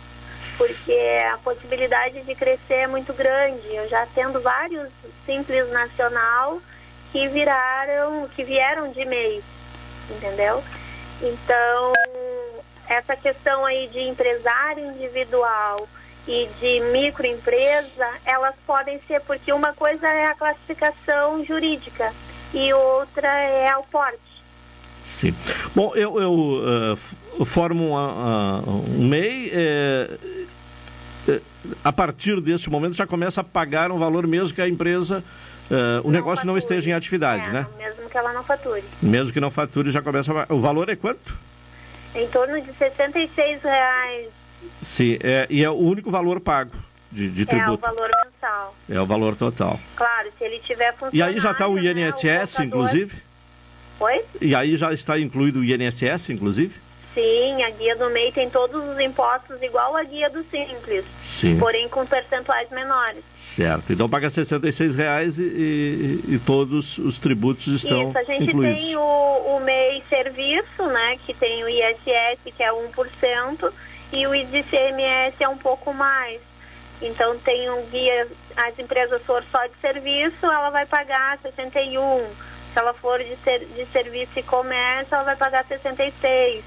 porque 0.57 1.21
a 1.33 1.39
possibilidade 1.39 2.23
de 2.23 2.35
crescer 2.35 2.75
é 2.75 2.87
muito 2.87 3.12
grande. 3.12 3.75
Eu 3.75 3.89
já 3.89 4.07
tendo 4.15 4.41
vários 4.41 4.89
simples 5.27 5.69
nacional 5.71 6.61
que 7.12 7.29
viraram, 7.29 8.29
que 8.35 8.45
vieram 8.45 8.91
de 8.93 9.05
MEI, 9.05 9.43
entendeu? 10.11 10.62
Então, 11.23 11.93
essa 12.89 13.16
questão 13.16 13.64
aí 13.64 13.89
de 13.89 14.01
empresário 14.01 14.85
individual 14.93 15.89
e 16.26 16.49
de 16.61 16.80
microempresa, 16.93 18.09
elas 18.24 18.55
podem 18.66 19.01
ser, 19.07 19.20
porque 19.20 19.53
uma 19.53 19.72
coisa 19.72 20.07
é 20.07 20.24
a 20.24 20.35
classificação 20.35 21.45
jurídica 21.45 22.12
e 22.53 22.72
outra 22.72 23.28
é 23.28 23.76
o 23.76 23.82
porte. 23.85 24.18
Sim. 25.11 25.35
Bom, 25.74 25.93
eu, 25.95 26.20
eu 26.20 26.97
uh, 27.41 27.45
formo 27.45 27.91
uma, 27.91 28.61
uh, 28.61 28.70
um 28.70 29.07
MEI. 29.07 29.53
Uh, 29.53 30.45
a 31.82 31.93
partir 31.93 32.41
desse 32.41 32.68
momento 32.68 32.95
já 32.95 33.07
começa 33.07 33.41
a 33.41 33.45
pagar 33.45 33.91
um 33.91 33.99
valor 33.99 34.26
mesmo 34.26 34.55
que 34.55 34.61
a 34.61 34.68
empresa, 34.68 35.24
uh, 35.70 36.01
o 36.01 36.05
não 36.05 36.11
negócio 36.11 36.37
fature. 36.37 36.47
não 36.47 36.59
esteja 36.59 36.91
em 36.91 36.93
atividade, 36.93 37.49
é, 37.49 37.53
né? 37.53 37.66
Mesmo 37.78 38.09
que 38.11 38.16
ela 38.18 38.32
não 38.32 38.45
fature. 38.45 38.85
Mesmo 39.01 39.32
que 39.32 39.41
não 39.41 39.51
fature, 39.51 39.91
já 39.91 40.03
começa 40.03 40.32
a... 40.32 40.53
O 40.53 40.61
valor 40.61 40.89
é 40.91 40.97
quanto? 40.97 41.35
Em 42.15 42.29
torno 42.29 42.61
de 42.61 42.73
66 42.75 43.62
reais. 43.62 44.29
Sim, 44.81 45.19
é, 45.23 45.47
e 45.51 45.65
é 45.65 45.71
o 45.71 45.75
único 45.75 46.11
valor 46.11 46.41
pago 46.41 46.73
de, 47.11 47.31
de 47.31 47.47
tributo. 47.47 47.85
É 47.85 47.91
o 47.91 47.95
valor 47.95 48.11
mensal. 48.25 48.77
É 48.89 49.01
o 49.01 49.07
valor 49.07 49.37
total. 49.37 49.81
Claro, 49.97 50.31
se 50.39 50.45
ele 50.45 50.59
tiver 50.61 50.93
funcionando. 50.93 51.15
E 51.15 51.23
aí 51.23 51.39
já 51.39 51.53
está 51.53 51.69
o 51.69 51.79
INSS, 51.79 52.59
né, 52.59 52.65
o 52.65 52.67
inclusive? 52.67 53.23
Oi? 54.01 54.25
E 54.41 54.55
aí 54.55 54.77
já 54.77 54.93
está 54.93 55.19
incluído 55.19 55.61
o 55.61 55.65
INSS, 55.65 56.31
inclusive? 56.31 56.75
Sim, 57.15 57.62
a 57.62 57.71
guia 57.71 57.95
do 57.95 58.11
MEI 58.11 58.33
tem 58.33 58.51
todos 58.51 58.83
os 58.89 58.99
impostos 58.99 59.62
igual 59.62 59.97
a 59.97 60.03
guia 60.03 60.29
do 60.29 60.43
Simples, 60.51 61.05
Sim. 61.23 61.59
porém 61.61 61.89
com 61.89 62.05
percentuais 62.05 62.69
menores. 62.71 63.23
Certo, 63.55 63.92
então 63.92 64.09
paga 64.09 64.26
R$ 64.26 64.96
reais 64.96 65.38
e, 65.38 65.44
e, 65.44 66.34
e, 66.34 66.38
todos 66.40 66.98
os 66.98 67.20
tributos 67.20 67.68
estão 67.68 68.09
Isso, 68.09 68.18
a 68.18 68.24
gente 68.24 68.50
incluídos. 68.50 68.82
tem 68.82 68.96
o, 68.96 69.00
o 69.00 69.61
MEI 69.61 70.02
Serviço, 70.09 70.86
né, 70.88 71.18
que 71.24 71.32
tem 71.34 71.62
o 71.62 71.68
ISS, 71.68 72.52
que 72.57 72.62
é 72.62 72.72
1%, 72.72 73.72
e 74.12 74.26
o 74.26 74.34
ICMS 74.34 75.36
é 75.38 75.48
um 75.48 75.57
pouco 75.57 75.94
mais. 75.94 76.40
Então 77.00 77.38
tem 77.38 77.70
um 77.70 77.86
guia, 77.86 78.26
as 78.57 78.76
empresas 78.76 79.22
for 79.22 79.44
só 79.52 79.64
de 79.66 79.76
serviço, 79.80 80.46
ela 80.46 80.70
vai 80.70 80.86
pagar 80.86 81.38
61. 81.40 82.26
Se 82.72 82.78
ela 82.80 82.92
for 82.94 83.22
de, 83.22 83.36
ser, 83.44 83.61
de 83.66 83.86
serviço 83.92 84.36
e 84.36 84.42
comércio, 84.42 85.14
ela 85.14 85.22
vai 85.22 85.36
pagar 85.36 85.64
66. 85.66 86.64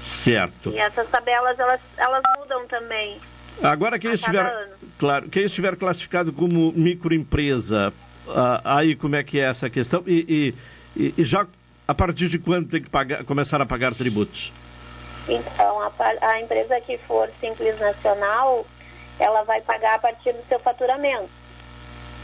Certo. 0.00 0.70
E 0.70 0.78
essas 0.78 1.08
tabelas, 1.08 1.56
elas, 1.56 1.80
elas 1.96 2.22
mudam 2.36 2.66
também. 2.66 3.20
Agora, 3.62 3.98
quem 3.98 4.12
estiver, 4.12 4.68
claro, 4.98 5.28
quem 5.28 5.44
estiver 5.44 5.76
classificado 5.76 6.32
como 6.32 6.72
microempresa, 6.72 7.92
aí 8.64 8.94
como 8.94 9.16
é 9.16 9.22
que 9.22 9.38
é 9.38 9.44
essa 9.44 9.68
questão? 9.68 10.02
E, 10.06 10.54
e, 10.96 11.14
e, 11.16 11.24
já 11.24 11.46
a 11.86 11.94
partir 11.94 12.28
de 12.28 12.38
quando 12.38 12.68
tem 12.68 12.82
que 12.82 12.90
pagar, 12.90 13.24
começar 13.24 13.60
a 13.60 13.66
pagar 13.66 13.94
tributos? 13.94 14.52
Então, 15.28 15.80
a, 15.80 15.92
a 16.20 16.40
empresa 16.40 16.80
que 16.80 16.98
for 16.98 17.28
Simples 17.40 17.78
Nacional, 17.78 18.66
ela 19.18 19.42
vai 19.42 19.60
pagar 19.60 19.96
a 19.96 19.98
partir 19.98 20.32
do 20.32 20.46
seu 20.48 20.58
faturamento. 20.60 21.28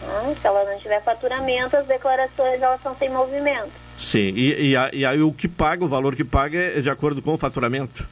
Né? 0.03 0.37
Se 0.41 0.47
ela 0.47 0.65
não 0.65 0.79
tiver 0.79 1.03
faturamento, 1.03 1.77
as 1.77 1.87
declarações 1.87 2.63
elas 2.63 2.81
são 2.83 2.97
sem 2.97 3.11
movimento. 3.11 3.73
Sim, 3.99 4.33
e, 4.35 4.75
e, 4.75 4.75
e, 4.93 5.07
aí 5.07 5.21
o 5.23 5.33
que 5.33 5.49
paga, 5.49 5.85
o 5.85 5.89
valor 5.89 6.17
que 6.17 6.25
paga 6.25 6.59
é 6.59 6.81
de 6.81 6.91
acordo 6.91 7.23
com 7.23 7.35
o 7.35 7.39
faturamento? 7.39 8.07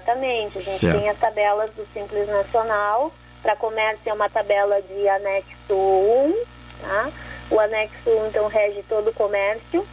Exatamente, 0.00 0.58
a 0.58 0.60
gente 0.60 0.78
certo. 0.78 0.98
tem 0.98 1.08
as 1.08 1.18
tabelas 1.18 1.70
do 1.70 1.86
Simples 1.92 2.26
Nacional, 2.26 3.12
para 3.42 3.54
comércio 3.56 4.00
é 4.06 4.12
uma 4.12 4.28
tabela 4.28 4.80
de 4.82 5.08
anexo 5.08 5.74
1, 5.74 6.34
tá? 6.80 7.10
O 7.50 7.60
anexo 7.60 8.08
1 8.08 8.26
então 8.28 8.48
rege 8.48 8.82
todo 8.88 9.10
o 9.10 9.12
comércio 9.12 9.86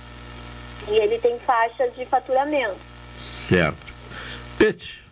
e 0.87 0.95
ele 0.95 1.19
tem 1.19 1.37
faixas 1.39 1.93
de 1.95 2.05
faturamento. 2.05 2.77
Certo. 3.19 3.93
Pete. 4.57 5.03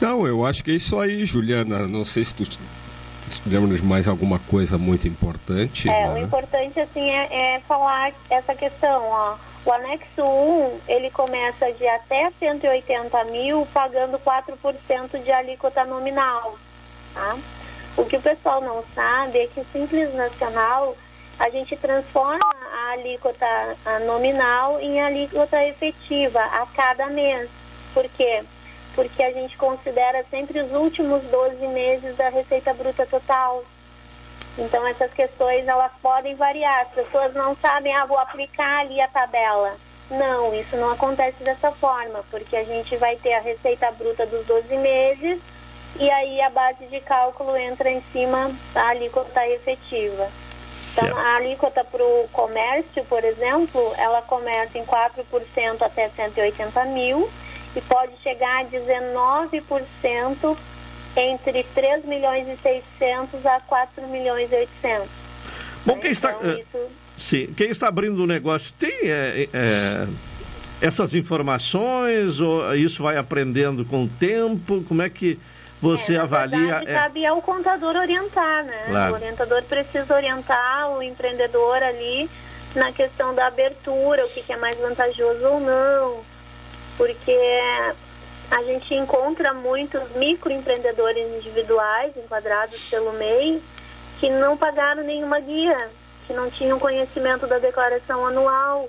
Não, 0.00 0.26
eu 0.26 0.44
acho 0.44 0.64
que 0.64 0.70
é 0.70 0.74
isso 0.74 0.98
aí, 0.98 1.24
Juliana. 1.24 1.86
Não 1.86 2.04
sei 2.04 2.24
se 2.24 2.34
tu 2.34 2.44
lembra 3.46 3.76
de 3.76 3.82
mais 3.82 4.08
alguma 4.08 4.38
coisa 4.38 4.78
muito 4.78 5.06
importante? 5.06 5.88
É, 5.88 6.08
né? 6.08 6.14
o 6.14 6.18
importante 6.18 6.78
assim 6.80 7.10
é, 7.10 7.56
é, 7.56 7.60
falar 7.60 8.12
essa 8.30 8.54
questão, 8.54 9.02
ó. 9.04 9.36
O 9.64 9.72
anexo 9.72 10.22
1, 10.22 10.80
ele 10.88 11.10
começa 11.10 11.72
de 11.72 11.86
até 11.88 12.30
180 12.38 13.24
mil, 13.24 13.66
pagando 13.72 14.18
4% 14.18 15.22
de 15.22 15.32
alíquota 15.32 15.84
nominal, 15.84 16.58
tá? 17.14 17.38
O 17.96 18.04
que 18.04 18.16
o 18.16 18.20
pessoal 18.20 18.60
não 18.60 18.84
sabe 18.94 19.38
é 19.38 19.46
que 19.46 19.60
o 19.60 19.66
Simples 19.72 20.12
Nacional, 20.14 20.96
a 21.38 21.48
gente 21.50 21.76
transforma 21.76 22.54
a 22.72 22.92
alíquota 22.92 23.46
nominal 24.06 24.80
em 24.80 25.00
alíquota 25.00 25.64
efetiva 25.64 26.40
a 26.40 26.66
cada 26.74 27.06
mês. 27.06 27.48
Por 27.92 28.08
quê? 28.10 28.44
porque 28.94 29.22
a 29.22 29.32
gente 29.32 29.56
considera 29.56 30.24
sempre 30.30 30.60
os 30.60 30.72
últimos 30.72 31.22
12 31.24 31.66
meses 31.68 32.16
da 32.16 32.28
receita 32.28 32.72
bruta 32.72 33.04
total. 33.06 33.64
Então 34.56 34.86
essas 34.86 35.12
questões 35.12 35.66
elas 35.66 35.92
podem 36.00 36.34
variar. 36.34 36.82
As 36.82 36.88
pessoas 36.88 37.34
não 37.34 37.56
sabem, 37.56 37.94
ah, 37.94 38.06
vou 38.06 38.18
aplicar 38.18 38.80
ali 38.80 39.00
a 39.00 39.08
tabela. 39.08 39.76
Não, 40.10 40.54
isso 40.54 40.76
não 40.76 40.90
acontece 40.90 41.42
dessa 41.42 41.72
forma, 41.72 42.24
porque 42.30 42.56
a 42.56 42.64
gente 42.64 42.96
vai 42.96 43.16
ter 43.16 43.32
a 43.34 43.40
receita 43.40 43.90
bruta 43.92 44.26
dos 44.26 44.46
12 44.46 44.76
meses 44.76 45.40
e 45.98 46.10
aí 46.10 46.42
a 46.42 46.50
base 46.50 46.86
de 46.86 47.00
cálculo 47.00 47.56
entra 47.56 47.90
em 47.90 48.02
cima 48.12 48.50
da 48.72 48.88
alíquota 48.88 49.46
efetiva. 49.48 50.28
Então, 50.92 51.16
a 51.18 51.36
alíquota 51.36 51.84
para 51.84 52.04
o 52.04 52.28
comércio, 52.32 53.04
por 53.04 53.24
exemplo, 53.24 53.92
ela 53.96 54.22
começa 54.22 54.78
em 54.78 54.84
4% 54.84 55.82
até 55.82 56.08
180 56.10 56.84
mil 56.86 57.28
e 57.74 57.80
pode 57.80 58.16
chegar 58.22 58.60
a 58.60 58.64
19% 58.64 60.56
entre 61.16 61.62
3 61.74 62.04
milhões 62.04 62.46
e 62.48 62.56
600 62.62 63.46
a 63.46 63.60
4 63.60 64.06
milhões 64.08 64.50
e 64.50 64.56
800. 64.56 65.08
Bom, 65.86 65.98
quem 65.98 66.10
está, 66.10 66.32
então, 66.32 66.52
isso... 66.52 66.92
sim, 67.16 67.46
quem 67.56 67.70
está 67.70 67.88
abrindo 67.88 68.22
o 68.22 68.26
negócio 68.26 68.72
tem 68.78 69.10
é, 69.10 69.48
é, 69.52 70.06
essas 70.80 71.14
informações 71.14 72.40
ou 72.40 72.74
isso 72.74 73.02
vai 73.02 73.16
aprendendo 73.16 73.84
com 73.84 74.04
o 74.04 74.08
tempo? 74.08 74.82
Como 74.88 75.02
é 75.02 75.10
que 75.10 75.38
você 75.80 76.14
é, 76.14 76.18
avalia? 76.18 76.58
Verdade, 76.58 76.90
é... 76.90 76.94
Cabe 76.94 77.26
ao 77.26 77.42
contador 77.42 77.96
orientar, 77.96 78.64
né? 78.64 78.84
Claro. 78.88 79.12
O 79.12 79.14
orientador 79.16 79.62
precisa 79.64 80.14
orientar 80.14 80.90
o 80.90 81.02
empreendedor 81.02 81.82
ali 81.82 82.30
na 82.74 82.90
questão 82.90 83.34
da 83.34 83.46
abertura, 83.46 84.24
o 84.24 84.28
que, 84.30 84.42
que 84.42 84.52
é 84.52 84.56
mais 84.56 84.76
vantajoso 84.76 85.46
ou 85.46 85.60
não 85.60 86.34
porque 86.96 87.36
a 88.54 88.62
gente 88.62 88.94
encontra 88.94 89.52
muitos 89.52 90.00
microempreendedores 90.14 91.28
individuais 91.38 92.12
enquadrados 92.16 92.88
pelo 92.88 93.12
MEI 93.12 93.60
que 94.20 94.30
não 94.30 94.56
pagaram 94.56 95.02
nenhuma 95.02 95.40
guia, 95.40 95.76
que 96.24 96.32
não 96.32 96.48
tinham 96.48 96.78
conhecimento 96.78 97.48
da 97.48 97.58
declaração 97.58 98.24
anual. 98.24 98.88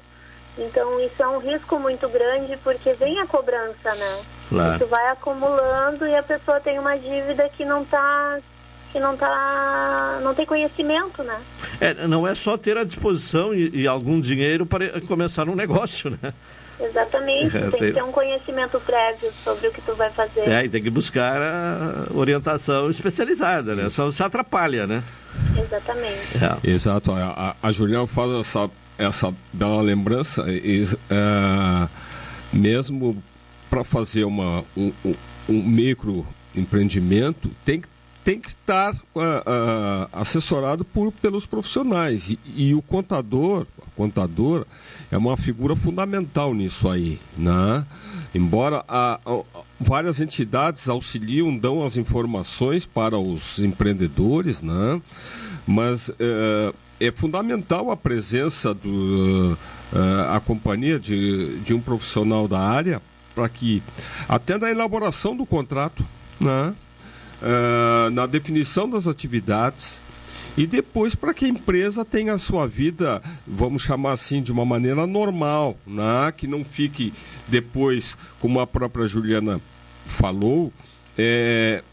Então 0.56 1.00
isso 1.00 1.22
é 1.22 1.28
um 1.28 1.40
risco 1.40 1.80
muito 1.80 2.08
grande 2.08 2.56
porque 2.58 2.94
vem 2.94 3.20
a 3.20 3.26
cobrança, 3.26 3.96
né? 3.96 4.24
Claro. 4.50 4.76
Isso 4.76 4.86
vai 4.86 5.08
acumulando 5.08 6.08
e 6.08 6.16
a 6.16 6.22
pessoa 6.22 6.60
tem 6.60 6.78
uma 6.78 6.96
dívida 6.96 7.50
que 7.50 7.66
não 7.66 7.82
está 7.82 8.40
que 8.92 9.00
não 9.00 9.18
tá, 9.18 10.20
não 10.22 10.34
tem 10.36 10.46
conhecimento, 10.46 11.24
né? 11.24 11.42
É, 11.82 12.08
não 12.08 12.26
é 12.26 12.36
só 12.36 12.56
ter 12.56 12.78
à 12.78 12.84
disposição 12.84 13.54
e, 13.54 13.82
e 13.82 13.88
algum 13.88 14.22
dinheiro 14.22 14.66
para 14.66 15.02
começar 15.02 15.50
um 15.50 15.56
negócio, 15.56 16.12
né? 16.12 16.34
Exatamente, 16.80 17.56
É, 17.56 17.62
tem 17.62 17.70
tem- 17.72 17.80
que 17.80 17.92
ter 17.94 18.04
um 18.04 18.12
conhecimento 18.12 18.80
prévio 18.82 19.32
sobre 19.44 19.68
o 19.68 19.72
que 19.72 19.82
tu 19.82 19.96
vai 19.96 20.10
fazer. 20.12 20.42
É, 20.42 20.66
e 20.66 20.70
tem 20.70 20.82
que 20.84 20.90
buscar 20.90 21.42
a 21.42 22.08
orientação 22.14 22.90
especializada, 22.90 23.76
né? 23.76 23.88
Só 23.90 24.10
se 24.12 24.22
atrapalha, 24.22 24.86
né? 24.86 25.02
Exatamente. 25.58 26.38
É. 26.66 26.70
Exato. 26.70 27.12
A, 27.12 27.56
a, 27.62 27.68
a 27.68 27.72
Juliana 27.72 28.08
faz 28.08 28.32
essa, 28.34 28.70
essa 28.98 29.34
bela 29.54 29.82
lembrança. 29.82 30.46
e- 30.50 30.84
é, 31.10 31.88
mesmo 32.52 33.22
para 33.70 33.84
fazer 33.84 34.24
uma, 34.26 34.64
um, 34.76 34.92
um- 35.04 35.16
um 35.50 35.64
micro 35.64 36.26
empreendimento, 36.56 37.50
tem, 37.64 37.82
que- 37.82 37.88
tem 38.26 38.40
que 38.40 38.50
estar 38.50 38.94
ah, 39.16 39.44
ah, 39.46 40.10
assessorado 40.12 40.84
por, 40.84 41.12
pelos 41.12 41.46
profissionais. 41.46 42.32
E, 42.32 42.40
e 42.56 42.74
o 42.74 42.82
contador, 42.82 43.68
a 43.80 43.90
contadora, 43.96 44.66
é 45.12 45.18
uma 45.18 45.38
figura 45.38 45.76
fundamental 45.76 46.52
nisso 46.54 46.90
aí. 46.90 47.20
Né? 47.38 47.86
Embora 48.34 48.84
a- 48.88 49.20
a- 49.24 49.44
várias 49.80 50.20
entidades 50.20 50.90
auxiliam, 50.90 51.56
dão 51.56 51.84
as 51.86 51.98
informações 51.98 52.84
para 52.84 53.18
os 53.20 53.60
empreendedores, 53.60 54.64
né? 54.64 55.00
mas 55.68 56.10
eh, 56.20 56.74
é 57.00 57.12
fundamental 57.12 57.92
a 57.92 57.98
presença 57.98 58.74
do 58.74 59.58
a 60.30 60.40
companhia 60.40 61.00
de, 61.00 61.60
de 61.60 61.74
um 61.74 61.80
profissional 61.80 62.48
da 62.48 62.60
área 62.60 63.02
para 63.34 63.48
que 63.48 63.82
até 64.28 64.58
na 64.58 64.70
elaboração 64.70 65.36
do 65.38 65.46
contrato, 65.46 66.04
né? 66.40 66.74
Eh, 67.42 68.10
na 68.12 68.26
definição 68.26 68.90
das 68.90 69.08
atividades 69.08 70.02
e 70.58 70.66
depois 70.66 71.16
para 71.16 71.34
que 71.34 71.44
a 71.46 71.50
empresa 71.50 72.06
tenha 72.06 72.34
a 72.34 72.38
sua 72.38 72.66
vida, 72.66 73.22
vamos 73.46 73.82
chamar 73.82 74.14
assim, 74.14 74.42
de 74.42 74.52
uma 74.54 74.64
maneira 74.64 75.06
normal, 75.06 75.78
né? 75.86 76.32
que 76.36 76.48
não 76.48 76.64
fique 76.64 77.14
depois, 77.48 78.18
como 78.40 78.60
a 78.62 78.66
própria 78.66 79.06
Juliana 79.06 79.60
falou, 80.08 80.72
é, 81.18 81.84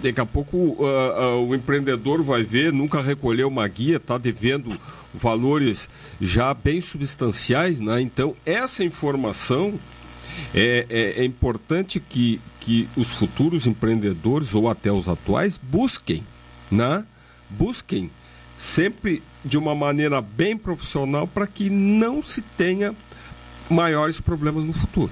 Daqui 0.00 0.20
a 0.20 0.26
pouco 0.26 0.76
ah, 0.86 1.14
ah, 1.22 1.36
o 1.40 1.52
empreendedor 1.56 2.22
vai 2.22 2.44
ver, 2.44 2.72
nunca 2.72 3.02
recolheu 3.02 3.48
uma 3.48 3.66
guia, 3.66 3.96
está 3.96 4.16
devendo 4.16 4.78
valores 5.12 5.88
já 6.20 6.54
bem 6.54 6.80
substanciais, 6.80 7.80
né? 7.80 8.00
Então, 8.00 8.36
essa 8.46 8.84
informação 8.84 9.74
é, 10.54 10.86
é- 10.88 11.20
é 11.20 11.24
importante 11.24 11.98
que, 11.98 12.40
que 12.68 12.86
os 12.98 13.10
futuros 13.10 13.66
empreendedores 13.66 14.54
ou 14.54 14.68
até 14.68 14.92
os 14.92 15.08
atuais 15.08 15.56
busquem, 15.56 16.22
né? 16.70 17.02
Busquem 17.48 18.10
sempre 18.58 19.22
de 19.42 19.56
uma 19.56 19.74
maneira 19.74 20.20
bem 20.20 20.54
profissional 20.54 21.26
para 21.26 21.46
que 21.46 21.70
não 21.70 22.22
se 22.22 22.42
tenha 22.42 22.94
maiores 23.70 24.20
problemas 24.20 24.64
no 24.64 24.74
futuro. 24.74 25.10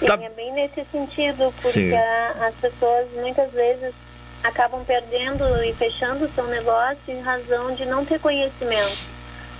Sim, 0.00 0.06
é 0.24 0.30
bem 0.30 0.52
nesse 0.54 0.84
sentido, 0.90 1.54
porque 1.62 1.94
a- 1.94 2.48
as 2.48 2.54
pessoas 2.56 3.06
muitas 3.14 3.52
vezes 3.52 3.94
acabam 4.42 4.84
perdendo 4.84 5.44
e 5.64 5.72
fechando 5.74 6.24
o 6.24 6.32
seu 6.34 6.48
negócio 6.48 6.98
em 7.06 7.20
razão 7.20 7.76
de 7.76 7.84
não 7.86 8.04
ter 8.04 8.18
conhecimento 8.18 8.98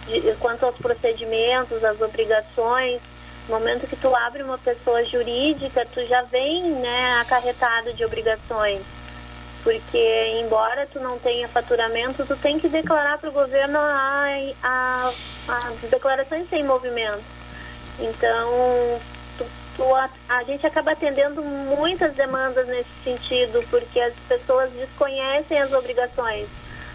de, 0.08 0.20
quanto 0.40 0.66
aos 0.66 0.76
procedimentos, 0.76 1.84
às 1.84 2.00
obrigações. 2.00 3.00
No 3.48 3.58
momento 3.58 3.86
que 3.86 3.96
tu 3.96 4.14
abre 4.14 4.42
uma 4.42 4.58
pessoa 4.58 5.04
jurídica, 5.04 5.86
tu 5.92 6.04
já 6.06 6.22
vem 6.22 6.70
né, 6.70 7.18
acarretado 7.20 7.92
de 7.92 8.04
obrigações. 8.04 8.82
Porque, 9.62 10.38
embora 10.40 10.86
tu 10.92 11.00
não 11.00 11.18
tenha 11.18 11.48
faturamento, 11.48 12.24
tu 12.26 12.36
tem 12.36 12.58
que 12.58 12.68
declarar 12.68 13.18
para 13.18 13.30
o 13.30 13.32
governo 13.32 13.78
as 13.78 15.14
declarações 15.90 16.48
sem 16.48 16.64
movimento. 16.64 17.22
Então, 17.98 19.00
tu- 19.38 19.46
tu- 19.76 19.94
a, 19.94 20.08
a 20.28 20.42
gente 20.44 20.66
acaba 20.66 20.92
atendendo 20.92 21.42
muitas 21.42 22.12
demandas 22.14 22.66
nesse 22.66 22.90
sentido, 23.04 23.64
porque 23.70 24.00
as 24.00 24.14
pessoas 24.28 24.70
desconhecem 24.72 25.60
as 25.60 25.72
obrigações. 25.72 26.48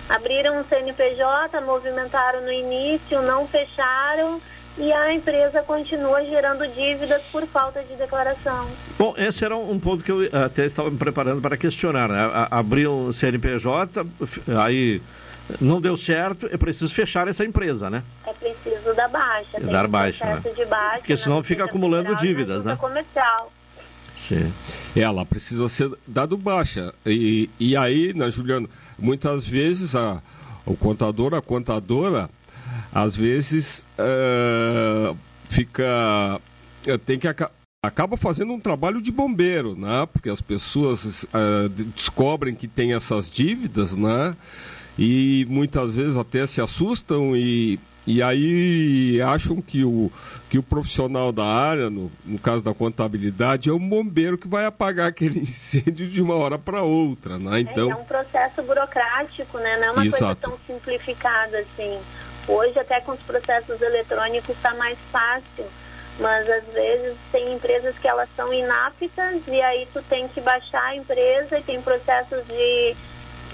Abriram 0.10 0.60
um 0.60 0.64
CNPJ, 0.66 1.62
movimentaram 1.62 2.41
no 2.41 2.52
início, 2.52 3.22
não 3.22 3.48
fecharam 3.48 4.41
e 4.78 4.91
a 4.93 5.13
empresa 5.13 5.61
continua 5.63 6.23
gerando 6.25 6.67
dívidas 6.73 7.21
por 7.32 7.45
falta 7.47 7.82
de 7.84 7.95
declaração. 7.95 8.67
Bom, 8.97 9.13
esse 9.17 9.43
era 9.43 9.55
um 9.55 9.80
ponto 9.80 10.03
que 10.03 10.11
eu 10.11 10.19
até 10.45 10.65
estava 10.65 10.89
me 10.91 10.97
preparando 10.97 11.41
para 11.41 11.57
questionar. 11.57 12.07
Né? 12.09 12.19
A- 12.21 12.59
Abrir 12.59 12.88
um 12.88 13.11
CNPJ, 13.11 14.05
aí 14.63 15.01
não 15.59 15.80
deu 15.82 15.95
certo, 15.97 16.47
é 16.51 16.57
preciso 16.57 16.93
fechar 16.93 17.28
essa 17.28 17.43
empresa, 17.45 17.89
né? 17.89 18.03
É 18.25 18.34
preciso 18.34 18.93
dar 18.95 19.07
baixa. 19.07 19.47
tem 19.59 19.65
Dar 19.65 19.88
baixa, 19.88 20.25
né? 20.25 20.41
de 20.55 20.65
baixa 20.65 20.97
Porque 20.99 21.17
senão 21.17 21.41
fica 21.43 21.63
acumulando 21.65 22.09
Federal 22.09 22.21
dívidas, 22.21 22.63
né? 22.63 22.75
comercial. 22.75 23.51
Sim. 24.15 24.51
Ela 24.95 25.25
precisa 25.25 25.67
ser 25.69 25.91
dado 26.07 26.36
baixa. 26.38 26.93
E, 27.05 27.49
e 27.59 27.78
aí, 27.78 28.13
né, 28.15 28.30
Juliana, 28.32 28.67
muitas 28.97 29.47
vezes 29.47 29.95
a, 29.95 30.21
o 30.65 30.75
contador, 30.75 31.34
a 31.36 31.41
contadora, 31.41 32.28
às 32.94 33.16
vezes 33.16 33.86
eh, 33.98 35.16
fica. 35.50 36.40
tem 37.06 37.20
que 37.20 37.28
aca- 37.28 37.52
acaba 37.84 38.18
fazendo 38.18 38.54
um 38.54 38.60
trabalho 38.60 39.02
de 39.02 39.12
bombeiro, 39.12 39.76
né? 39.76 40.08
Porque 40.12 40.30
as 40.30 40.42
pessoas 40.42 41.26
de- 41.76 41.86
descobrem 41.86 42.56
que 42.56 42.68
tem 42.68 42.94
essas 42.94 43.30
dívidas, 43.30 43.96
né? 43.96 44.36
E 45.00 45.46
muitas 45.50 45.96
vezes 45.96 46.18
até 46.18 46.48
se 46.48 46.60
assustam 46.60 47.36
e, 47.38 47.80
e 48.08 48.24
aí 48.24 49.22
acham 49.22 49.62
que 49.62 49.84
o, 49.84 50.12
que 50.50 50.58
o 50.58 50.64
profissional 50.64 51.32
da 51.32 51.46
área, 51.46 51.88
no, 51.88 52.12
no 52.26 52.40
caso 52.40 52.64
da 52.64 52.74
contabilidade, 52.74 53.70
é 53.70 53.74
um 53.74 53.88
bombeiro 53.90 54.40
que 54.40 54.48
vai 54.48 54.66
apagar 54.66 55.06
aquele 55.10 55.40
incêndio 55.42 56.08
de 56.08 56.20
uma 56.22 56.34
hora 56.34 56.58
para 56.58 56.82
outra, 56.82 57.38
né? 57.38 57.60
Então, 57.60 57.90
É, 57.90 57.92
é 57.92 57.96
um 57.96 58.06
processo 58.06 58.64
burocrático, 58.64 59.60
né? 59.60 59.78
Não 59.78 59.86
é 59.88 59.92
uma 59.92 60.06
Exato. 60.06 60.50
coisa 60.50 60.58
tão 60.58 60.76
simplificada 60.76 61.60
assim. 61.60 62.00
Hoje, 62.48 62.80
até 62.80 63.02
com 63.02 63.12
os 63.12 63.22
processos 63.22 63.82
eletrônicos, 63.82 64.56
está 64.56 64.74
mais 64.74 64.98
fácil. 65.12 65.66
Mas, 66.20 66.50
às 66.50 66.64
vezes, 66.74 67.16
tem 67.32 67.54
empresas 67.54 67.95
que 68.00 68.08
elas 68.08 68.28
são 68.36 68.52
inaptas 68.52 69.12
e 69.48 69.62
aí 69.62 69.88
tu 69.93 70.02
tem 70.04 70.28
que 70.30 70.41
baixar 70.41 70.84
a 70.84 70.95
empresa 70.95 71.60
e 71.60 71.64
tem 71.64 71.80
processos 71.82 72.43
de, 72.48 72.95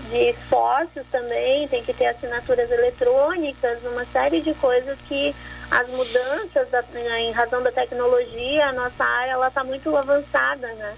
de 0.10 0.34
sócios 0.48 1.06
também, 1.12 1.68
tem 1.68 1.84
que 1.84 1.94
ter 1.94 2.06
assinaturas 2.08 2.72
eletrônicas, 2.72 3.84
uma 3.84 4.06
série 4.06 4.40
de 4.42 4.54
coisas 4.54 4.98
que 5.10 5.36
as 5.70 5.90
mudanças, 5.90 6.70
da- 6.70 6.86
em 7.20 7.32
razão 7.32 7.62
da 7.62 7.72
tecnologia, 7.72 8.68
a 8.68 8.72
nossa 8.74 9.04
área 9.04 9.32
ela 9.32 9.48
está 9.50 9.64
muito 9.64 9.96
avançada, 9.98 10.68
né? 10.76 10.96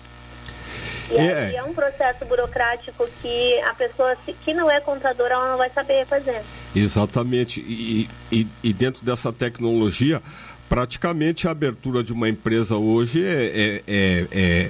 E 1.10 1.18
É. 1.18 1.56
é 1.56 1.64
um 1.64 1.74
processo 1.74 2.26
burocrático 2.26 3.08
que 3.22 3.60
a 3.62 3.74
pessoa 3.74 4.16
que 4.44 4.54
não 4.54 4.70
é 4.70 4.80
contadora 4.82 5.36
ela 5.36 5.52
não 5.52 5.58
vai 5.58 5.70
saber 5.70 6.06
fazer. 6.06 6.42
Exatamente. 6.76 7.62
E, 7.62 8.10
e, 8.32 8.48
e 8.64 8.74
dentro 8.74 9.06
dessa 9.06 9.32
tecnologia, 9.32 10.22
praticamente 10.68 11.48
a 11.48 11.52
abertura 11.52 12.04
de 12.04 12.12
uma 12.12 12.28
empresa 12.28 12.76
hoje 12.76 13.24
é, 13.24 13.30
é, 13.30 13.84
é, 13.88 14.28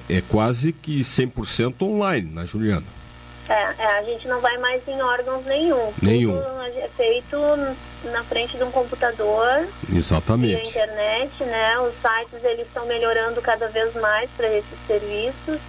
é, 0.10 0.18
é 0.18 0.22
quase 0.30 0.74
que 0.74 1.00
100% 1.00 1.82
online, 1.84 2.30
né, 2.32 2.46
Juliana? 2.46 2.86
É, 3.48 3.54
é, 3.54 4.00
a 4.00 4.04
gente 4.04 4.28
não 4.28 4.42
vai 4.42 4.58
mais 4.58 4.82
em 4.88 5.00
órgãos 5.02 5.46
nenhum. 5.46 5.94
Nenhum. 6.02 6.36
Tudo 6.36 6.62
é 6.78 6.90
feito 6.98 7.38
na 8.12 8.24
frente 8.24 8.58
de 8.58 8.64
um 8.64 8.72
computador, 8.72 9.68
Exatamente. 9.94 10.70
internet, 10.70 11.44
né? 11.44 11.78
Os 11.80 11.94
sites 11.96 12.44
eles 12.44 12.66
estão 12.66 12.86
melhorando 12.88 13.42
cada 13.42 13.68
vez 13.68 13.94
mais 13.96 14.30
para 14.32 14.48
esses 14.48 14.78
serviços. 14.88 15.60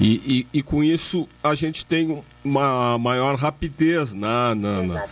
E, 0.00 0.46
e, 0.52 0.58
e 0.58 0.62
com 0.62 0.82
isso 0.82 1.28
a 1.42 1.54
gente 1.54 1.84
tem 1.84 2.24
uma 2.42 2.96
maior 2.96 3.34
rapidez 3.34 4.14
na, 4.14 4.54
na, 4.54 4.82
na, 4.82 5.04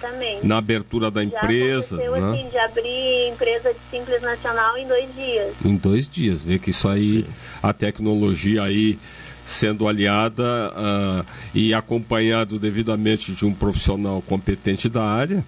na 0.42 0.56
abertura 0.56 1.10
da 1.10 1.22
empresa. 1.22 1.98
Já 1.98 2.04
aconteceu 2.04 2.20
né? 2.20 2.38
assim, 2.38 2.48
de 2.48 2.58
abrir 2.58 3.28
empresa 3.28 3.74
de 3.74 3.78
Simples 3.90 4.22
Nacional 4.22 4.78
em 4.78 4.88
dois 4.88 5.14
dias. 5.14 5.54
Em 5.62 5.76
dois 5.76 6.08
dias. 6.08 6.42
Vê 6.42 6.58
que 6.58 6.70
isso 6.70 6.88
aí, 6.88 7.26
a 7.62 7.74
tecnologia 7.74 8.62
aí 8.62 8.98
sendo 9.44 9.86
aliada 9.88 10.44
ah, 10.74 11.24
e 11.54 11.72
acompanhado 11.74 12.58
devidamente 12.58 13.32
de 13.32 13.46
um 13.46 13.52
profissional 13.52 14.22
competente 14.22 14.88
da 14.88 15.02
área, 15.02 15.44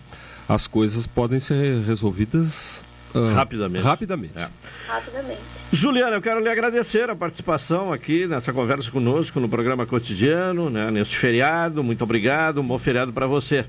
as 0.48 0.66
coisas 0.66 1.06
podem 1.06 1.38
ser 1.38 1.82
resolvidas 1.82 2.84
ah, 3.14 3.32
Rapidamente. 3.34 3.84
Rapidamente. 3.84 4.34
Rapidamente. 4.86 5.40
Juliana, 5.72 6.16
eu 6.16 6.22
quero 6.22 6.40
lhe 6.40 6.48
agradecer 6.48 7.08
a 7.10 7.16
participação 7.16 7.92
aqui 7.92 8.26
nessa 8.26 8.52
conversa 8.52 8.90
conosco 8.90 9.38
no 9.38 9.48
programa 9.48 9.86
cotidiano, 9.86 10.70
né, 10.70 10.90
neste 10.90 11.16
feriado. 11.16 11.82
Muito 11.82 12.02
obrigado, 12.02 12.60
um 12.60 12.66
bom 12.66 12.78
feriado 12.78 13.12
para 13.12 13.26
você. 13.26 13.64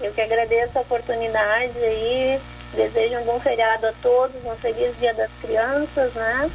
Eu 0.00 0.12
que 0.12 0.20
agradeço 0.20 0.78
a 0.78 0.80
oportunidade 0.80 1.78
aí, 1.78 2.40
desejo 2.74 3.18
um 3.18 3.24
bom 3.24 3.40
feriado 3.40 3.86
a 3.86 3.92
todos, 4.02 4.36
um 4.44 4.54
feliz 4.56 4.96
dia 4.98 5.12
das 5.14 5.30
crianças, 5.42 6.12
né? 6.14 6.50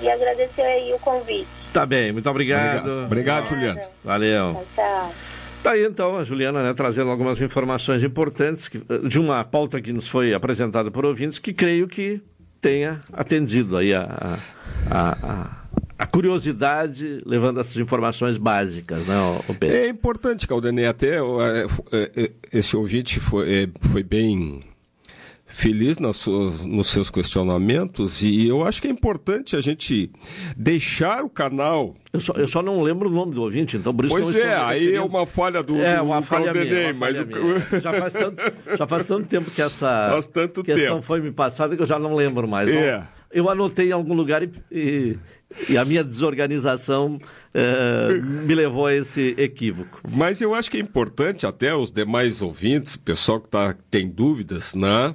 E 0.00 0.10
agradecer 0.10 0.62
aí 0.62 0.92
o 0.92 0.98
convite. 0.98 1.48
Tá 1.72 1.86
bem, 1.86 2.12
muito 2.12 2.28
obrigado. 2.28 2.78
Obrigado, 2.78 3.06
obrigado 3.06 3.46
Juliana. 3.48 3.82
Valeu. 4.04 4.66
Tchau. 4.76 5.12
Tá 5.62 5.72
aí 5.72 5.86
então 5.86 6.16
a 6.16 6.24
Juliana, 6.24 6.62
né, 6.62 6.74
trazendo 6.74 7.10
algumas 7.10 7.40
informações 7.40 8.02
importantes 8.02 8.66
que, 8.66 8.82
de 9.08 9.20
uma 9.20 9.44
pauta 9.44 9.80
que 9.80 9.92
nos 9.92 10.08
foi 10.08 10.34
apresentada 10.34 10.90
por 10.90 11.06
ouvintes 11.06 11.38
que 11.38 11.52
creio 11.52 11.86
que 11.86 12.20
tenha 12.60 13.02
atendido 13.12 13.76
aí 13.76 13.94
a, 13.94 14.38
a, 14.90 15.12
a, 15.22 15.62
a 15.98 16.06
curiosidade, 16.06 17.22
levando 17.24 17.60
essas 17.60 17.76
informações 17.76 18.36
básicas, 18.36 19.06
né, 19.06 19.14
Pedro? 19.58 19.76
É 19.76 19.88
importante, 19.88 20.48
Caldenei, 20.48 20.86
até 20.86 21.18
é, 21.18 21.66
é, 21.92 22.30
esse 22.52 22.76
ouvinte 22.76 23.20
foi, 23.20 23.52
é, 23.64 23.68
foi 23.80 24.02
bem 24.02 24.64
feliz 25.52 25.98
nas 25.98 26.16
suas, 26.16 26.64
nos 26.64 26.86
seus 26.88 27.10
questionamentos 27.10 28.22
e 28.22 28.48
eu 28.48 28.64
acho 28.64 28.80
que 28.80 28.88
é 28.88 28.90
importante 28.90 29.54
a 29.54 29.60
gente 29.60 30.10
deixar 30.56 31.22
o 31.22 31.28
canal. 31.28 31.94
Eu 32.12 32.20
só, 32.20 32.32
eu 32.34 32.48
só 32.48 32.62
não 32.62 32.82
lembro 32.82 33.08
o 33.08 33.12
nome 33.12 33.34
do 33.34 33.42
ouvinte, 33.42 33.76
então 33.76 33.94
por 33.94 34.04
isso 34.06 34.14
Pois 34.14 34.34
é, 34.36 34.54
aí 34.56 34.94
é 34.94 35.00
uma 35.00 35.26
falha 35.26 35.62
do, 35.62 35.76
É, 35.80 35.96
do 35.98 36.04
uma 36.04 36.22
falha 36.22 36.46
Caldenei, 36.52 36.70
minha, 36.70 36.94
mas 36.94 37.16
falha 37.16 37.28
o-. 37.44 37.80
Já, 37.80 37.92
faz 37.92 38.12
tanto, 38.12 38.42
já 38.78 38.86
faz 38.86 39.04
tanto 39.04 39.26
tempo 39.26 39.50
que 39.50 39.62
essa 39.62 40.18
questão 40.64 40.94
tempo. 40.96 41.02
foi 41.02 41.20
me 41.20 41.30
passada 41.32 41.76
que 41.76 41.82
eu 41.82 41.86
já 41.86 41.98
não 41.98 42.14
lembro 42.14 42.46
mais. 42.48 42.68
É. 42.68 42.98
Não- 42.98 43.22
eu 43.34 43.48
anotei 43.48 43.88
em 43.88 43.92
algum 43.92 44.12
lugar 44.12 44.42
e, 44.42 44.50
e- 44.70 45.16
e 45.68 45.76
a 45.76 45.84
minha 45.84 46.02
desorganização 46.02 47.18
eh, 47.54 48.20
me 48.22 48.54
levou 48.54 48.86
a 48.86 48.94
esse 48.94 49.34
equívoco. 49.38 50.00
Mas 50.10 50.40
eu 50.40 50.54
acho 50.54 50.70
que 50.70 50.76
é 50.76 50.80
importante 50.80 51.46
até 51.46 51.74
os 51.74 51.90
demais 51.90 52.42
ouvintes, 52.42 52.96
pessoal 52.96 53.40
que 53.40 53.48
tá, 53.48 53.74
tem 53.90 54.08
dúvidas, 54.08 54.74
né? 54.74 55.14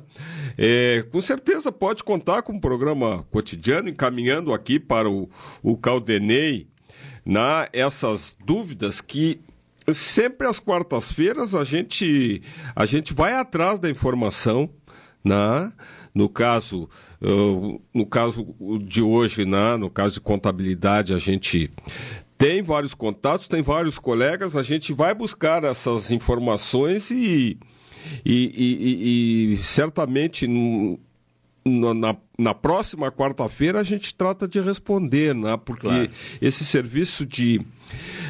É, 0.58 1.06
com 1.12 1.22
certeza 1.22 1.72
pode 1.72 2.04
contar 2.04 2.42
com 2.42 2.54
o 2.54 2.62
programa 2.62 3.26
cotidiano, 3.32 3.90
encaminhando 3.90 4.54
aqui 4.54 4.80
para 4.80 5.10
o, 5.10 5.30
o 5.62 5.78
Caldenei 5.78 6.68
né, 7.26 7.68
essas 7.74 8.36
dúvidas 8.46 9.02
que 9.02 9.40
sempre 9.94 10.48
às 10.48 10.60
quartas-feiras 10.60 11.54
a 11.56 11.64
gente, 11.64 12.42
a 12.76 12.86
gente 12.86 13.14
vai 13.14 13.34
atrás 13.34 13.80
da 13.80 13.90
informação, 13.90 14.70
né? 15.28 15.72
No 16.14 16.28
caso, 16.30 16.90
uh, 17.22 17.82
no 17.94 18.06
caso 18.06 18.56
de 18.82 19.02
hoje, 19.02 19.46
né? 19.46 19.78
no 19.78 19.90
caso 19.90 20.16
de 20.16 20.22
contabilidade, 20.22 21.14
a 21.14 21.18
gente 21.20 21.70
tem 22.38 22.62
vários 22.64 22.94
contatos, 22.94 23.48
tem 23.48 23.62
vários 23.62 24.00
colegas, 24.00 24.56
a 24.56 24.64
gente 24.64 24.94
vai 24.94 25.14
buscar 25.14 25.64
essas 25.64 26.10
informações 26.12 27.12
e, 27.12 27.58
e, 28.26 28.34
e- 28.34 29.54
e- 29.54 29.58
certamente 29.58 30.48
na, 31.66 32.16
na 32.38 32.54
próxima 32.54 33.12
quarta-feira 33.12 33.80
a 33.80 33.84
gente 33.84 34.16
trata 34.16 34.48
de 34.48 34.60
responder, 34.62 35.36
né? 35.36 35.58
porque 35.58 35.82
Claro. 35.88 36.10
esse 36.42 36.64
serviço 36.66 37.26
de, 37.26 37.60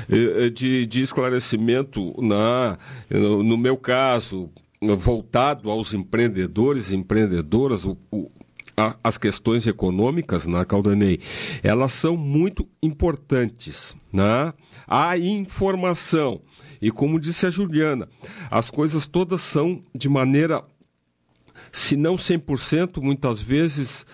eh, 0.09 0.49
de, 0.49 0.85
de 0.85 1.01
esclarecimento, 1.01 2.15
né? 2.21 2.77
no, 3.09 3.43
no 3.43 3.57
meu 3.57 3.77
caso, 3.77 4.49
voltado 4.97 5.69
aos 5.69 5.93
empreendedores 5.93 6.91
e 6.91 6.95
empreendedoras, 6.95 7.83
o- 7.85 7.97
o- 8.11 8.29
a- 8.75 8.95
as 9.03 9.17
questões 9.17 9.65
econômicas, 9.65 10.45
né, 10.45 10.63
Caldanei, 10.63 11.19
elas 11.63 11.93
são 11.93 12.15
muito 12.15 12.67
importantes, 12.81 13.95
né? 14.13 14.53
A 14.87 15.17
informação. 15.17 16.41
E 16.79 16.91
como 16.91 17.19
disse 17.19 17.45
a 17.47 17.49
Juliana, 17.49 18.07
as 18.51 18.69
coisas 18.69 19.07
todas 19.07 19.41
são 19.41 19.81
de 19.95 20.07
maneira, 20.07 20.63
se 21.71 21.97
não 21.97 22.15
100%, 22.17 23.01
muitas 23.01 23.41
vezes 23.41 24.05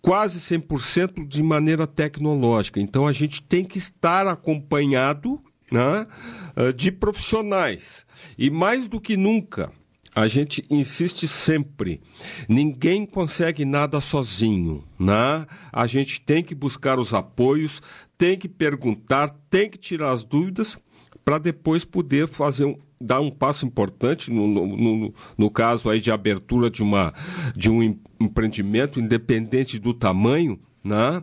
quase 0.00 0.40
100% 0.40 1.26
de 1.26 1.42
maneira 1.42 1.86
tecnológica. 1.86 2.80
Então 2.80 3.06
a 3.06 3.12
gente 3.12 3.42
tem 3.42 3.64
que 3.64 3.78
estar 3.78 4.26
acompanhado 4.28 5.40
né, 5.70 6.06
eh, 6.54 6.72
de 6.72 6.92
profissionais. 6.92 8.04
E 8.36 8.50
mais 8.50 8.86
do 8.86 9.00
que 9.00 9.16
nunca, 9.16 9.72
a 10.14 10.28
gente 10.28 10.64
insiste 10.70 11.26
sempre: 11.26 12.00
ninguém 12.48 13.06
consegue 13.06 13.64
nada 13.64 14.00
sozinho, 14.00 14.84
né? 14.98 15.46
A 15.72 15.86
gente 15.86 16.20
tem 16.20 16.42
que 16.42 16.54
buscar 16.54 16.98
os 16.98 17.14
apoios, 17.14 17.80
tem 18.18 18.36
que 18.38 18.48
perguntar, 18.48 19.34
tem 19.50 19.68
que 19.70 19.78
tirar 19.78 20.10
as 20.12 20.24
dúvidas 20.24 20.78
para 21.24 21.38
depois 21.38 21.84
poder 21.84 22.26
fazer 22.28 22.64
um, 22.64 22.76
dar 23.00 23.20
um 23.20 23.30
passo 23.30 23.64
importante 23.64 24.30
no, 24.30 24.46
no, 24.46 24.66
no- 24.76 25.14
no 25.38 25.50
caso 25.50 25.88
aí 25.88 26.00
de 26.00 26.10
abertura 26.10 26.68
de 26.70 26.82
uma 26.82 27.12
de 27.56 27.70
um 27.70 27.82
em- 27.82 28.00
empreendimento 28.20 29.00
independente 29.00 29.78
do 29.78 29.94
tamanho, 29.94 30.58
né? 30.84 31.20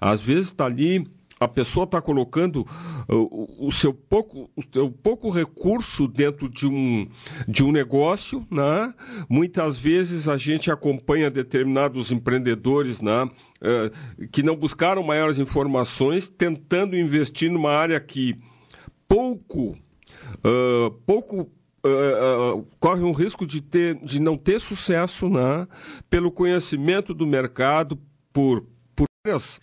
Às 0.00 0.20
vezes 0.20 0.46
está 0.46 0.66
ali 0.66 1.06
a 1.40 1.48
pessoa 1.48 1.84
está 1.84 2.02
colocando 2.02 2.66
uh, 3.08 3.66
o, 3.66 3.72
seu 3.72 3.94
pouco 3.94 4.50
o 4.54 4.62
seu 4.72 4.90
pouco 4.90 5.30
recurso 5.30 6.06
dentro 6.06 6.50
de 6.50 6.66
um 6.66 7.08
de 7.48 7.64
um 7.64 7.72
negócio, 7.72 8.46
né? 8.50 8.92
Muitas 9.26 9.78
vezes 9.78 10.28
a 10.28 10.36
gente 10.36 10.70
acompanha 10.70 11.30
determinados 11.30 12.12
empreendedores, 12.12 13.00
né? 13.00 13.26
eh, 13.62 13.90
que 14.30 14.42
não 14.42 14.56
buscaram 14.56 15.02
maiores 15.02 15.38
informações, 15.38 16.28
tentando 16.28 16.96
investir 16.96 17.50
numa 17.50 17.70
área 17.70 18.00
que 18.00 18.38
pouco, 19.08 19.76
ah, 20.44 20.92
pouco 21.06 21.50
ah, 21.84 21.88
ah, 21.88 22.62
corre 22.78 23.02
um 23.02 23.12
risco 23.12 23.46
de, 23.46 23.60
ter, 23.60 23.96
de 23.96 24.20
não 24.20 24.36
ter 24.36 24.60
sucesso, 24.60 25.28
né? 25.28 25.66
Pelo 26.08 26.30
conhecimento 26.30 27.14
do 27.14 27.26
mercado, 27.26 27.98
por, 28.32 28.64
por 28.94 29.06
várias, 29.26 29.60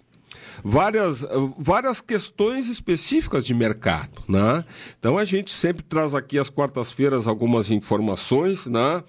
várias, 0.64 1.24
ah, 1.24 1.30
várias 1.58 2.02
questões 2.02 2.68
específicas 2.68 3.46
de 3.46 3.54
mercado, 3.54 4.24
né? 4.28 4.64
Então 5.00 5.18
a 5.18 5.26
gente 5.26 5.52
sempre 5.52 5.84
traz 5.84 6.14
aqui 6.14 6.38
às 6.38 6.50
quartas-feiras 6.50 7.28
algumas 7.28 7.72
informações, 7.72 8.66
né? 8.66 9.04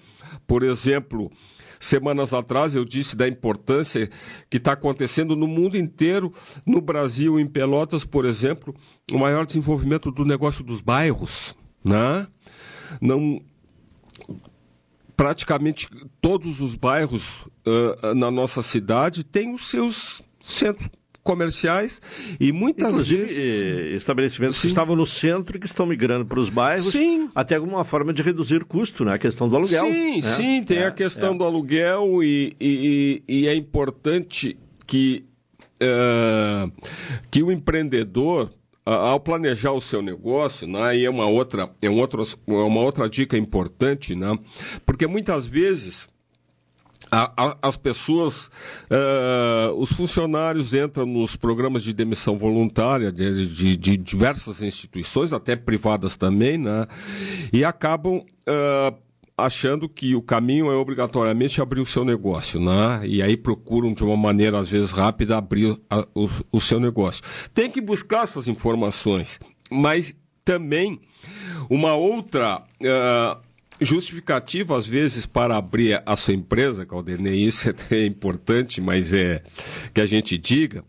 Por 0.45 0.63
exemplo, 0.63 1.31
Semanas 1.79 2.33
atrás 2.33 2.75
eu 2.75 2.83
disse 2.83 3.15
da 3.15 3.25
importância 3.25 4.09
que 4.49 4.57
está 4.57 4.73
acontecendo 4.73 5.33
no 5.33 5.47
mundo 5.47 5.77
inteiro, 5.77 6.33
no 6.65 6.81
Brasil, 6.81 7.39
em 7.39 7.47
Pelotas, 7.47 8.03
por 8.03 8.25
exemplo, 8.25 8.75
o 9.09 9.17
maior 9.17 9.45
desenvolvimento 9.45 10.11
do 10.11 10.25
negócio 10.25 10.61
dos 10.61 10.81
bairros. 10.81 11.55
Né? 11.81 12.27
Não, 12.99 13.41
praticamente 15.15 15.87
todos 16.21 16.59
os 16.59 16.75
bairros 16.75 17.47
ah, 17.65 18.13
na 18.13 18.29
nossa 18.29 18.61
cidade 18.61 19.23
têm 19.23 19.53
os 19.53 19.69
seus 19.69 20.21
centros 20.41 20.89
comerciais 21.29 22.01
e 22.39 22.51
muitas 22.51 22.89
Inclusive, 22.89 23.21
vezes 23.25 23.37
eh, 23.37 23.95
estabelecimentos 23.95 24.59
que 24.59 24.65
estavam 24.67 24.95
no 24.95 25.05
centro 25.05 25.55
e 25.57 25.59
que 25.59 25.67
estão 25.67 25.85
migrando 25.85 26.25
para 26.25 26.39
os 26.39 26.49
bairros, 26.49 26.91
até 27.35 27.55
alguma 27.55 27.83
forma 27.83 28.11
de 28.11 28.23
reduzir 28.23 28.65
custo, 28.65 29.05
né? 29.05 29.13
A 29.13 29.17
questão 29.19 29.47
do 29.47 29.55
aluguel. 29.55 29.85
Sim, 29.85 30.21
né? 30.21 30.35
sim, 30.35 30.63
tem 30.63 30.79
É, 30.79 30.85
a 30.87 30.91
questão 30.91 31.35
é. 31.35 31.37
do 31.37 31.43
aluguel 31.43 32.23
e, 32.23 32.55
e- 32.59 33.21
e- 33.27 33.41
e 33.41 33.47
é 33.47 33.53
importante 33.55 34.57
que, 34.87 35.23
eh, 35.79 36.65
que 37.29 37.43
o 37.43 37.51
empreendedor, 37.51 38.51
a- 38.83 38.95
ao 38.95 39.19
planejar 39.19 39.71
o 39.73 39.79
seu 39.81 40.01
negócio, 40.01 40.67
né, 40.67 40.81
aí 40.81 41.05
é 41.05 41.09
uma 41.09 41.27
outra, 41.27 41.69
é 41.79 41.89
um 41.89 41.99
outro, 41.99 42.23
é 42.23 42.51
uma 42.53 42.81
outra 42.81 43.07
dica 43.07 43.37
importante, 43.37 44.15
né, 44.15 44.35
porque 44.85 45.05
muitas 45.05 45.45
vezes 45.45 46.07
a- 47.11 47.31
a- 47.35 47.57
as 47.61 47.75
pessoas, 47.77 48.49
eh, 48.89 49.71
os 49.77 49.91
funcionários 49.91 50.73
entram 50.73 51.05
nos 51.05 51.35
programas 51.35 51.83
de 51.83 51.93
demissão 51.93 52.37
voluntária 52.37 53.11
de, 53.11 53.45
de- 53.47 53.77
de 53.77 53.97
diversas 53.97 54.61
instituições, 54.61 55.33
até 55.33 55.55
privadas 55.55 56.15
também, 56.17 56.57
né? 56.57 56.85
E 57.51 57.63
acabam 57.63 58.23
eh, 58.45 58.93
achando 59.37 59.87
que 59.87 60.15
o 60.15 60.21
caminho 60.21 60.69
é 60.69 60.75
obrigatoriamente 60.75 61.61
abrir 61.61 61.79
o 61.81 61.85
seu 61.85 62.03
negócio, 62.03 62.59
né? 62.59 63.01
E 63.05 63.21
aí 63.21 63.37
procuram 63.37 63.93
de 63.93 64.03
uma 64.03 64.17
maneira 64.17 64.59
às 64.59 64.67
vezes 64.69 64.91
rápida 64.91 65.37
abrir 65.37 65.79
a- 65.89 66.05
o, 66.13 66.27
o 66.51 66.59
seu 66.59 66.79
negócio. 66.79 67.23
Tem 67.53 67.69
que 67.71 67.79
buscar 67.79 68.23
essas 68.23 68.47
informações, 68.47 69.39
mas 69.71 70.13
também 70.43 70.99
uma 71.69 71.93
outra 71.93 72.63
eh, 72.81 73.37
justificativa, 73.81 74.77
às 74.77 74.85
vezes, 74.85 75.25
para 75.25 75.55
abrir 75.55 76.01
a 76.05 76.15
sua 76.15 76.33
empresa, 76.33 76.85
Caldenei, 76.85 77.35
isso 77.45 77.73
é 77.91 78.05
importante, 78.05 78.81
mas 78.81 79.13
é 79.13 79.43
que 79.93 80.01
a 80.01 80.05
gente 80.05 80.37
diga. 80.37 80.83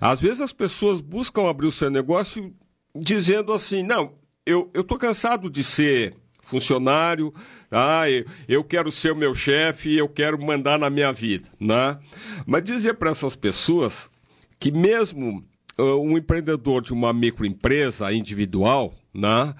Às 0.00 0.20
vezes 0.20 0.40
as 0.40 0.52
pessoas 0.52 1.00
buscam 1.00 1.48
abrir 1.48 1.66
o 1.66 1.72
seu 1.72 1.90
negócio 1.90 2.54
dizendo 2.94 3.52
assim: 3.52 3.82
não, 3.82 4.14
eu 4.44 4.70
estou 4.74 4.98
cansado 4.98 5.48
de 5.48 5.62
ser 5.62 6.14
funcionário, 6.40 7.32
ah, 7.70 8.10
eu, 8.10 8.24
eu 8.48 8.64
quero 8.64 8.90
ser 8.90 9.12
o 9.12 9.16
meu 9.16 9.34
chefe, 9.34 9.96
eu 9.96 10.08
quero 10.08 10.42
mandar 10.42 10.78
na 10.78 10.90
minha 10.90 11.12
vida, 11.12 11.48
né? 11.58 11.98
Mas 12.44 12.64
dizer 12.64 12.94
para 12.94 13.10
essas 13.10 13.36
pessoas 13.36 14.10
que 14.58 14.70
mesmo 14.70 15.44
ah, 15.78 15.96
um 15.96 16.18
empreendedor 16.18 16.82
de 16.82 16.92
uma 16.92 17.12
microempresa 17.12 18.12
individual, 18.12 18.94
né, 19.14 19.54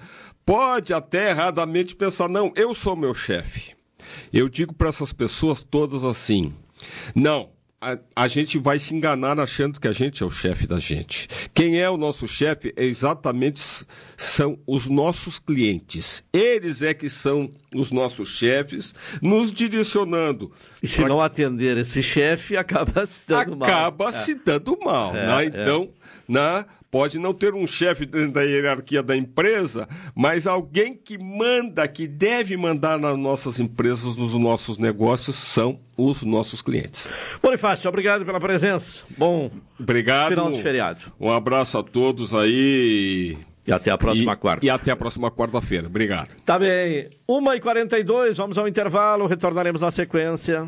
pode 0.45 0.93
até 0.93 1.29
erradamente 1.29 1.95
pensar, 1.95 2.27
não, 2.27 2.51
eu 2.55 2.73
sou 2.73 2.95
meu 2.95 3.13
chefe. 3.13 3.75
Eu 4.31 4.49
digo 4.49 4.73
para 4.73 4.89
essas 4.89 5.13
pessoas 5.13 5.63
todas 5.63 6.03
assim, 6.03 6.53
não, 7.15 7.49
a, 7.83 7.97
a, 8.15 8.27
gente 8.29 8.57
vai 8.57 8.79
se 8.79 8.95
enganar 8.95 9.39
achando 9.39 9.79
que 9.79 9.87
a 9.87 9.91
gente 9.91 10.23
é 10.23 10.25
o 10.25 10.29
chefe 10.29 10.65
da 10.65 10.79
gente. 10.79 11.27
Quem 11.53 11.81
é 11.81 11.89
o 11.89 11.97
nosso 11.97 12.27
chefe 12.27 12.73
é 12.77 12.85
exatamente 12.85 13.85
são 14.15 14.57
os 14.65 14.87
nossos 14.87 15.37
clientes. 15.37 16.23
Eles 16.31 16.81
é 16.81 16.93
que 16.93 17.09
são 17.09 17.51
os 17.75 17.91
nossos 17.91 18.29
chefes, 18.29 18.95
nos 19.21 19.51
direcionando. 19.51 20.51
E 20.81 20.87
se 20.87 20.97
pra... 20.97 21.09
não 21.09 21.19
atender 21.19 21.77
esse 21.77 22.01
chefe, 22.01 22.55
acaba 22.57 23.05
se 23.05 23.27
dando 23.27 23.57
mal. 23.57 23.69
Acaba 23.69 24.11
se 24.13 24.31
é. 24.31 24.35
dando 24.35 24.79
mal. 24.81 25.15
É, 25.15 25.27
né? 25.27 25.45
Então, 25.45 25.89
é. 26.29 26.31
né? 26.31 26.65
Pode 26.93 27.17
não 27.17 27.33
ter 27.33 27.55
um 27.55 27.65
chefe 27.65 28.05
dentro 28.05 28.33
da 28.33 28.43
hierarquia 28.43 29.01
da 29.01 29.17
empresa, 29.17 29.89
mas 30.13 30.45
alguém 30.45 30.93
que 30.93 31.17
manda, 31.17 31.87
que 31.87 32.05
deve 32.05 32.55
mandar 32.55 32.99
nas 32.99 33.17
nossas 33.17 33.59
empresas, 33.59 34.15
nos 34.15 34.37
nossos 34.37 34.77
negócios, 34.77 35.35
são 35.35 35.79
os 35.97 36.21
nossos 36.21 36.61
clientes. 36.61 37.11
Bonifácio, 37.41 37.89
obrigado 37.89 38.23
pela 38.23 38.39
presença. 38.39 39.01
Bom 39.17 39.49
obrigado, 39.79 40.29
final 40.29 40.51
de 40.51 40.61
feriado. 40.61 41.11
Um 41.19 41.33
abraço 41.33 41.79
a 41.79 41.83
todos 41.83 42.35
aí. 42.35 43.39
E 43.65 43.73
até 43.73 43.89
a 43.89 43.97
próxima 43.97 44.33
e, 44.33 44.35
quarta. 44.35 44.63
E 44.63 44.69
até 44.69 44.91
a 44.91 44.95
próxima 44.95 45.31
quarta-feira. 45.31 45.87
Obrigado. 45.87 46.35
Tá 46.45 46.59
bem. 46.59 47.09
1h42, 47.27 48.35
vamos 48.35 48.55
ao 48.59 48.67
intervalo, 48.67 49.25
retornaremos 49.25 49.81
na 49.81 49.89
sequência. 49.89 50.67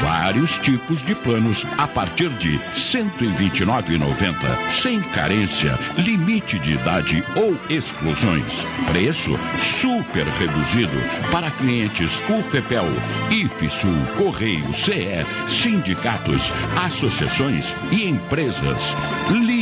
Vários 0.00 0.58
tipos 0.58 1.02
de 1.02 1.14
planos 1.14 1.64
a 1.78 1.86
partir 1.86 2.28
de 2.30 2.56
R$ 2.56 2.64
129,90, 2.74 4.70
sem 4.70 5.00
carência, 5.00 5.78
limite 5.98 6.58
de 6.58 6.74
idade 6.74 7.24
ou 7.34 7.56
exclusões. 7.68 8.64
Preço 8.90 9.38
super 9.60 10.26
reduzido 10.26 10.96
para 11.30 11.50
clientes 11.50 12.22
UFEPEL, 12.28 12.86
IFSUL, 13.30 14.06
Correio, 14.16 14.72
CE, 14.74 15.24
sindicatos, 15.48 16.52
associações 16.84 17.74
e 17.90 18.08
empresas. 18.08 18.94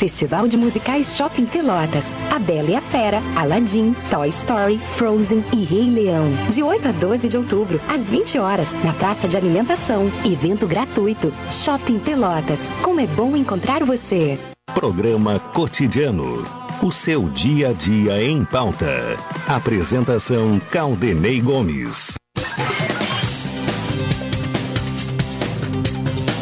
Festival 0.00 0.48
de 0.48 0.56
Musicais 0.56 1.14
Shopping 1.14 1.44
Pelotas. 1.44 2.16
A 2.34 2.38
Bela 2.38 2.70
e 2.70 2.74
a 2.74 2.80
Fera, 2.80 3.20
Aladdin, 3.36 3.94
Toy 4.10 4.30
Story, 4.30 4.80
Frozen 4.96 5.44
e 5.52 5.62
Rei 5.62 5.90
Leão. 5.90 6.32
De 6.48 6.62
8 6.62 6.88
a 6.88 6.92
12 6.92 7.28
de 7.28 7.36
outubro, 7.36 7.78
às 7.86 8.10
20 8.10 8.38
horas, 8.38 8.72
na 8.82 8.94
Praça 8.94 9.28
de 9.28 9.36
Alimentação. 9.36 10.10
Evento 10.24 10.66
gratuito. 10.66 11.30
Shopping 11.50 11.98
Pelotas. 11.98 12.70
Como 12.82 12.98
é 12.98 13.06
bom 13.06 13.36
encontrar 13.36 13.84
você. 13.84 14.38
Programa 14.72 15.38
Cotidiano. 15.38 16.46
O 16.82 16.90
seu 16.90 17.28
dia 17.28 17.68
a 17.68 17.72
dia 17.74 18.22
em 18.22 18.42
pauta. 18.42 19.18
Apresentação 19.46 20.58
Caldenei 20.70 21.42
Gomes. 21.42 22.14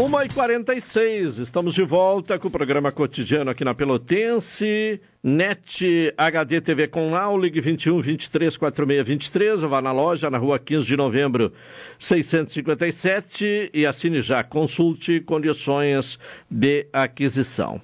1 0.09 0.23
e 0.23 0.29
46 0.31 1.37
estamos 1.37 1.75
de 1.75 1.83
volta 1.83 2.39
com 2.39 2.49
o 2.49 2.51
programa 2.51 2.91
cotidiano 2.91 3.51
aqui 3.51 3.63
na 3.63 3.75
Pelotense, 3.75 5.03
NET 5.23 6.15
HD 6.17 6.63
TV 6.63 6.89
com 6.89 7.15
Aulig 7.15 7.61
21 7.61 8.01
23 8.01 8.57
46 8.57 9.07
23, 9.07 9.63
ou 9.63 9.69
vá 9.69 9.83
na 9.83 9.93
loja 9.93 10.31
na 10.31 10.39
rua 10.39 10.59
15 10.59 10.87
de 10.87 10.97
novembro 10.97 11.53
657 11.99 13.71
e 13.75 13.85
assine 13.85 14.23
já, 14.23 14.43
consulte 14.43 15.21
condições 15.21 16.19
de 16.51 16.87
aquisição. 16.91 17.79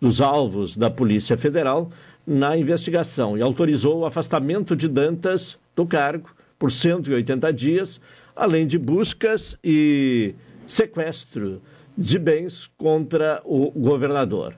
dos 0.00 0.20
alvos 0.20 0.76
da 0.76 0.90
Polícia 0.90 1.36
Federal 1.36 1.90
na 2.26 2.56
investigação 2.56 3.36
e 3.38 3.42
autorizou 3.42 4.00
o 4.00 4.06
afastamento 4.06 4.74
de 4.74 4.88
Dantas 4.88 5.58
do 5.74 5.86
cargo 5.86 6.30
por 6.58 6.72
180 6.72 7.52
dias, 7.52 8.00
além 8.34 8.66
de 8.66 8.78
buscas 8.78 9.58
e 9.62 10.34
sequestro 10.66 11.62
de 11.96 12.18
bens 12.18 12.68
contra 12.76 13.40
o 13.44 13.70
governador. 13.70 14.54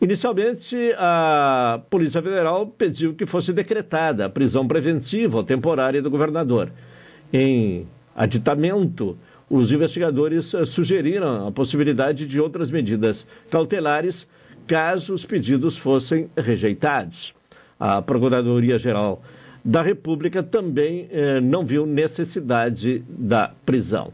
Inicialmente, 0.00 0.76
a 0.96 1.80
Polícia 1.90 2.22
Federal 2.22 2.66
pediu 2.66 3.14
que 3.14 3.26
fosse 3.26 3.52
decretada 3.52 4.26
a 4.26 4.28
prisão 4.28 4.66
preventiva 4.66 5.38
ou 5.38 5.44
temporária 5.44 6.00
do 6.00 6.08
governador. 6.08 6.70
Em 7.32 7.86
aditamento, 8.14 9.18
os 9.50 9.72
investigadores 9.72 10.52
sugeriram 10.66 11.48
a 11.48 11.52
possibilidade 11.52 12.26
de 12.26 12.40
outras 12.40 12.70
medidas 12.70 13.26
cautelares 13.50 14.26
caso 14.68 15.14
os 15.14 15.26
pedidos 15.26 15.76
fossem 15.76 16.30
rejeitados. 16.36 17.34
A 17.80 18.00
Procuradoria-Geral 18.00 19.22
da 19.64 19.82
República 19.82 20.42
também 20.42 21.08
eh, 21.10 21.40
não 21.40 21.64
viu 21.64 21.84
necessidade 21.86 23.02
da 23.08 23.50
prisão. 23.66 24.12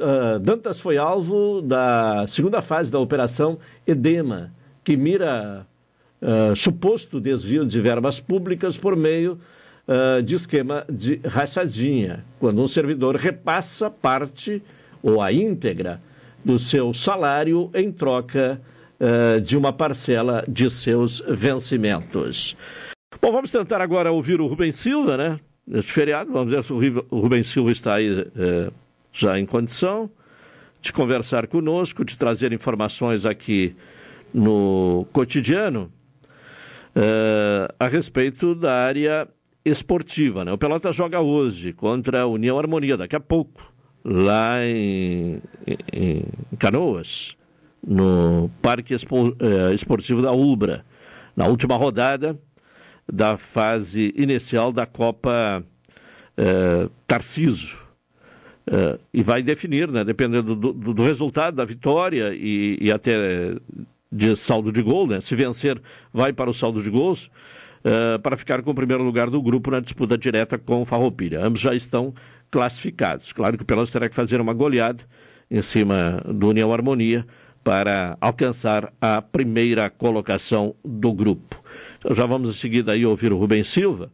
Ah, 0.00 0.38
Dantas 0.38 0.80
foi 0.80 0.96
alvo 0.96 1.60
da 1.60 2.24
segunda 2.28 2.62
fase 2.62 2.90
da 2.90 2.98
Operação 2.98 3.58
Edema, 3.86 4.52
que 4.84 4.96
mira 4.96 5.66
uh, 6.22 6.56
suposto 6.56 7.20
desvio 7.20 7.66
de 7.66 7.80
verbas 7.80 8.20
públicas 8.20 8.78
por 8.78 8.96
meio 8.96 9.38
uh, 9.86 10.22
de 10.22 10.36
esquema 10.36 10.84
de 10.88 11.20
rachadinha, 11.24 12.24
quando 12.38 12.62
um 12.62 12.68
servidor 12.68 13.16
repassa 13.16 13.90
parte 13.90 14.62
ou 15.02 15.20
a 15.20 15.32
íntegra 15.32 16.00
do 16.44 16.58
seu 16.58 16.94
salário 16.94 17.70
em 17.74 17.92
troca 17.92 18.60
uh, 19.00 19.40
de 19.40 19.56
uma 19.56 19.72
parcela 19.72 20.44
de 20.46 20.68
seus 20.70 21.20
vencimentos. 21.26 22.56
Bom, 23.20 23.32
vamos 23.32 23.50
tentar 23.50 23.80
agora 23.80 24.12
ouvir 24.12 24.40
o 24.40 24.46
Rubem 24.46 24.70
Silva, 24.70 25.16
né? 25.16 25.40
Neste 25.66 25.92
feriado, 25.92 26.32
vamos 26.32 26.52
ver 26.52 26.62
se 26.62 26.72
o 26.72 27.20
Rubem 27.20 27.42
Silva 27.42 27.72
está 27.72 27.96
aí 27.96 28.10
uh, 28.10 28.72
já 29.12 29.38
em 29.38 29.46
condição 29.46 30.10
de 30.80 30.92
conversar 30.92 31.46
conosco, 31.46 32.04
de 32.04 32.16
trazer 32.16 32.52
informações 32.52 33.26
aqui 33.26 33.74
no 34.32 35.06
cotidiano 35.12 35.92
uh, 36.96 37.74
a 37.78 37.86
respeito 37.86 38.54
da 38.54 38.72
área 38.72 39.28
esportiva. 39.64 40.44
Né? 40.44 40.52
O 40.52 40.58
Pelota 40.58 40.90
joga 40.92 41.20
hoje 41.20 41.72
contra 41.72 42.22
a 42.22 42.26
União 42.26 42.58
Harmonia, 42.58 42.96
daqui 42.96 43.14
a 43.14 43.20
pouco, 43.20 43.62
lá 44.02 44.64
em, 44.64 45.42
em 45.92 46.24
Canoas 46.58 47.36
no 47.86 48.50
Parque 48.60 48.94
eh, 48.94 49.74
Esportivo 49.74 50.22
da 50.22 50.32
Ubra, 50.32 50.84
na 51.34 51.46
última 51.46 51.76
rodada 51.76 52.38
da 53.10 53.36
fase 53.36 54.12
inicial 54.16 54.72
da 54.72 54.86
Copa 54.86 55.64
eh, 56.36 56.88
Tarciso. 57.06 57.78
Eh, 58.66 58.98
e 59.14 59.22
vai 59.22 59.42
definir, 59.42 59.88
né, 59.88 60.04
dependendo 60.04 60.54
do, 60.54 60.72
do, 60.72 60.94
do 60.94 61.02
resultado, 61.02 61.56
da 61.56 61.64
vitória 61.64 62.32
e, 62.34 62.78
e, 62.80 62.92
até 62.92 63.56
de 64.12 64.36
saldo 64.36 64.70
de 64.70 64.82
gol, 64.82 65.06
né, 65.06 65.20
se 65.20 65.34
vencer, 65.34 65.80
vai 66.12 66.32
para 66.32 66.50
o 66.50 66.54
saldo 66.54 66.82
de 66.82 66.90
gols, 66.90 67.30
para 68.22 68.36
ficar 68.36 68.60
com 68.62 68.72
o 68.72 68.74
primeiro 68.74 69.02
lugar 69.02 69.30
do 69.30 69.40
grupo 69.40 69.70
na 69.70 69.80
disputa 69.80 70.18
direta 70.18 70.58
com 70.58 70.82
o 70.82 70.84
Farroupilha. 70.84 71.42
Ambos 71.42 71.62
já 71.62 71.74
estão 71.74 72.12
classificados. 72.50 73.32
Claro 73.32 73.56
que 73.56 73.62
o 73.62 73.66
Pelotas 73.66 73.90
terá 73.90 74.06
que 74.06 74.14
fazer 74.14 74.38
uma 74.38 74.52
goleada 74.52 75.02
em 75.50 75.62
cima 75.62 76.22
do 76.26 76.48
União 76.48 76.70
Harmonia 76.70 77.24
para 77.62 78.16
alcançar 78.20 78.92
a 79.00 79.20
primeira 79.20 79.90
colocação 79.90 80.74
do 80.84 81.12
grupo. 81.12 81.60
Então 81.98 82.14
já 82.14 82.26
vamos 82.26 82.50
em 82.50 82.54
seguida 82.54 82.92
aí 82.92 83.04
ouvir 83.04 83.32
o 83.32 83.38
Rubem 83.38 83.64
Silva. 83.64 84.10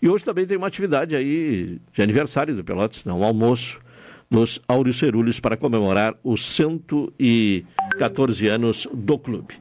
E 0.00 0.08
hoje 0.08 0.24
também 0.24 0.46
tem 0.46 0.56
uma 0.56 0.66
atividade 0.66 1.16
aí 1.16 1.80
de 1.92 2.02
aniversário 2.02 2.54
do 2.54 2.62
Pelotas, 2.62 3.04
né? 3.04 3.12
um 3.12 3.24
almoço 3.24 3.80
dos 4.30 4.60
Auricerules 4.68 5.40
para 5.40 5.56
comemorar 5.56 6.14
os 6.22 6.44
114 6.44 8.48
anos 8.48 8.86
do 8.92 9.18
clube. 9.18 9.54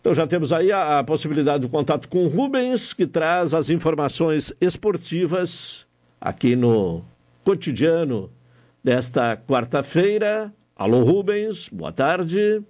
Então 0.00 0.14
já 0.14 0.26
temos 0.26 0.52
aí 0.52 0.70
a, 0.70 1.00
a 1.00 1.04
possibilidade 1.04 1.62
do 1.62 1.68
contato 1.68 2.08
com 2.08 2.24
o 2.24 2.28
Rubens, 2.28 2.92
que 2.92 3.06
traz 3.06 3.54
as 3.54 3.70
informações 3.70 4.52
esportivas 4.60 5.86
aqui 6.20 6.56
no 6.56 7.04
cotidiano 7.44 8.30
desta 8.82 9.36
quarta-feira, 9.36 10.52
Alô 10.78 11.02
Rubens, 11.04 11.70
boa 11.70 11.90
tarde. 11.90 12.62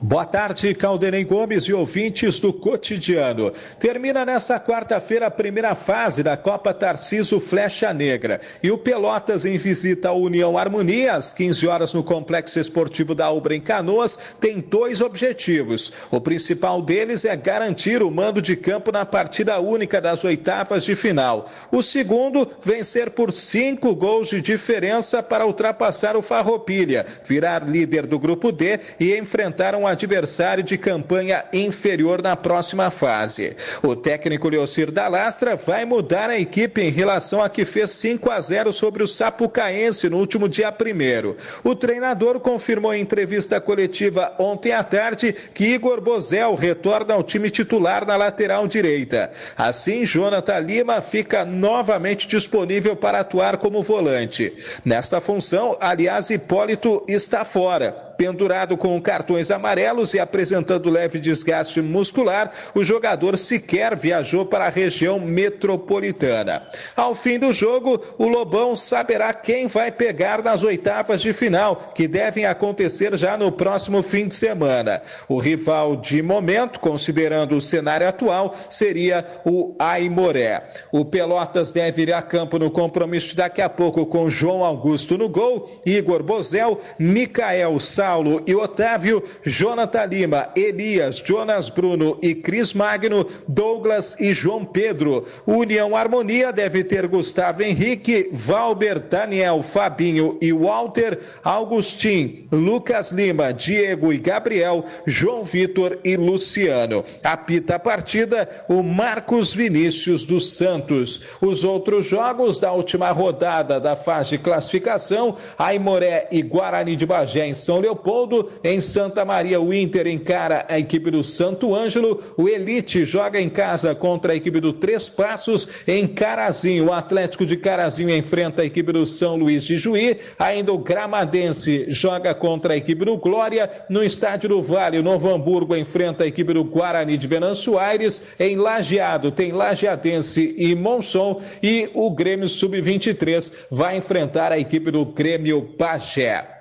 Boa 0.00 0.24
tarde, 0.24 0.72
Caldenei 0.76 1.24
Gomes 1.24 1.64
e 1.64 1.72
ouvintes 1.72 2.38
do 2.38 2.52
cotidiano. 2.52 3.52
Termina 3.80 4.24
nesta 4.24 4.60
quarta-feira 4.60 5.26
a 5.26 5.30
primeira 5.30 5.74
fase 5.74 6.22
da 6.22 6.36
Copa 6.36 6.72
Tarciso 6.72 7.40
Flecha 7.40 7.92
Negra. 7.92 8.40
E 8.62 8.70
o 8.70 8.78
Pelotas, 8.78 9.44
em 9.44 9.58
visita 9.58 10.10
à 10.10 10.12
União 10.12 10.56
Harmonia, 10.56 11.16
às 11.16 11.32
15 11.32 11.66
horas 11.66 11.92
no 11.92 12.04
Complexo 12.04 12.60
Esportivo 12.60 13.12
da 13.12 13.28
Ubra 13.28 13.56
em 13.56 13.60
Canoas, 13.60 14.36
tem 14.40 14.60
dois 14.60 15.00
objetivos. 15.00 15.92
O 16.12 16.20
principal 16.20 16.80
deles 16.80 17.24
é 17.24 17.34
garantir 17.34 18.00
o 18.00 18.08
mando 18.08 18.40
de 18.40 18.54
campo 18.54 18.92
na 18.92 19.04
partida 19.04 19.58
única 19.58 20.00
das 20.00 20.22
oitavas 20.22 20.84
de 20.84 20.94
final. 20.94 21.50
O 21.72 21.82
segundo, 21.82 22.48
vencer 22.64 23.10
por 23.10 23.32
cinco 23.32 23.96
gols 23.96 24.28
de 24.28 24.40
diferença 24.40 25.24
para 25.24 25.44
ultrapassar 25.44 26.16
o 26.16 26.22
Farroupilha, 26.22 27.04
virar 27.24 27.68
líder 27.68 28.06
do 28.06 28.16
grupo 28.16 28.52
D 28.52 28.78
e 29.00 29.16
enfrentar 29.16 29.74
um 29.74 29.87
adversário 29.88 30.62
de 30.62 30.78
campanha 30.78 31.44
inferior 31.52 32.22
na 32.22 32.36
próxima 32.36 32.90
fase. 32.90 33.56
O 33.82 33.96
técnico 33.96 34.48
Leocir 34.48 34.90
da 34.90 35.08
Lastra 35.08 35.56
vai 35.56 35.84
mudar 35.84 36.30
a 36.30 36.38
equipe 36.38 36.80
em 36.80 36.90
relação 36.90 37.42
a 37.42 37.48
que 37.48 37.64
fez 37.64 37.90
5 37.92 38.30
a 38.30 38.40
0 38.40 38.72
sobre 38.72 39.02
o 39.02 39.08
Sapucaense 39.08 40.08
no 40.08 40.18
último 40.18 40.48
dia 40.48 40.70
1 40.70 41.68
O 41.68 41.74
treinador 41.74 42.40
confirmou 42.40 42.94
em 42.94 43.00
entrevista 43.00 43.60
coletiva 43.60 44.34
ontem 44.38 44.72
à 44.72 44.84
tarde 44.84 45.34
que 45.54 45.64
Igor 45.64 46.00
Bozel 46.00 46.54
retorna 46.54 47.14
ao 47.14 47.22
time 47.22 47.50
titular 47.50 48.06
na 48.06 48.16
lateral 48.16 48.66
direita. 48.66 49.30
Assim, 49.56 50.04
Jonathan 50.04 50.58
Lima 50.60 51.00
fica 51.00 51.44
novamente 51.44 52.28
disponível 52.28 52.94
para 52.96 53.20
atuar 53.20 53.56
como 53.56 53.82
volante. 53.82 54.52
Nesta 54.84 55.20
função, 55.20 55.76
aliás, 55.80 56.30
Hipólito 56.30 57.04
está 57.08 57.44
fora. 57.44 58.07
Pendurado 58.18 58.76
com 58.76 59.00
cartões 59.00 59.48
amarelos 59.48 60.12
e 60.12 60.18
apresentando 60.18 60.90
leve 60.90 61.20
desgaste 61.20 61.80
muscular, 61.80 62.50
o 62.74 62.82
jogador 62.82 63.38
sequer 63.38 63.96
viajou 63.96 64.44
para 64.44 64.66
a 64.66 64.68
região 64.68 65.20
metropolitana. 65.20 66.66
Ao 66.96 67.14
fim 67.14 67.38
do 67.38 67.52
jogo, 67.52 68.02
o 68.18 68.26
Lobão 68.26 68.74
saberá 68.74 69.32
quem 69.32 69.68
vai 69.68 69.92
pegar 69.92 70.42
nas 70.42 70.64
oitavas 70.64 71.22
de 71.22 71.32
final, 71.32 71.90
que 71.94 72.08
devem 72.08 72.44
acontecer 72.44 73.16
já 73.16 73.36
no 73.36 73.52
próximo 73.52 74.02
fim 74.02 74.26
de 74.26 74.34
semana. 74.34 75.00
O 75.28 75.38
rival 75.38 75.94
de 75.94 76.20
momento, 76.20 76.80
considerando 76.80 77.54
o 77.54 77.60
cenário 77.60 78.08
atual, 78.08 78.52
seria 78.68 79.24
o 79.44 79.76
Aimoré. 79.78 80.68
O 80.90 81.04
Pelotas 81.04 81.70
deve 81.70 82.02
ir 82.02 82.12
a 82.12 82.20
campo 82.20 82.58
no 82.58 82.68
compromisso 82.68 83.36
daqui 83.36 83.62
a 83.62 83.68
pouco 83.68 84.04
com 84.06 84.28
João 84.28 84.64
Augusto 84.64 85.16
no 85.16 85.28
gol, 85.28 85.80
Igor 85.86 86.24
Bozel, 86.24 86.80
Micael 86.98 87.78
Sá 87.78 88.07
Saulo 88.08 88.42
e 88.46 88.54
Otávio, 88.54 89.22
Jonathan 89.44 90.06
Lima, 90.06 90.48
Elias, 90.56 91.18
Jonas 91.18 91.68
Bruno 91.68 92.18
e 92.22 92.34
Cris 92.34 92.72
Magno, 92.72 93.26
Douglas 93.46 94.16
e 94.18 94.32
João 94.32 94.64
Pedro. 94.64 95.26
União 95.46 95.94
Harmonia 95.94 96.50
deve 96.50 96.82
ter 96.84 97.06
Gustavo 97.06 97.62
Henrique, 97.62 98.30
Valber, 98.32 98.98
Daniel, 99.00 99.62
Fabinho 99.62 100.38
e 100.40 100.54
Walter, 100.54 101.18
Augustin, 101.44 102.46
Lucas 102.50 103.10
Lima, 103.10 103.52
Diego 103.52 104.10
e 104.10 104.16
Gabriel, 104.16 104.86
João 105.06 105.44
Vitor 105.44 105.98
e 106.02 106.16
Luciano. 106.16 107.04
Apita 107.22 107.74
a 107.74 107.78
partida 107.78 108.48
o 108.70 108.82
Marcos 108.82 109.52
Vinícius 109.52 110.24
dos 110.24 110.56
Santos. 110.56 111.26
Os 111.42 111.62
outros 111.62 112.06
jogos 112.06 112.58
da 112.58 112.72
última 112.72 113.10
rodada 113.10 113.78
da 113.78 113.94
fase 113.94 114.30
de 114.30 114.38
classificação, 114.38 115.36
Aimoré 115.58 116.26
e 116.32 116.40
Guarani 116.40 116.96
de 116.96 117.04
Bagé 117.04 117.46
em 117.46 117.52
São 117.52 117.80
Leopoldo 117.80 117.97
Leopoldo. 117.98 118.50
Em 118.62 118.80
Santa 118.80 119.24
Maria, 119.24 119.60
o 119.60 119.74
Inter 119.74 120.06
encara 120.06 120.64
a 120.68 120.78
equipe 120.78 121.10
do 121.10 121.24
Santo 121.24 121.74
Ângelo. 121.74 122.22
O 122.36 122.48
Elite 122.48 123.04
joga 123.04 123.40
em 123.40 123.48
casa 123.48 123.94
contra 123.94 124.32
a 124.32 124.36
equipe 124.36 124.60
do 124.60 124.72
Três 124.72 125.08
Passos. 125.08 125.68
Em 125.86 126.06
Carazinho, 126.06 126.86
o 126.86 126.92
Atlético 126.92 127.44
de 127.44 127.56
Carazinho 127.56 128.14
enfrenta 128.14 128.62
a 128.62 128.64
equipe 128.64 128.92
do 128.92 129.04
São 129.04 129.36
Luís 129.36 129.64
de 129.64 129.76
Juí. 129.76 130.16
Ainda 130.38 130.72
o 130.72 130.78
Gramadense 130.78 131.86
joga 131.88 132.34
contra 132.34 132.74
a 132.74 132.76
equipe 132.76 133.04
do 133.04 133.16
Glória. 133.16 133.70
No 133.88 134.04
estádio 134.04 134.48
do 134.48 134.62
Vale, 134.62 134.98
o 134.98 135.02
Novo 135.02 135.28
Hamburgo 135.28 135.76
enfrenta 135.76 136.24
a 136.24 136.26
equipe 136.26 136.52
do 136.52 136.64
Guarani 136.64 137.16
de 137.16 137.26
Venâncio 137.26 137.78
Aires. 137.78 138.22
Em 138.38 138.56
Lajeado, 138.56 139.30
tem 139.30 139.52
Lajeadense 139.52 140.54
e 140.56 140.74
Monson. 140.74 141.40
E 141.62 141.90
o 141.94 142.10
Grêmio 142.10 142.48
Sub-23 142.48 143.52
vai 143.70 143.96
enfrentar 143.96 144.52
a 144.52 144.58
equipe 144.58 144.90
do 144.90 145.04
Grêmio 145.04 145.62
Pajé. 145.76 146.57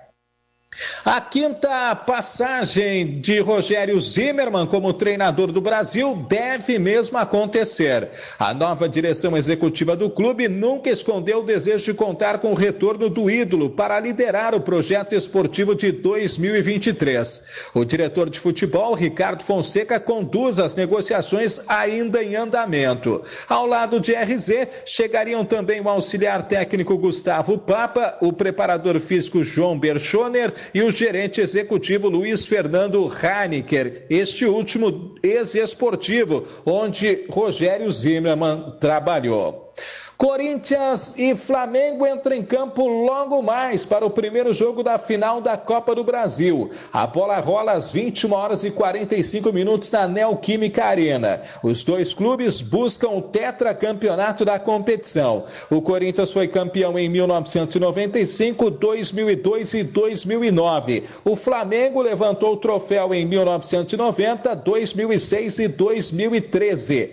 A 1.04 1.20
quinta 1.22 1.96
passagem 1.96 3.20
de 3.20 3.40
Rogério 3.40 4.00
Zimmermann 4.00 4.68
como 4.68 4.94
treinador 4.94 5.52
do 5.52 5.62
Brasil 5.62 6.16
deve 6.30 6.78
mesmo 6.78 7.18
acontecer. 7.18 8.10
A 8.38 8.54
nova 8.54 8.88
direção 8.88 9.36
executiva 9.36 9.96
do 9.96 10.10
clube 10.10 10.48
nunca 10.48 10.90
escondeu 10.90 11.40
o 11.40 11.46
desejo 11.46 11.86
de 11.86 11.94
contar 11.94 12.40
com 12.40 12.52
o 12.52 12.56
retorno 12.56 13.10
do 13.10 13.30
ídolo 13.30 13.70
para 13.70 14.00
liderar 14.00 14.54
o 14.54 14.62
projeto 14.62 15.16
esportivo 15.16 15.74
de 15.74 15.92
2023. 15.92 17.46
O 17.74 17.84
diretor 17.84 18.30
de 18.30 18.40
futebol, 18.40 18.94
Ricardo 18.94 19.44
Fonseca, 19.44 20.00
conduz 20.00 20.60
as 20.60 20.76
negociações 20.76 21.62
ainda 21.68 22.22
em 22.22 22.36
andamento. 22.36 23.24
Ao 23.48 23.66
lado 23.66 24.00
de 24.00 24.14
RZ, 24.14 24.68
chegariam 24.86 25.44
também 25.44 25.82
o 25.82 25.90
auxiliar 25.90 26.48
técnico 26.48 26.98
Gustavo 26.98 27.58
Papa, 27.58 28.18
o 28.22 28.32
preparador 28.32 29.00
físico 29.00 29.44
João 29.44 29.80
Berchoner 29.80 30.54
e 30.74 30.82
o 30.82 30.92
gerente 30.92 31.42
executivo 31.42 32.10
Luiz 32.10 32.46
Fernando 32.46 33.12
Haniker, 33.22 34.06
este 34.10 34.46
último 34.46 35.16
ex-esportivo, 35.24 36.46
onde 36.66 37.26
Rogério 37.30 37.92
Zimmermann 37.92 38.78
trabalhou. 38.80 39.72
Corinthians 40.18 41.16
e 41.16 41.36
Flamengo 41.36 42.08
entram 42.08 42.36
em 42.36 42.42
campo 42.42 42.88
logo 42.88 43.40
mais 43.44 43.86
para 43.86 44.04
o 44.04 44.10
primeiro 44.10 44.52
jogo 44.52 44.82
da 44.82 44.98
final 44.98 45.40
da 45.40 45.56
Copa 45.56 45.94
do 45.94 46.04
Brasil. 46.04 46.72
A 46.92 47.06
bola 47.06 47.40
rola 47.40 47.74
às 47.74 47.92
21 47.92 48.34
horas 48.34 48.64
e 48.64 48.72
45 48.72 49.54
minutos 49.54 49.92
na 49.92 50.08
Neoquímica 50.08 50.86
Arena. 50.86 51.44
Os 51.62 51.84
dois 51.84 52.16
clubes 52.16 52.62
buscam 52.62 53.10
o 53.10 53.22
tetracampeonato 53.22 54.44
da 54.44 54.58
competição. 54.58 55.46
O 55.70 55.84
Corinthians 55.84 56.32
foi 56.32 56.48
campeão 56.48 56.98
em 56.98 57.08
1995, 57.08 58.72
2002 58.72 59.74
e 59.76 59.84
2009. 59.84 61.04
O 61.24 61.36
Flamengo 61.36 62.02
levantou 62.02 62.54
o 62.54 62.58
troféu 62.58 63.14
em 63.14 63.24
1990, 63.24 64.56
2006 64.56 65.60
e 65.60 65.68
2013. 65.68 67.12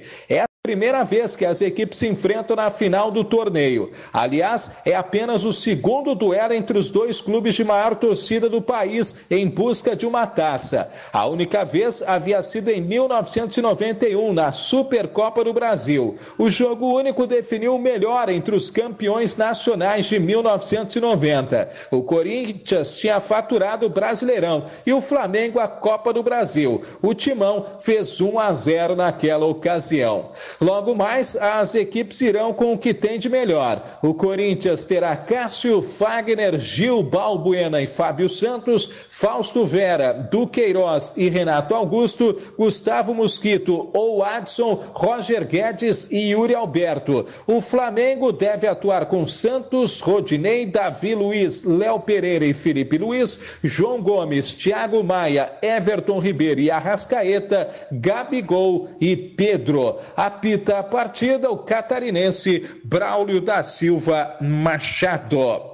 Primeira 0.67 1.05
vez 1.05 1.37
que 1.37 1.45
as 1.45 1.61
equipes 1.61 1.99
se 1.99 2.09
enfrentam 2.09 2.57
na 2.57 2.71
final 2.71 3.11
do 3.11 3.23
torneio. 3.23 3.91
Aliás, 4.11 4.79
é 4.87 4.95
apenas 4.95 5.45
o 5.45 5.53
segundo 5.53 6.15
duelo 6.15 6.55
entre 6.55 6.79
os 6.79 6.89
dois 6.89 7.21
clubes 7.21 7.55
de 7.55 7.63
maior 7.63 7.95
torcida 7.95 8.49
do 8.49 8.63
país 8.63 9.27
em 9.31 9.47
busca 9.47 9.95
de 9.95 10.07
uma 10.07 10.27
taça. 10.27 10.91
A 11.13 11.27
única 11.27 11.67
vez 11.67 12.01
havia 12.01 12.41
sido 12.41 12.71
em 12.71 12.81
1991, 12.81 14.33
na 14.33 14.51
Supercopa 14.53 15.45
do 15.45 15.53
Brasil. 15.53 16.17
O 16.39 16.49
jogo 16.49 16.97
único 16.97 17.27
definiu 17.27 17.75
o 17.75 17.79
melhor 17.79 18.31
entre 18.31 18.57
os 18.57 18.71
campeões 18.71 19.37
nacionais 19.37 20.07
de 20.07 20.19
1990. 20.19 21.69
O 21.91 22.03
Corinthians 22.03 22.95
tinha 22.95 23.21
faturado 23.21 23.85
o 23.85 23.91
Brasileirão 23.91 24.65
e 24.87 24.95
o 24.95 25.03
Flamengo 25.03 25.61
a 25.61 25.69
Copa 25.69 26.11
do 26.11 26.23
Brasil. 26.23 26.81
O 27.03 27.13
Timão 27.13 27.67
fez 27.81 28.19
1 28.19 28.39
a 28.39 28.51
0 28.51 28.97
naquela 28.97 29.45
ocasião. 29.45 30.31
Logo 30.61 30.95
mais, 30.95 31.37
as 31.37 31.75
equipes 31.75 32.21
irão 32.21 32.53
com 32.53 32.73
o 32.73 32.79
que 32.79 32.95
tem 32.95 33.19
de 33.19 33.29
melhor. 33.29 33.99
O 34.03 34.15
Corinthians 34.15 34.85
terá 34.85 35.17
Cássio, 35.17 35.83
Fagner, 35.83 36.59
Gil, 36.59 37.03
Balbuena 37.03 37.83
e 37.83 37.87
Fábio 37.87 38.29
Santos, 38.29 38.89
Fausto 39.09 39.65
Vera, 39.65 40.13
Duqueiroz 40.13 41.15
e 41.17 41.29
Renato 41.29 41.75
Augusto, 41.75 42.37
Gustavo 42.59 43.15
Mosquito 43.15 43.91
ou 43.93 44.23
Adson, 44.23 44.83
Roger 44.93 45.47
Guedes 45.47 46.11
e 46.11 46.31
Yuri 46.31 46.55
Alberto. 46.55 47.27
O 47.47 47.61
Flamengo 47.61 48.33
deve 48.33 48.67
atuar 48.67 49.07
com 49.07 49.27
Santos, 49.27 50.01
Rodinei, 50.01 50.67
Davi 50.67 51.15
Luiz, 51.15 51.65
Léo 51.65 52.01
Pereira 52.01 52.45
e 52.45 52.53
Felipe 52.53 52.99
Luiz, 52.99 53.41
João 53.63 54.01
Gomes, 54.01 54.53
Thiago 54.53 55.03
Maia, 55.03 55.53
Everton 55.63 56.19
Ribeiro 56.19 56.61
e 56.61 56.71
Arrascaeta, 56.71 57.69
Gabigol 57.91 58.89
e 59.01 59.17
Pedro. 59.17 59.99
A 60.17 60.31
apita 60.45 60.79
a 60.79 60.83
partida 60.83 61.51
o 61.51 61.57
catarinense 61.57 62.79
Braulio 62.85 63.41
da 63.41 63.63
Silva 63.63 64.37
Machado. 64.43 65.73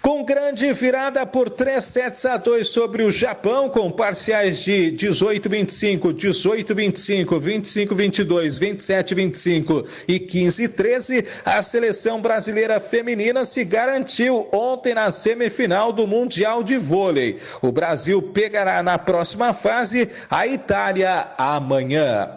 Com 0.00 0.24
grande 0.24 0.72
virada 0.72 1.26
por 1.26 1.50
3 1.50 1.82
sets 1.82 2.24
a 2.24 2.36
2 2.36 2.66
sobre 2.66 3.02
o 3.02 3.10
Japão, 3.10 3.68
com 3.68 3.90
parciais 3.90 4.62
de 4.62 4.96
18-25, 4.96 6.14
18-25, 6.14 7.26
25-22, 7.26 8.60
27-25 8.60 9.86
e 10.06 10.20
15-13, 10.20 11.26
a 11.44 11.60
seleção 11.60 12.22
brasileira 12.22 12.78
feminina 12.78 13.44
se 13.44 13.64
garantiu 13.64 14.48
ontem 14.52 14.94
na 14.94 15.10
semifinal 15.10 15.92
do 15.92 16.06
Mundial 16.06 16.62
de 16.62 16.78
Vôlei. 16.78 17.38
O 17.60 17.72
Brasil 17.72 18.22
pegará 18.22 18.80
na 18.80 18.96
próxima 18.96 19.52
fase 19.52 20.08
a 20.30 20.46
Itália 20.46 21.32
amanhã. 21.36 22.30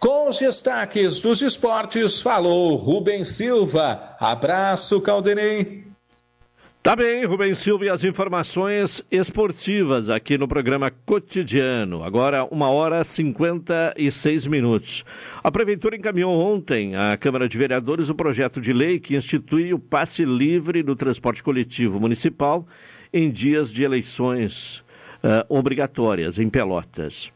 Com 0.00 0.30
os 0.30 0.38
destaques 0.38 1.20
dos 1.20 1.42
esportes, 1.42 2.22
falou 2.22 2.74
Rubem 2.74 3.22
Silva. 3.22 4.16
Abraço, 4.18 4.98
Caldenei. 5.02 5.84
Tá 6.82 6.96
bem, 6.96 7.26
Rubens 7.26 7.58
Silva 7.58 7.84
e 7.84 7.90
as 7.90 8.02
informações 8.02 9.04
esportivas 9.10 10.08
aqui 10.08 10.38
no 10.38 10.48
programa 10.48 10.90
cotidiano. 11.04 12.02
Agora, 12.02 12.46
uma 12.46 12.70
hora 12.70 13.02
e 13.02 13.04
56 13.04 14.46
minutos. 14.46 15.04
A 15.44 15.50
Prefeitura 15.50 15.96
encaminhou 15.96 16.32
ontem 16.32 16.96
à 16.96 17.14
Câmara 17.18 17.46
de 17.46 17.58
Vereadores 17.58 18.08
o 18.08 18.14
projeto 18.14 18.58
de 18.58 18.72
lei 18.72 18.98
que 18.98 19.14
institui 19.14 19.74
o 19.74 19.78
passe 19.78 20.24
livre 20.24 20.82
do 20.82 20.96
transporte 20.96 21.42
coletivo 21.42 22.00
municipal 22.00 22.66
em 23.12 23.30
dias 23.30 23.70
de 23.70 23.82
eleições 23.82 24.78
uh, 25.22 25.44
obrigatórias 25.50 26.38
em 26.38 26.48
Pelotas. 26.48 27.30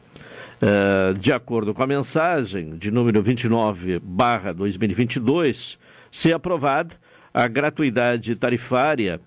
Uh, 0.63 1.15
de 1.15 1.33
acordo 1.33 1.75
com 1.75 1.83
a 1.83 1.87
mensagem 1.87 2.77
de 2.77 2.91
número 2.91 3.21
29, 3.21 3.99
barra 3.99 4.53
2022, 4.53 5.79
se 6.11 6.33
aprovada, 6.33 6.95
a 7.33 7.49
gratuidade 7.49 8.37
tarifária 8.37 9.21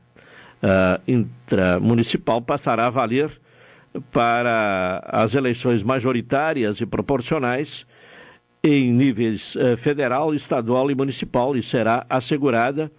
uh, 0.64 1.02
intramunicipal 1.08 2.42
passará 2.42 2.88
a 2.88 2.90
valer 2.90 3.30
para 4.12 5.04
as 5.08 5.36
eleições 5.36 5.84
majoritárias 5.84 6.80
e 6.80 6.86
proporcionais 6.86 7.86
em 8.64 8.92
níveis 8.92 9.56
uh, 9.56 9.78
federal, 9.78 10.34
estadual 10.34 10.90
e 10.90 10.96
municipal 10.96 11.56
e 11.56 11.64
será 11.64 12.06
assegurada 12.10 12.92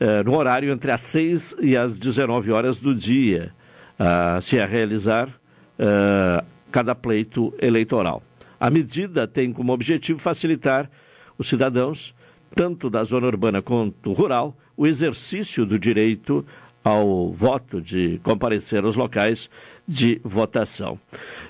uh, 0.00 0.24
no 0.24 0.36
horário 0.36 0.72
entre 0.72 0.90
as 0.90 1.02
6 1.02 1.56
e 1.60 1.76
as 1.76 1.98
19 1.98 2.50
horas 2.50 2.80
do 2.80 2.94
dia, 2.94 3.52
uh, 3.98 4.40
se 4.40 4.58
a 4.58 4.66
realizar 4.66 5.28
cada 6.70 6.94
pleito 6.94 7.52
eleitoral. 7.60 8.22
A 8.60 8.70
medida 8.70 9.26
tem 9.26 9.52
como 9.52 9.72
objetivo 9.72 10.18
facilitar 10.18 10.90
os 11.36 11.48
cidadãos, 11.48 12.14
tanto 12.54 12.90
da 12.90 13.04
zona 13.04 13.26
urbana 13.26 13.62
quanto 13.62 14.12
rural, 14.12 14.56
o 14.76 14.86
exercício 14.86 15.64
do 15.64 15.78
direito 15.78 16.44
ao 16.82 17.30
voto 17.32 17.80
de 17.80 18.18
comparecer 18.22 18.84
aos 18.84 18.96
locais 18.96 19.50
de 19.86 20.20
votação. 20.24 20.98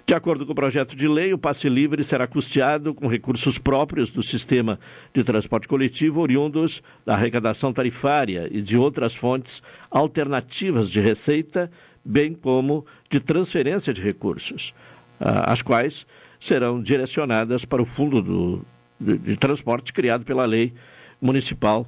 De 0.07 0.15
acordo 0.15 0.45
com 0.45 0.53
o 0.53 0.55
projeto 0.55 0.97
de 0.97 1.07
lei, 1.07 1.33
o 1.33 1.39
passe 1.39 1.69
livre 1.69 2.03
será 2.03 2.27
custeado 2.27 2.95
com 2.95 3.07
recursos 3.07 3.59
próprios 3.59 4.11
do 4.11 4.23
sistema 4.23 4.81
de 5.15 5.23
transporte 5.23 5.69
coletivo, 5.69 6.21
oriundos 6.21 6.83
da 7.05 7.15
arrecadação 7.15 7.73
tarifária 7.73 8.49
e 8.51 8.61
de 8.61 8.77
outras 8.77 9.15
fontes 9.15 9.63
alternativas 9.91 10.91
de 10.91 11.01
receita, 11.01 11.71
bem 12.05 12.35
como 12.35 12.85
de 13.11 13.21
transferência 13.21 13.93
de 13.93 14.01
recursos, 14.01 14.75
as 15.21 15.63
quais 15.63 16.07
serão 16.41 16.81
direcionadas 16.81 17.65
para 17.65 17.83
o 17.83 17.85
Fundo 17.85 18.23
do, 18.23 18.65
de, 19.01 19.19
de 19.19 19.37
Transporte 19.37 19.93
criado 19.93 20.25
pela 20.25 20.45
Lei 20.45 20.73
Municipal. 21.21 21.87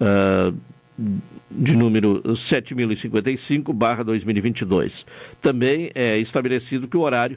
Uh, 0.00 0.56
de 1.50 1.76
número 1.76 2.22
7055-2022. 2.22 5.04
Também 5.40 5.90
é 5.92 6.16
estabelecido 6.18 6.86
que 6.86 6.96
o 6.96 7.00
horário 7.00 7.36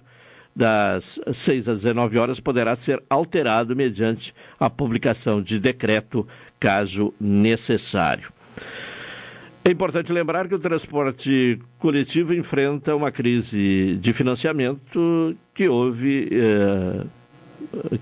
das 0.55 1.19
6 1.33 1.69
às 1.69 1.81
19 1.83 2.17
horas 2.17 2.39
poderá 2.39 2.75
ser 2.75 3.01
alterado 3.09 3.75
mediante 3.75 4.31
a 4.59 4.69
publicação 4.69 5.41
de 5.41 5.59
decreto, 5.59 6.27
caso 6.59 7.11
necessário. 7.19 8.31
É 9.67 9.69
importante 9.69 10.13
lembrar 10.13 10.47
que 10.47 10.55
o 10.55 10.59
transporte 10.59 11.59
coletivo 11.77 12.33
enfrenta 12.33 12.95
uma 12.95 13.11
crise 13.11 13.97
de 13.99 14.13
financiamento 14.13 15.35
que 15.53 15.67
houve 15.67 16.29
eh, 16.31 17.05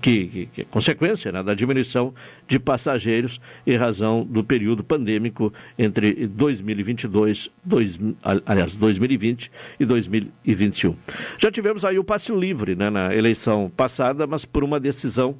que, 0.00 0.26
que, 0.28 0.46
que 0.46 0.60
é 0.60 0.64
consequência 0.64 1.32
né, 1.32 1.42
da 1.42 1.54
diminuição 1.54 2.14
de 2.46 2.60
passageiros 2.60 3.40
em 3.66 3.74
razão 3.74 4.24
do 4.24 4.44
período 4.44 4.84
pandêmico 4.84 5.52
entre 5.76 6.28
2022, 6.28 7.50
dois, 7.64 7.98
aliás, 8.22 8.76
2020 8.76 9.50
e 9.80 9.84
2021. 9.84 10.96
Já 11.36 11.50
tivemos 11.50 11.84
aí 11.84 11.98
o 11.98 12.04
passe 12.04 12.32
livre 12.32 12.76
né, 12.76 12.90
na 12.90 13.12
eleição 13.12 13.72
passada, 13.76 14.24
mas 14.24 14.44
por 14.44 14.62
uma 14.62 14.78
decisão 14.78 15.36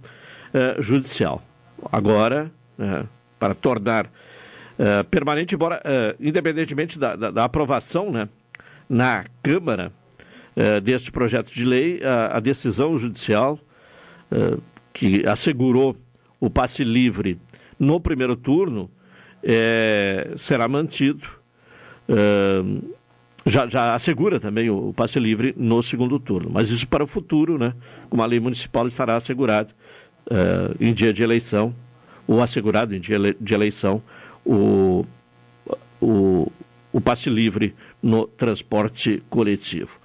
eh, 0.52 0.74
judicial. 0.80 1.40
Agora, 1.92 2.50
eh, 2.80 3.04
para 3.38 3.54
tornar 3.54 4.10
eh, 4.78 5.02
permanente, 5.04 5.54
embora 5.54 5.82
independentemente 6.20 6.98
da, 6.98 7.16
da, 7.16 7.30
da, 7.30 7.44
aprovação 7.44 8.10
né, 8.10 8.28
na 8.88 9.24
Câmara 9.42 9.92
deste 10.82 11.12
projeto 11.12 11.52
de 11.52 11.64
lei, 11.64 12.02
a, 12.02 12.38
a 12.38 12.40
decisão 12.40 12.96
judicial 12.96 13.58
que 14.92 15.22
assegurou 15.26 15.94
o 16.40 16.48
passe 16.48 16.82
livre 16.82 17.38
no 17.78 18.00
primeiro 18.00 18.34
turno, 18.34 18.90
será 20.38 20.66
mantido. 20.66 21.28
Já, 23.48 23.68
já, 23.68 23.94
assegura 23.94 24.40
também 24.40 24.68
o, 24.68 24.92
passe 24.92 25.20
livre 25.20 25.54
no 25.56 25.80
segundo 25.80 26.18
turno. 26.18 26.50
Mas 26.52 26.68
isso 26.68 26.88
para 26.88 27.04
o 27.04 27.06
futuro, 27.06 27.56
né? 27.56 27.74
Como 28.10 28.20
a 28.20 28.26
lei 28.26 28.40
municipal 28.40 28.88
estará 28.88 29.14
assegurado 29.14 29.72
é, 30.28 30.84
em 30.84 30.92
dia 30.92 31.12
de 31.12 31.22
eleição, 31.22 31.72
ou 32.26 32.42
assegurado 32.42 32.92
em 32.92 32.98
dia 32.98 33.16
de 33.40 33.54
eleição, 33.54 34.02
o, 34.46 35.04
o, 36.00 36.52
o 36.92 37.00
passe 37.00 37.28
livre 37.28 37.74
no 38.02 38.26
transporte 38.26 39.22
coletivo. 39.28 39.98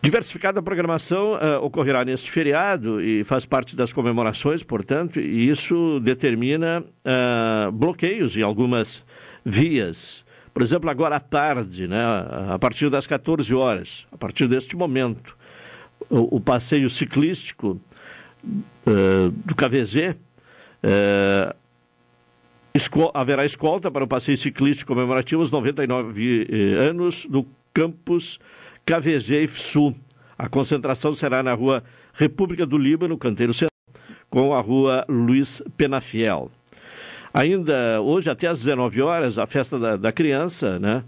Diversificada 0.00 0.62
programação 0.62 1.34
uh, 1.34 1.62
ocorrerá 1.62 2.04
neste 2.04 2.30
feriado 2.30 3.00
e 3.00 3.24
faz 3.24 3.44
parte 3.44 3.76
das 3.76 3.92
comemorações, 3.92 4.62
portanto, 4.62 5.20
e 5.20 5.50
isso 5.50 6.00
determina 6.00 6.80
uh, 6.80 7.72
bloqueios 7.72 8.36
em 8.36 8.42
algumas 8.42 9.04
vias. 9.44 10.24
Por 10.54 10.62
exemplo, 10.62 10.88
agora 10.88 11.16
à 11.16 11.20
tarde, 11.20 11.86
né, 11.86 12.02
a 12.48 12.58
partir 12.58 12.88
das 12.88 13.06
14 13.06 13.52
horas, 13.54 14.06
a 14.10 14.16
partir 14.16 14.46
deste 14.48 14.76
momento, 14.76 15.36
o, 16.08 16.36
o 16.36 16.40
passeio 16.40 16.88
ciclístico 16.88 17.80
uh, 18.42 19.30
do 19.44 19.54
KVZ 19.54 20.16
esco 22.78 23.10
haverá 23.12 23.44
escolta 23.44 23.90
para 23.90 24.04
o 24.04 24.08
passeio 24.08 24.38
ciclístico 24.38 24.94
comemorativo 24.94 25.42
aos 25.42 25.50
99 25.50 26.46
anos 26.78 27.26
do 27.26 27.44
campus 27.74 28.38
KVG 28.86 29.48
Sul. 29.48 29.94
A 30.38 30.48
concentração 30.48 31.12
será 31.12 31.42
na 31.42 31.52
rua 31.54 31.82
República 32.14 32.64
do 32.64 32.78
Líbano, 32.78 33.18
Canteiro 33.18 33.52
Central, 33.52 33.70
com 34.30 34.54
a 34.54 34.60
rua 34.60 35.04
Luiz 35.08 35.60
Penafiel. 35.76 36.50
Ainda 37.34 38.00
hoje, 38.00 38.30
até 38.30 38.46
às 38.46 38.58
19 38.58 39.02
horas, 39.02 39.38
a 39.38 39.46
festa 39.46 39.78
da, 39.78 39.96
da 39.96 40.12
criança, 40.12 40.78
né? 40.78 41.04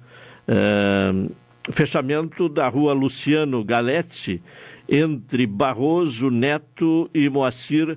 É, 0.49 1.71
fechamento 1.71 2.49
da 2.49 2.67
rua 2.67 2.93
Luciano 2.93 3.63
Galetti, 3.63 4.43
entre 4.89 5.47
Barroso, 5.47 6.31
Neto 6.31 7.09
e 7.15 7.29
Moacir 7.29 7.97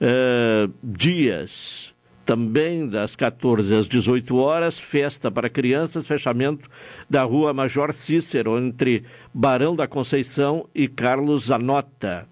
é, 0.00 0.68
Dias 0.82 1.92
também 2.28 2.86
das 2.86 3.16
14 3.16 3.74
às 3.74 3.88
18 3.88 4.36
horas, 4.36 4.78
festa 4.78 5.30
para 5.30 5.48
crianças, 5.48 6.06
fechamento 6.06 6.68
da 7.08 7.22
rua 7.22 7.54
Major 7.54 7.90
Cícero, 7.90 8.58
entre 8.58 9.02
Barão 9.32 9.74
da 9.74 9.88
Conceição 9.88 10.68
e 10.74 10.86
Carlos 10.86 11.46
Zanota. 11.46 12.26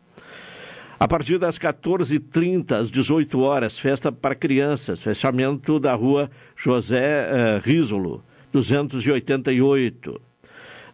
A 1.00 1.08
partir 1.08 1.38
das 1.38 1.58
14h30 1.58 2.72
às 2.72 2.90
18 2.90 3.40
horas, 3.40 3.78
festa 3.78 4.12
para 4.12 4.34
crianças, 4.34 5.02
fechamento 5.02 5.80
da 5.80 5.94
rua 5.94 6.30
José 6.54 7.30
uh, 7.30 7.66
Risolo, 7.66 8.22
288. 8.52 10.20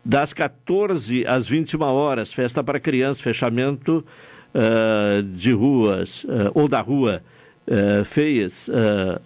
Das 0.04 0.32
14 0.32 1.26
às 1.26 1.48
21 1.48 1.82
horas, 1.82 2.32
festa 2.32 2.62
para 2.62 2.78
crianças, 2.78 3.20
fechamento 3.20 4.04
uh, 4.54 5.20
de 5.24 5.50
ruas, 5.50 6.22
uh, 6.22 6.52
ou 6.54 6.68
da 6.68 6.80
rua 6.80 7.20
uh, 7.72 8.04
feias 8.04 8.68
uh, 8.68 9.20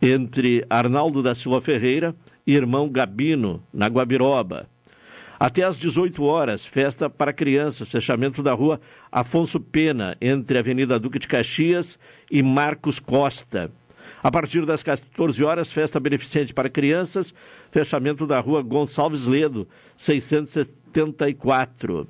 entre 0.00 0.64
Arnaldo 0.70 1.22
da 1.22 1.34
Silva 1.34 1.60
Ferreira 1.60 2.14
e 2.46 2.54
irmão 2.54 2.88
Gabino, 2.88 3.62
na 3.72 3.86
Guabiroba. 3.86 4.68
Até 5.38 5.62
às 5.62 5.78
18 5.78 6.22
horas, 6.22 6.66
festa 6.66 7.08
para 7.08 7.32
crianças, 7.32 7.90
fechamento 7.90 8.42
da 8.42 8.52
rua 8.52 8.78
Afonso 9.10 9.58
Pena, 9.58 10.14
entre 10.20 10.58
Avenida 10.58 10.98
Duque 10.98 11.18
de 11.18 11.26
Caxias 11.26 11.98
e 12.30 12.42
Marcos 12.42 13.00
Costa. 13.00 13.72
A 14.22 14.30
partir 14.30 14.66
das 14.66 14.82
14 14.82 15.42
horas, 15.42 15.72
festa 15.72 15.98
beneficente 15.98 16.52
para 16.52 16.68
crianças, 16.68 17.32
fechamento 17.70 18.26
da 18.26 18.38
rua 18.38 18.60
Gonçalves 18.60 19.26
Ledo, 19.26 19.66
674. 19.96 22.06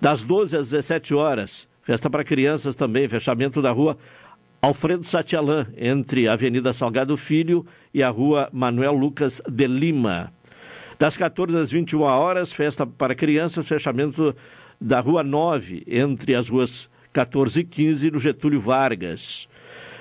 Das 0.00 0.24
12 0.24 0.56
às 0.56 0.70
17 0.70 1.14
horas, 1.14 1.68
festa 1.84 2.08
para 2.08 2.24
crianças 2.24 2.74
também, 2.74 3.06
fechamento 3.06 3.62
da 3.62 3.70
rua 3.70 3.96
Alfredo 4.60 5.06
Satialan, 5.06 5.66
entre 5.76 6.26
a 6.26 6.32
Avenida 6.32 6.72
Salgado 6.72 7.16
Filho 7.18 7.66
e 7.92 8.02
a 8.02 8.08
rua 8.08 8.48
Manuel 8.50 8.94
Lucas 8.94 9.42
de 9.46 9.66
Lima. 9.66 10.32
Das 10.98 11.18
14 11.18 11.58
às 11.58 11.70
21 11.70 12.00
horas, 12.00 12.52
festa 12.52 12.86
para 12.86 13.14
crianças, 13.14 13.68
fechamento 13.68 14.34
da 14.80 15.00
rua 15.00 15.22
9, 15.22 15.84
entre 15.86 16.34
as 16.34 16.48
ruas 16.48 16.88
14 17.12 17.60
e 17.60 17.64
15 17.64 18.10
no 18.10 18.18
Getúlio 18.18 18.60
Vargas. 18.60 19.46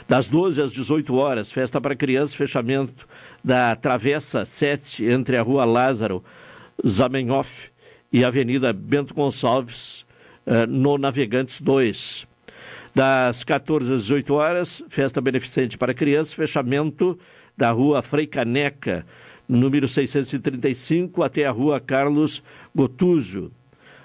Das 0.08 0.30
12 0.30 0.62
às 0.62 0.72
18 0.72 1.14
horas, 1.16 1.52
festa 1.52 1.82
para 1.82 1.96
crianças, 1.96 2.34
fechamento 2.34 3.06
da 3.44 3.76
Travessa 3.76 4.46
7, 4.46 5.04
entre 5.06 5.36
a 5.36 5.42
rua 5.42 5.66
Lázaro 5.66 6.24
Zamenhof 6.88 7.70
e 8.12 8.24
a 8.24 8.28
Avenida 8.28 8.72
Bento 8.72 9.14
Gonçalves, 9.14 10.06
no 10.68 10.98
Navegantes 10.98 11.62
2. 11.62 12.28
Das 12.96 13.44
14 13.44 13.94
às 13.94 14.02
18 14.04 14.34
horas, 14.34 14.84
festa 14.88 15.20
beneficente 15.20 15.78
para 15.78 15.94
crianças, 15.94 16.34
fechamento 16.34 17.18
da 17.58 17.72
rua 17.72 18.02
Frei 18.02 18.28
Caneca, 18.28 19.06
número 19.48 19.88
635, 19.88 21.24
até 21.24 21.46
a 21.46 21.52
rua 21.52 21.80
Carlos 21.80 22.44
Gotúzio. 22.74 23.52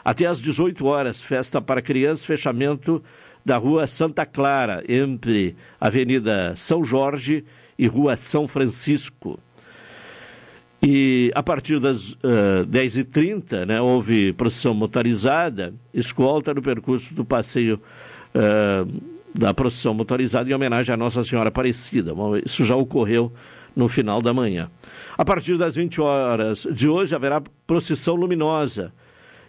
Até 0.04 0.26
às 0.26 0.40
18 0.40 0.86
horas, 0.86 1.20
festa 1.20 1.60
para 1.60 1.82
crianças, 1.82 2.24
fechamento 2.24 3.02
da 3.44 3.56
rua 3.56 3.86
Santa 3.86 4.24
Clara, 4.24 4.82
entre 4.88 5.54
Avenida 5.80 6.54
São 6.56 6.82
Jorge 6.82 7.44
e 7.78 7.86
Rua 7.86 8.16
São 8.16 8.48
Francisco. 8.48 9.38
E 10.80 11.32
a 11.34 11.42
partir 11.42 11.80
das 11.80 12.12
uh, 12.12 12.64
10h30, 12.70 13.66
né, 13.66 13.80
houve 13.80 14.32
procissão 14.32 14.72
motorizada, 14.72 15.74
escolta 15.92 16.54
no 16.54 16.62
percurso 16.62 17.12
do 17.14 17.24
passeio 17.24 17.80
uh, 18.34 19.18
da 19.34 19.52
procissão 19.52 19.92
motorizada 19.92 20.48
em 20.48 20.54
homenagem 20.54 20.94
à 20.94 20.96
Nossa 20.96 21.22
Senhora 21.24 21.48
Aparecida. 21.48 22.14
Isso 22.44 22.64
já 22.64 22.76
ocorreu 22.76 23.32
no 23.74 23.88
final 23.88 24.22
da 24.22 24.32
manhã. 24.32 24.70
A 25.16 25.24
partir 25.24 25.56
das 25.56 25.74
20 25.74 26.00
horas 26.00 26.66
de 26.72 26.88
hoje 26.88 27.14
haverá 27.14 27.42
procissão 27.66 28.14
luminosa. 28.14 28.92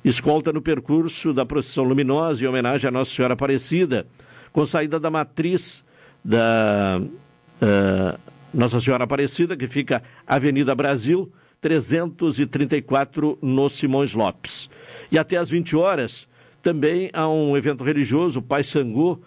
Escolta 0.03 0.51
no 0.51 0.61
percurso 0.61 1.33
da 1.33 1.45
procissão 1.45 1.83
luminosa 1.83 2.43
em 2.43 2.47
homenagem 2.47 2.87
à 2.87 2.91
Nossa 2.91 3.13
Senhora 3.13 3.33
Aparecida, 3.33 4.07
com 4.51 4.65
saída 4.65 4.99
da 4.99 5.11
matriz 5.11 5.83
da 6.23 7.01
uh, 7.01 8.19
Nossa 8.53 8.79
Senhora 8.79 9.03
Aparecida, 9.03 9.55
que 9.55 9.67
fica 9.67 10.01
Avenida 10.25 10.73
Brasil, 10.73 11.31
334, 11.61 13.37
no 13.41 13.69
Simões 13.69 14.13
Lopes. 14.13 14.69
E 15.11 15.17
até 15.17 15.37
às 15.37 15.49
20 15.49 15.75
horas, 15.75 16.27
também 16.61 17.09
há 17.13 17.27
um 17.27 17.55
evento 17.55 17.83
religioso, 17.83 18.41
Pai 18.41 18.63
Sangu 18.63 19.21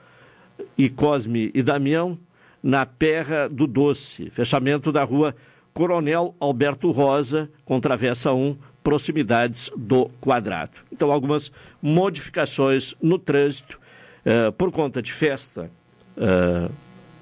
e 0.76 0.88
Cosme 0.88 1.50
e 1.54 1.62
Damião, 1.62 2.18
na 2.62 2.86
Perra 2.86 3.48
do 3.48 3.66
Doce, 3.66 4.30
fechamento 4.30 4.92
da 4.92 5.02
rua 5.02 5.34
Coronel 5.74 6.34
Alberto 6.38 6.90
Rosa, 6.90 7.50
com 7.64 7.80
travessa 7.80 8.32
1, 8.32 8.56
proximidades 8.82 9.70
do 9.76 10.10
quadrado. 10.20 10.72
Então, 10.90 11.10
algumas 11.10 11.50
modificações 11.80 12.94
no 13.00 13.18
trânsito 13.18 13.80
eh, 14.24 14.50
por 14.52 14.70
conta 14.70 15.00
de 15.00 15.12
festa 15.12 15.70
eh, 16.16 16.68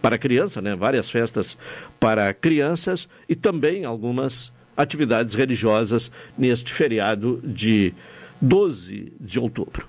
para 0.00 0.18
criança, 0.18 0.60
né? 0.60 0.74
várias 0.74 1.10
festas 1.10 1.56
para 1.98 2.32
crianças 2.32 3.08
e 3.28 3.34
também 3.34 3.84
algumas 3.84 4.52
atividades 4.76 5.34
religiosas 5.34 6.10
neste 6.36 6.72
feriado 6.72 7.40
de 7.44 7.92
12 8.40 9.12
de 9.20 9.38
outubro. 9.38 9.86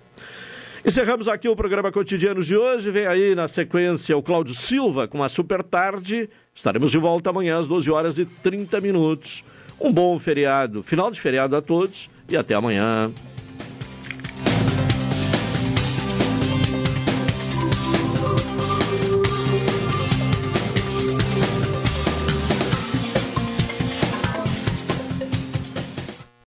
Encerramos 0.84 1.28
aqui 1.28 1.48
o 1.48 1.56
programa 1.56 1.92
cotidiano 1.92 2.42
de 2.42 2.58
hoje. 2.58 2.90
Vem 2.90 3.06
aí 3.06 3.36
na 3.36 3.48
sequência 3.48 4.18
o 4.18 4.24
Cláudio 4.24 4.56
Silva 4.56 5.08
com 5.08 5.24
a 5.24 5.30
Super 5.30 5.62
Tarde. 5.62 6.28
Estaremos 6.56 6.90
de 6.90 6.98
volta 6.98 7.30
amanhã 7.30 7.60
às 7.60 7.68
12 7.68 7.92
horas 7.92 8.18
e 8.18 8.26
30 8.26 8.82
minutos. 8.82 9.44
Um 9.80 9.92
bom 9.92 10.18
feriado, 10.20 10.82
final 10.84 11.12
de 11.12 11.22
feriado 11.22 11.56
a 11.56 11.62
todos 11.62 12.10
e 12.28 12.36
até 12.36 12.56
amanhã. 12.56 13.12